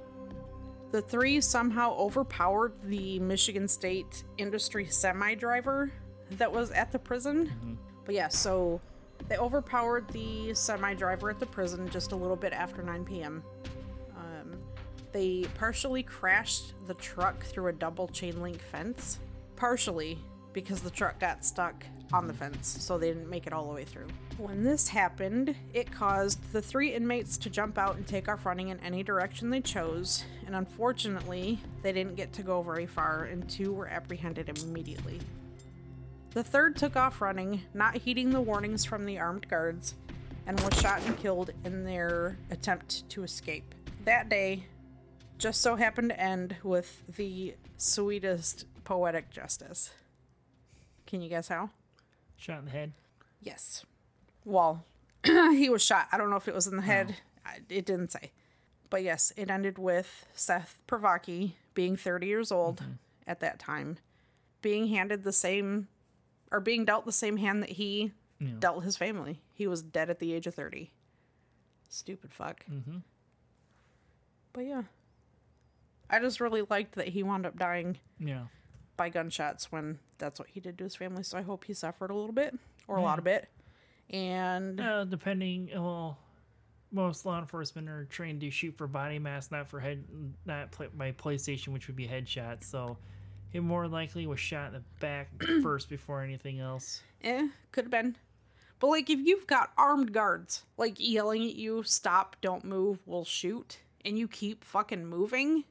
The 0.92 1.02
three 1.02 1.40
somehow 1.40 1.96
overpowered 1.96 2.74
the 2.84 3.18
Michigan 3.18 3.66
State 3.66 4.22
industry 4.38 4.86
semi 4.86 5.34
driver 5.34 5.90
that 6.32 6.52
was 6.52 6.70
at 6.70 6.92
the 6.92 7.00
prison. 7.00 7.46
Mm-hmm. 7.46 7.74
But 8.04 8.14
yeah, 8.14 8.28
so 8.28 8.80
they 9.28 9.36
overpowered 9.36 10.08
the 10.08 10.54
semi 10.54 10.94
driver 10.94 11.30
at 11.30 11.38
the 11.38 11.46
prison 11.46 11.88
just 11.90 12.12
a 12.12 12.16
little 12.16 12.36
bit 12.36 12.52
after 12.52 12.82
9 12.82 13.04
p.m. 13.04 13.42
Um, 14.16 14.56
they 15.12 15.44
partially 15.58 16.02
crashed 16.02 16.74
the 16.86 16.94
truck 16.94 17.42
through 17.44 17.68
a 17.68 17.72
double 17.72 18.08
chain 18.08 18.40
link 18.40 18.60
fence. 18.60 19.18
Partially 19.56 20.18
because 20.52 20.80
the 20.80 20.90
truck 20.90 21.20
got 21.20 21.44
stuck 21.44 21.84
on 22.12 22.26
the 22.26 22.34
fence, 22.34 22.76
so 22.80 22.98
they 22.98 23.08
didn't 23.08 23.30
make 23.30 23.46
it 23.46 23.52
all 23.52 23.68
the 23.68 23.74
way 23.74 23.84
through. 23.84 24.06
When 24.38 24.64
this 24.64 24.88
happened, 24.88 25.54
it 25.72 25.90
caused 25.92 26.52
the 26.52 26.60
three 26.60 26.92
inmates 26.92 27.36
to 27.38 27.50
jump 27.50 27.78
out 27.78 27.96
and 27.96 28.06
take 28.06 28.28
off 28.28 28.44
running 28.44 28.68
in 28.68 28.80
any 28.80 29.02
direction 29.02 29.50
they 29.50 29.60
chose, 29.60 30.24
and 30.46 30.56
unfortunately, 30.56 31.60
they 31.82 31.92
didn't 31.92 32.16
get 32.16 32.32
to 32.34 32.42
go 32.42 32.62
very 32.62 32.86
far, 32.86 33.24
and 33.24 33.48
two 33.48 33.72
were 33.72 33.86
apprehended 33.86 34.48
immediately. 34.48 35.20
The 36.32 36.44
third 36.44 36.76
took 36.76 36.96
off 36.96 37.20
running, 37.20 37.62
not 37.74 37.96
heeding 37.96 38.30
the 38.30 38.40
warnings 38.40 38.84
from 38.84 39.04
the 39.04 39.18
armed 39.18 39.48
guards, 39.48 39.94
and 40.46 40.58
was 40.60 40.80
shot 40.80 41.02
and 41.04 41.18
killed 41.18 41.50
in 41.64 41.84
their 41.84 42.36
attempt 42.50 43.08
to 43.10 43.24
escape. 43.24 43.74
That 44.04 44.28
day 44.28 44.64
just 45.38 45.60
so 45.60 45.74
happened 45.74 46.10
to 46.10 46.20
end 46.20 46.56
with 46.62 47.02
the 47.16 47.54
sweetest 47.78 48.66
poetic 48.84 49.30
justice. 49.30 49.90
Can 51.06 51.22
you 51.22 51.28
guess 51.28 51.48
how? 51.48 51.70
Shot 52.36 52.60
in 52.60 52.66
the 52.66 52.70
head. 52.70 52.92
Yes. 53.40 53.84
Well, 54.44 54.84
he 55.24 55.68
was 55.68 55.82
shot. 55.82 56.08
I 56.12 56.18
don't 56.18 56.30
know 56.30 56.36
if 56.36 56.46
it 56.46 56.54
was 56.54 56.66
in 56.66 56.76
the 56.76 56.82
head. 56.82 57.16
Oh. 57.46 57.50
I 57.50 57.58
It 57.68 57.86
didn't 57.86 58.12
say. 58.12 58.32
But 58.90 59.02
yes, 59.02 59.32
it 59.36 59.50
ended 59.50 59.78
with 59.78 60.26
Seth 60.34 60.78
Privacky 60.86 61.52
being 61.74 61.96
30 61.96 62.26
years 62.26 62.52
old 62.52 62.80
mm-hmm. 62.80 62.92
at 63.26 63.40
that 63.40 63.58
time, 63.58 63.98
being 64.62 64.88
handed 64.88 65.24
the 65.24 65.32
same, 65.32 65.88
or 66.50 66.60
being 66.60 66.84
dealt 66.84 67.04
the 67.06 67.12
same 67.12 67.36
hand 67.36 67.62
that 67.62 67.70
he 67.70 68.12
Yeah. 68.38 68.48
dealt 68.58 68.84
his 68.84 68.96
family. 68.96 69.40
He 69.54 69.66
was 69.66 69.82
dead 69.82 70.10
at 70.10 70.18
the 70.18 70.32
age 70.32 70.46
of 70.46 70.54
30. 70.54 70.90
Stupid 71.88 72.32
fuck. 72.32 72.64
Mm-hmm. 72.66 72.98
But 74.52 74.60
yeah. 74.66 74.82
I 76.08 76.18
just 76.18 76.40
really 76.40 76.62
liked 76.68 76.94
that 76.96 77.08
he 77.08 77.22
wound 77.22 77.46
up 77.46 77.56
dying 77.58 77.98
Yeah. 78.18 78.46
by 78.96 79.08
gunshots 79.10 79.70
when 79.70 79.98
that's 80.18 80.38
what 80.40 80.48
he 80.48 80.60
did 80.60 80.76
to 80.78 80.84
his 80.84 80.96
family. 80.96 81.22
So 81.22 81.38
I 81.38 81.42
hope 81.42 81.64
he 81.64 81.74
suffered 81.74 82.10
a 82.10 82.14
little 82.14 82.32
bit 82.32 82.58
or 82.88 82.96
a 82.96 83.02
lot 83.02 83.18
of 83.18 83.26
it. 83.26 83.48
And 84.08 84.80
Uh, 84.80 85.04
depending, 85.04 85.70
well, 85.72 86.18
most 86.90 87.24
law 87.24 87.38
enforcement 87.38 87.88
are 87.88 88.06
trained 88.06 88.40
to 88.40 88.50
shoot 88.50 88.76
for 88.76 88.88
body 88.88 89.20
mass, 89.20 89.52
not 89.52 89.68
for 89.68 89.78
head, 89.78 90.04
not 90.44 90.72
pla 90.72 90.88
by 90.88 91.12
PlayStation, 91.12 91.68
which 91.68 91.86
would 91.86 91.94
be 91.94 92.08
headshots. 92.08 92.64
So, 92.64 92.98
he 93.50 93.60
more 93.60 93.88
likely 93.88 94.26
was 94.26 94.40
shot 94.40 94.68
in 94.68 94.74
the 94.74 94.82
back 95.00 95.28
first 95.62 95.88
before 95.88 96.22
anything 96.22 96.60
else. 96.60 97.02
eh, 97.22 97.48
could 97.72 97.84
have 97.84 97.90
been. 97.90 98.16
But 98.78 98.88
like 98.88 99.10
if 99.10 99.18
you've 99.20 99.46
got 99.46 99.72
armed 99.76 100.12
guards 100.12 100.62
like 100.78 100.94
yelling 100.98 101.44
at 101.44 101.54
you, 101.56 101.82
stop, 101.82 102.36
don't 102.40 102.64
move, 102.64 102.98
we'll 103.06 103.24
shoot, 103.26 103.78
and 104.04 104.18
you 104.18 104.26
keep 104.26 104.64
fucking 104.64 105.04
moving, 105.06 105.64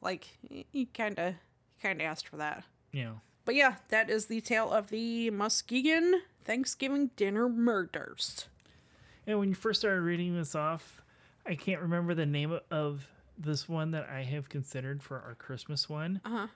like 0.00 0.28
you 0.72 0.86
kind 0.94 1.18
of 1.18 1.34
kind 1.82 2.00
of 2.00 2.06
asked 2.06 2.28
for 2.28 2.36
that. 2.36 2.62
Yeah. 2.92 3.12
But 3.44 3.54
yeah, 3.56 3.76
that 3.88 4.10
is 4.10 4.26
the 4.26 4.40
tale 4.40 4.70
of 4.72 4.90
the 4.90 5.30
Muskegon 5.30 6.22
Thanksgiving 6.44 7.10
dinner 7.16 7.48
murders. 7.48 8.46
and 9.26 9.38
when 9.38 9.48
you 9.48 9.54
first 9.56 9.80
started 9.80 10.02
reading 10.02 10.36
this 10.36 10.54
off, 10.54 11.02
I 11.44 11.54
can't 11.56 11.80
remember 11.80 12.14
the 12.14 12.26
name 12.26 12.58
of 12.70 13.08
this 13.38 13.68
one 13.68 13.90
that 13.90 14.08
I 14.08 14.22
have 14.22 14.48
considered 14.48 15.02
for 15.02 15.20
our 15.20 15.34
Christmas 15.34 15.88
one. 15.88 16.20
Uh 16.24 16.30
huh. 16.30 16.46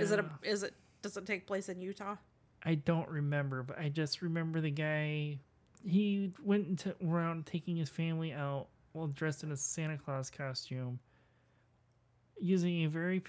Is 0.00 0.10
it 0.12 0.18
a 0.20 0.30
is 0.42 0.62
it 0.62 0.74
does 1.02 1.16
it 1.16 1.26
take 1.26 1.46
place 1.46 1.68
in 1.68 1.80
Utah? 1.80 2.16
I 2.64 2.74
don't 2.74 3.08
remember, 3.08 3.62
but 3.62 3.78
I 3.78 3.88
just 3.88 4.20
remember 4.22 4.60
the 4.60 4.70
guy. 4.70 5.38
He 5.86 6.32
went 6.42 6.66
into, 6.66 6.94
around 7.06 7.46
taking 7.46 7.76
his 7.76 7.88
family 7.88 8.32
out 8.32 8.66
while 8.92 9.06
dressed 9.06 9.44
in 9.44 9.52
a 9.52 9.56
Santa 9.56 9.96
Claus 9.96 10.28
costume, 10.30 10.98
using 12.40 12.84
a 12.84 12.86
very 12.88 13.22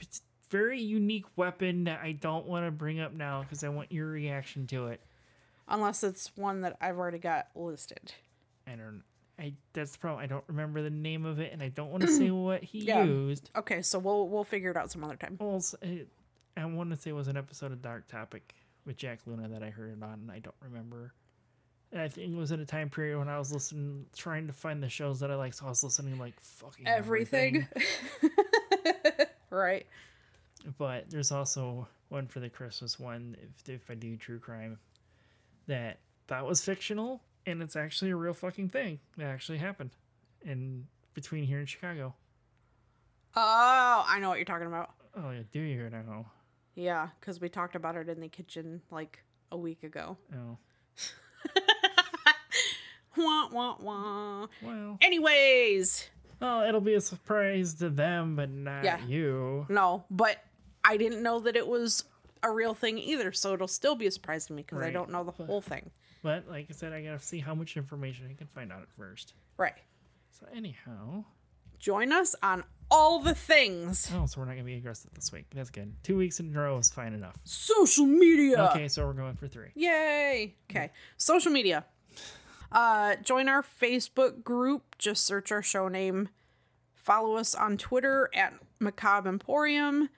very 0.50 0.82
unique 0.82 1.26
weapon 1.36 1.84
that 1.84 2.00
I 2.02 2.14
don't 2.14 2.48
want 2.48 2.66
to 2.66 2.72
bring 2.72 3.00
up 3.00 3.14
now 3.14 3.44
because 3.44 3.64
I 3.64 3.70
want 3.70 3.92
your 3.92 4.08
reaction 4.08 4.66
to 4.68 4.88
it. 4.88 5.00
Unless 5.68 6.04
it's 6.04 6.32
one 6.36 6.62
that 6.62 6.76
I've 6.82 6.98
already 6.98 7.20
got 7.20 7.48
listed. 7.54 8.14
I 8.66 8.72
don't. 8.72 9.04
I 9.38 9.54
that's 9.74 9.92
the 9.92 10.00
problem. 10.00 10.24
I 10.24 10.28
don't 10.28 10.44
remember 10.48 10.82
the 10.82 10.90
name 10.90 11.26
of 11.26 11.40
it, 11.40 11.54
and 11.54 11.62
I 11.62 11.70
don't 11.70 11.92
want 11.92 12.02
to 12.02 12.10
say 12.12 12.32
what 12.32 12.64
he 12.64 12.80
Yeah. 12.80 13.04
used. 13.04 13.52
Okay, 13.56 13.82
so 13.84 14.00
we'll 14.00 14.28
we'll 14.28 14.44
figure 14.44 14.72
it 14.72 14.78
out 14.78 14.92
some 14.92 15.04
other 15.04 15.16
time. 15.16 15.38
Well, 15.40 15.64
it- 15.84 16.08
I 16.60 16.66
want 16.66 16.90
to 16.90 16.98
say 16.98 17.12
it 17.12 17.14
was 17.14 17.28
an 17.28 17.38
episode 17.38 17.72
of 17.72 17.82
Dark 17.82 18.08
Topic 18.08 18.54
with 18.86 18.98
Jack 18.98 19.20
Luna 19.26 19.48
that 19.50 19.64
I 19.64 19.70
heard 19.70 19.98
it 19.98 20.04
on, 20.04 20.14
and 20.14 20.32
I 20.32 20.40
don't 20.40 20.56
remember. 20.62 21.14
And 21.92 22.02
I 22.02 22.08
think 22.08 22.34
it 22.34 22.38
was 22.38 22.52
in 22.52 22.60
a 22.60 22.66
time 22.66 22.90
period 22.90 23.18
when 23.18 23.30
I 23.30 23.40
was 23.40 23.52
listening, 23.52 24.06
trying 24.16 24.48
to 24.48 24.54
find 24.54 24.84
the 24.84 24.90
shows 24.90 25.20
that 25.22 25.32
I 25.32 25.36
like, 25.36 25.54
so 25.54 25.66
I 25.66 25.70
was 25.70 25.84
listening 25.84 26.20
like 26.20 26.40
fucking 26.40 26.88
Everything. 26.88 27.68
everything. 28.22 29.28
right. 29.50 29.86
But 30.78 31.10
there's 31.10 31.32
also 31.32 31.88
one 32.10 32.28
for 32.28 32.40
the 32.42 32.50
Christmas 32.50 33.00
one. 33.00 33.38
If 33.42 33.70
if 33.70 33.90
I 33.90 33.96
do 33.96 34.18
true 34.18 34.40
crime, 34.40 34.78
that 35.68 36.00
that 36.28 36.46
was 36.46 36.62
fictional 36.64 37.22
and 37.46 37.62
it's 37.62 37.76
actually 37.76 38.12
a 38.12 38.16
real 38.16 38.34
fucking 38.34 38.70
thing 38.70 39.00
that 39.18 39.26
actually 39.26 39.58
happened 39.58 39.92
in 40.44 40.86
between 41.14 41.44
here 41.44 41.60
in 41.60 41.66
Chicago. 41.66 42.14
Oh, 43.36 44.06
I 44.08 44.20
know 44.20 44.30
what 44.30 44.38
you're 44.38 44.46
talking 44.46 44.68
about. 44.68 44.92
Oh, 45.16 45.32
yeah, 45.32 45.42
do 45.52 45.60
you 45.60 45.76
hear 45.76 45.88
it? 45.88 45.94
I 45.94 46.02
know? 46.02 46.26
Yeah, 46.80 47.10
because 47.20 47.42
we 47.42 47.50
talked 47.50 47.76
about 47.76 47.98
it 47.98 48.08
in 48.08 48.22
the 48.22 48.30
kitchen 48.30 48.82
like 48.90 49.20
a 49.52 49.58
week 49.58 49.84
ago. 49.84 50.16
Oh, 50.34 50.58
Wah, 53.18 53.50
wah, 53.52 53.76
wah. 53.82 54.48
well. 54.62 54.98
Anyways, 55.02 56.10
Oh, 56.42 56.66
it'll 56.66 56.80
be 56.80 56.94
a 56.94 57.02
surprise 57.02 57.74
to 57.76 57.90
them, 57.90 58.38
but 58.38 58.50
not 58.50 58.86
Yeah. 58.86 59.04
you. 59.06 59.66
no, 59.68 60.06
but 60.10 60.38
I 60.86 60.96
didn't 60.96 61.22
know 61.22 61.40
that 61.40 61.58
it 61.58 61.68
was 61.68 62.06
a 62.44 62.50
real 62.52 62.74
thing 62.74 62.98
either, 62.98 63.34
so 63.34 63.54
it'll 63.54 63.68
still 63.68 63.96
be 63.96 64.08
a 64.08 64.12
surprise 64.12 64.46
to 64.46 64.54
me 64.54 64.62
because 64.64 64.82
I 64.82 64.92
don't 64.92 65.10
know 65.10 65.26
the 65.26 65.32
whole 65.32 65.60
thing. 65.60 65.92
But 66.24 66.48
like 66.50 66.68
I 66.70 66.74
said, 66.74 66.94
I 66.94 67.02
gotta 67.04 67.20
see 67.20 67.40
how 67.40 67.54
much 67.56 67.76
information 67.76 68.28
I 68.30 68.36
can 68.36 68.48
find 68.48 68.72
out 68.72 68.82
at 68.82 68.90
first. 68.98 69.34
Right. 69.58 69.76
So 70.32 70.46
anyhow, 70.56 71.26
Join 71.78 72.12
us 72.14 72.36
on 72.44 72.64
all 72.92 73.20
the 73.20 73.36
things. 73.36 74.12
oh, 74.16 74.26
so 74.26 74.40
we're 74.40 74.46
not 74.46 74.54
gonna 74.54 74.64
be 74.64 74.76
aggressive 74.76 75.12
this 75.14 75.32
week. 75.32 75.46
That's 75.54 75.70
good. 75.70 75.94
Two 76.04 76.18
weeks 76.18 76.40
in 76.40 76.56
a 76.56 76.60
row 76.60 76.78
is 76.78 76.90
fine 76.90 77.14
enough. 77.14 77.36
Social 77.44 78.06
media. 78.06 78.70
Okay, 78.72 78.88
so 78.88 79.06
we're 79.06 79.14
going 79.14 79.36
for 79.36 79.48
three. 79.48 79.70
Yay. 79.76 80.56
Okay. 80.70 80.92
Social 81.18 81.52
media. 81.52 81.86
Uh, 82.72 83.16
join 83.24 83.50
our 83.50 83.64
Facebook 83.64 84.44
group. 84.44 84.96
Just 84.98 85.26
search 85.26 85.52
our 85.52 85.62
show 85.64 85.88
name. 85.88 86.30
Follow 86.96 87.36
us 87.36 87.56
on 87.56 87.78
Twitter 87.78 88.30
at 88.34 88.54
Macabre 88.80 89.30
Emporium. 89.30 90.10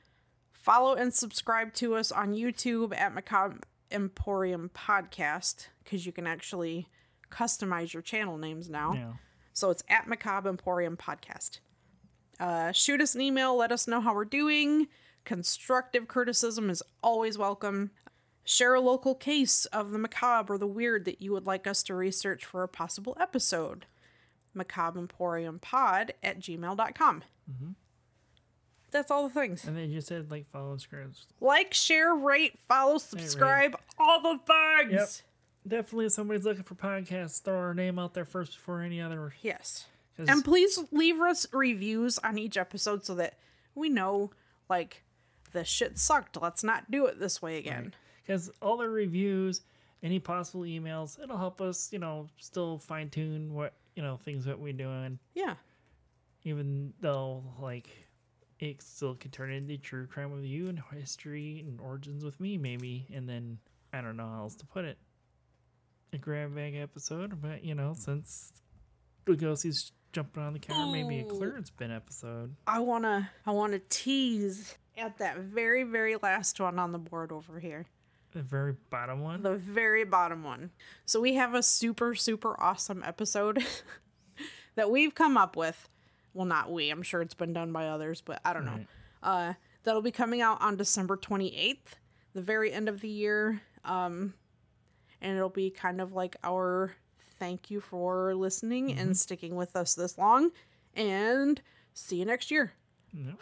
Follow 0.51 0.93
and 0.93 1.13
subscribe 1.13 1.74
to 1.76 1.95
us 1.95 2.11
on 2.11 2.34
YouTube 2.34 2.95
at 2.95 3.13
Macabre 3.13 3.59
Emporium 3.89 4.69
Podcast 4.74 5.67
because 5.84 6.05
you 6.05 6.11
can 6.11 6.28
actually 6.28 6.88
customize 7.32 7.93
your 7.93 8.01
channel 8.01 8.38
names 8.38 8.69
now. 8.69 8.93
Yeah. 8.93 9.13
So 9.53 9.69
it's 9.69 9.84
at 9.89 10.07
Macabre 10.07 10.49
Emporium 10.49 10.97
Podcast. 10.97 11.59
Uh, 12.41 12.71
shoot 12.71 12.99
us 12.99 13.13
an 13.13 13.21
email. 13.21 13.55
Let 13.55 13.71
us 13.71 13.87
know 13.87 14.01
how 14.01 14.15
we're 14.15 14.25
doing. 14.25 14.87
Constructive 15.23 16.07
criticism 16.07 16.69
is 16.71 16.81
always 17.03 17.37
welcome. 17.37 17.91
Share 18.43 18.73
a 18.73 18.81
local 18.81 19.13
case 19.13 19.65
of 19.67 19.91
the 19.91 19.99
macabre 19.99 20.55
or 20.55 20.57
the 20.57 20.65
weird 20.65 21.05
that 21.05 21.21
you 21.21 21.31
would 21.31 21.45
like 21.45 21.67
us 21.67 21.83
to 21.83 21.93
research 21.93 22.43
for 22.43 22.63
a 22.63 22.67
possible 22.67 23.15
episode. 23.21 23.85
Macabre 24.55 24.99
Emporium 24.99 25.59
Pod 25.59 26.13
at 26.23 26.39
gmail.com. 26.39 27.23
That's 28.89 29.11
all 29.11 29.27
the 29.27 29.33
things. 29.33 29.63
And 29.65 29.77
then 29.77 29.91
you 29.91 30.01
said 30.01 30.31
like 30.31 30.49
follow 30.51 30.75
subscribe. 30.77 31.13
Like, 31.39 31.73
share, 31.73 32.13
rate, 32.13 32.59
follow, 32.67 32.97
subscribe, 32.97 33.77
all 33.99 34.21
the 34.21 34.39
things. 34.45 34.91
Yep. 34.91 35.09
Definitely, 35.83 36.07
if 36.07 36.11
somebody's 36.13 36.43
looking 36.43 36.63
for 36.63 36.73
podcasts, 36.75 37.41
throw 37.41 37.55
our 37.55 37.73
name 37.75 37.99
out 37.99 38.15
there 38.15 38.25
first 38.25 38.55
before 38.55 38.81
any 38.81 38.99
other. 38.99 39.33
Yes. 39.41 39.85
And 40.18 40.43
please 40.43 40.78
leave 40.91 41.20
us 41.20 41.47
reviews 41.51 42.20
on 42.20 42.38
each 42.38 42.57
episode 42.57 43.05
so 43.05 43.16
that 43.16 43.39
we 43.74 43.89
know, 43.89 44.32
like, 44.70 45.03
the 45.51 45.64
shit 45.66 45.97
sucked. 45.97 46.41
Let's 46.41 46.64
not 46.64 46.91
do 46.91 47.05
it 47.07 47.20
this 47.20 47.41
way 47.41 47.57
again. 47.57 47.93
because 48.32 48.49
all 48.62 48.78
the 48.78 48.88
reviews, 48.88 49.62
any 50.03 50.20
possible 50.20 50.62
emails, 50.62 51.22
it'll 51.22 51.38
help 51.38 51.62
us, 51.62 51.89
you 51.91 51.99
know, 51.99 52.28
still 52.38 52.78
fine 52.78 53.09
tune 53.09 53.53
what 53.53 53.74
you 53.95 54.01
know 54.03 54.18
things 54.18 54.45
that 54.45 54.59
we're 54.59 54.74
doing. 54.74 55.20
Yeah. 55.34 55.55
Even 56.43 56.93
though 57.01 57.43
like 57.59 57.89
it 58.59 58.82
still 58.82 59.16
could 59.16 59.34
turn 59.34 59.51
into 59.51 59.78
true 59.78 60.07
crime 60.07 60.32
with 60.32 60.43
you 60.43 60.70
and 60.70 60.82
history 60.93 61.64
and 61.68 61.80
origins 61.80 62.24
with 62.24 62.39
me, 62.39 62.57
maybe, 62.57 63.07
and 63.14 63.28
then 63.28 63.57
I 63.91 64.01
don't 64.01 64.18
know 64.18 64.28
how 64.28 64.41
else 64.41 64.55
to 64.57 64.66
put 64.66 64.86
it. 64.86 64.97
A 66.14 66.18
grab 66.18 66.55
bag 66.55 66.76
episode, 66.76 67.41
but 67.41 67.64
you 67.64 67.76
know, 67.76 67.93
since 67.97 68.53
Lugosi's 69.26 69.91
jumping 70.12 70.43
on 70.43 70.53
the 70.53 70.59
counter, 70.59 70.91
maybe 70.91 71.20
a 71.20 71.24
clearance 71.24 71.70
bin 71.70 71.91
episode. 71.91 72.55
I 72.68 72.80
wanna 72.80 73.30
I 73.45 73.51
wanna 73.51 73.80
tease 73.89 74.76
at 74.97 75.18
that 75.18 75.38
very, 75.38 75.84
very 75.84 76.16
last 76.22 76.59
one 76.59 76.80
on 76.80 76.91
the 76.91 76.97
board 76.97 77.32
over 77.32 77.59
here. 77.59 77.86
The 78.34 78.41
very 78.41 78.76
bottom 78.89 79.22
one. 79.22 79.41
The 79.43 79.55
very 79.55 80.05
bottom 80.05 80.43
one. 80.43 80.72
So 81.05 81.20
we 81.20 81.36
have 81.36 81.53
a 81.53 81.64
super, 81.64 82.16
super 82.16 82.59
awesome 82.62 83.03
episode 83.05 83.64
that 84.76 84.89
we've 84.89 85.14
come 85.14 85.36
up 85.36 85.55
with. 85.57 85.89
Well, 86.34 86.45
not 86.45 86.72
we. 86.72 86.89
I'm 86.89 87.01
sure 87.01 87.22
it's 87.22 87.34
been 87.34 87.51
done 87.51 87.74
by 87.74 87.88
others, 87.88 88.22
but 88.22 88.39
I 88.45 88.53
don't 88.53 88.66
know. 88.66 88.86
Uh, 89.22 89.53
that'll 89.84 90.01
be 90.01 90.12
coming 90.12 90.41
out 90.41 90.62
on 90.62 90.78
December 90.78 91.18
28th, 91.18 91.78
the 92.34 92.41
very 92.41 92.72
end 92.72 92.88
of 92.88 93.01
the 93.01 93.09
year. 93.09 93.62
Um, 93.84 94.34
and 95.22 95.36
it'll 95.36 95.49
be 95.49 95.70
kind 95.70 95.99
of 95.99 96.14
like 96.14 96.38
our 96.43 96.95
thank 97.41 97.71
you 97.71 97.81
for 97.81 98.35
listening 98.35 98.91
and 98.91 98.99
mm-hmm. 98.99 99.13
sticking 99.13 99.55
with 99.55 99.75
us 99.75 99.95
this 99.95 100.15
long. 100.15 100.51
And 100.93 101.59
see 101.95 102.17
you 102.17 102.25
next 102.25 102.51
year. 102.51 102.73
Yep. 103.13 103.39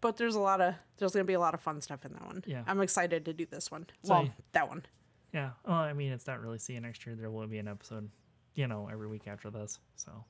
But 0.00 0.16
there's 0.16 0.34
a 0.34 0.40
lot 0.40 0.60
of 0.60 0.74
there's 0.98 1.12
gonna 1.12 1.24
be 1.24 1.34
a 1.34 1.40
lot 1.40 1.54
of 1.54 1.60
fun 1.60 1.80
stuff 1.80 2.04
in 2.04 2.12
that 2.12 2.26
one. 2.26 2.42
Yeah. 2.46 2.64
I'm 2.66 2.80
excited 2.80 3.24
to 3.26 3.32
do 3.32 3.46
this 3.46 3.70
one. 3.70 3.86
So 4.02 4.14
well, 4.14 4.24
you- 4.24 4.32
that 4.52 4.68
one. 4.68 4.84
Yeah. 5.32 5.50
Well, 5.66 5.76
I 5.76 5.92
mean, 5.92 6.12
it's 6.12 6.26
not 6.26 6.42
really 6.42 6.58
see 6.58 6.74
you 6.74 6.80
next 6.80 7.06
year. 7.06 7.14
There 7.14 7.30
will 7.30 7.46
be 7.46 7.58
an 7.58 7.68
episode, 7.68 8.10
you 8.54 8.66
know, 8.66 8.88
every 8.90 9.06
week 9.06 9.28
after 9.28 9.48
this. 9.48 9.78
So 9.94 10.24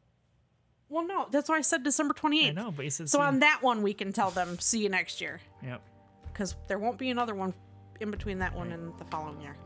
Well, 0.91 1.07
no, 1.07 1.27
that's 1.31 1.49
why 1.49 1.57
I 1.57 1.63
said 1.63 1.83
December 1.83 2.15
28th. 2.15 2.49
I 2.49 2.51
know, 2.51 2.71
but 2.71 2.85
you 2.85 2.91
said 2.91 3.09
So 3.09 3.21
on 3.21 3.41
that 3.41 3.63
one, 3.63 3.83
we 3.83 3.95
can 3.95 4.13
tell 4.13 4.31
them 4.31 4.59
see 4.59 4.83
you 4.83 4.91
next 4.91 5.21
year 5.23 5.41
Yep. 5.63 5.81
because 6.31 6.55
there 6.69 6.79
won't 6.79 6.99
be 6.99 7.11
another 7.11 7.35
one 7.35 7.55
in 8.01 8.11
between 8.11 8.39
that 8.41 8.55
one 8.55 8.73
and 8.73 8.97
the 8.99 9.05
following 9.07 9.41
year. 9.41 9.57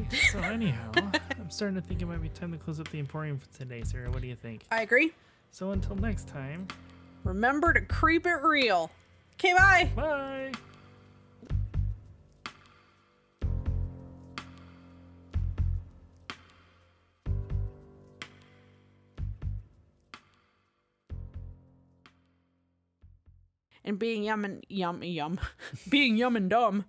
Okay. 0.00 0.16
So 0.32 0.38
anyhow, 0.40 0.92
I'm 1.44 1.50
starting 1.50 1.74
to 1.74 1.82
think 1.82 2.00
it 2.00 2.06
might 2.06 2.22
be 2.22 2.30
time 2.30 2.52
to 2.52 2.58
close 2.58 2.80
up 2.80 2.88
the 2.88 2.98
Emporium 2.98 3.36
for 3.38 3.46
today, 3.58 3.82
Sarah. 3.84 4.10
What 4.10 4.22
do 4.22 4.28
you 4.28 4.34
think? 4.34 4.64
I 4.72 4.80
agree. 4.80 5.12
So 5.50 5.72
until 5.72 5.94
next 5.96 6.26
time, 6.26 6.66
Remember 7.22 7.74
to 7.74 7.82
creep 7.82 8.26
it 8.26 8.42
real. 8.42 8.90
Okay, 9.34 9.52
bye. 9.52 9.90
bye. 9.94 10.52
And 23.84 23.98
being 23.98 24.22
yum 24.22 24.46
and 24.46 24.64
yum 24.70 25.02
yum, 25.02 25.38
being 25.90 26.16
yum 26.16 26.36
and 26.36 26.48
dumb. 26.48 26.86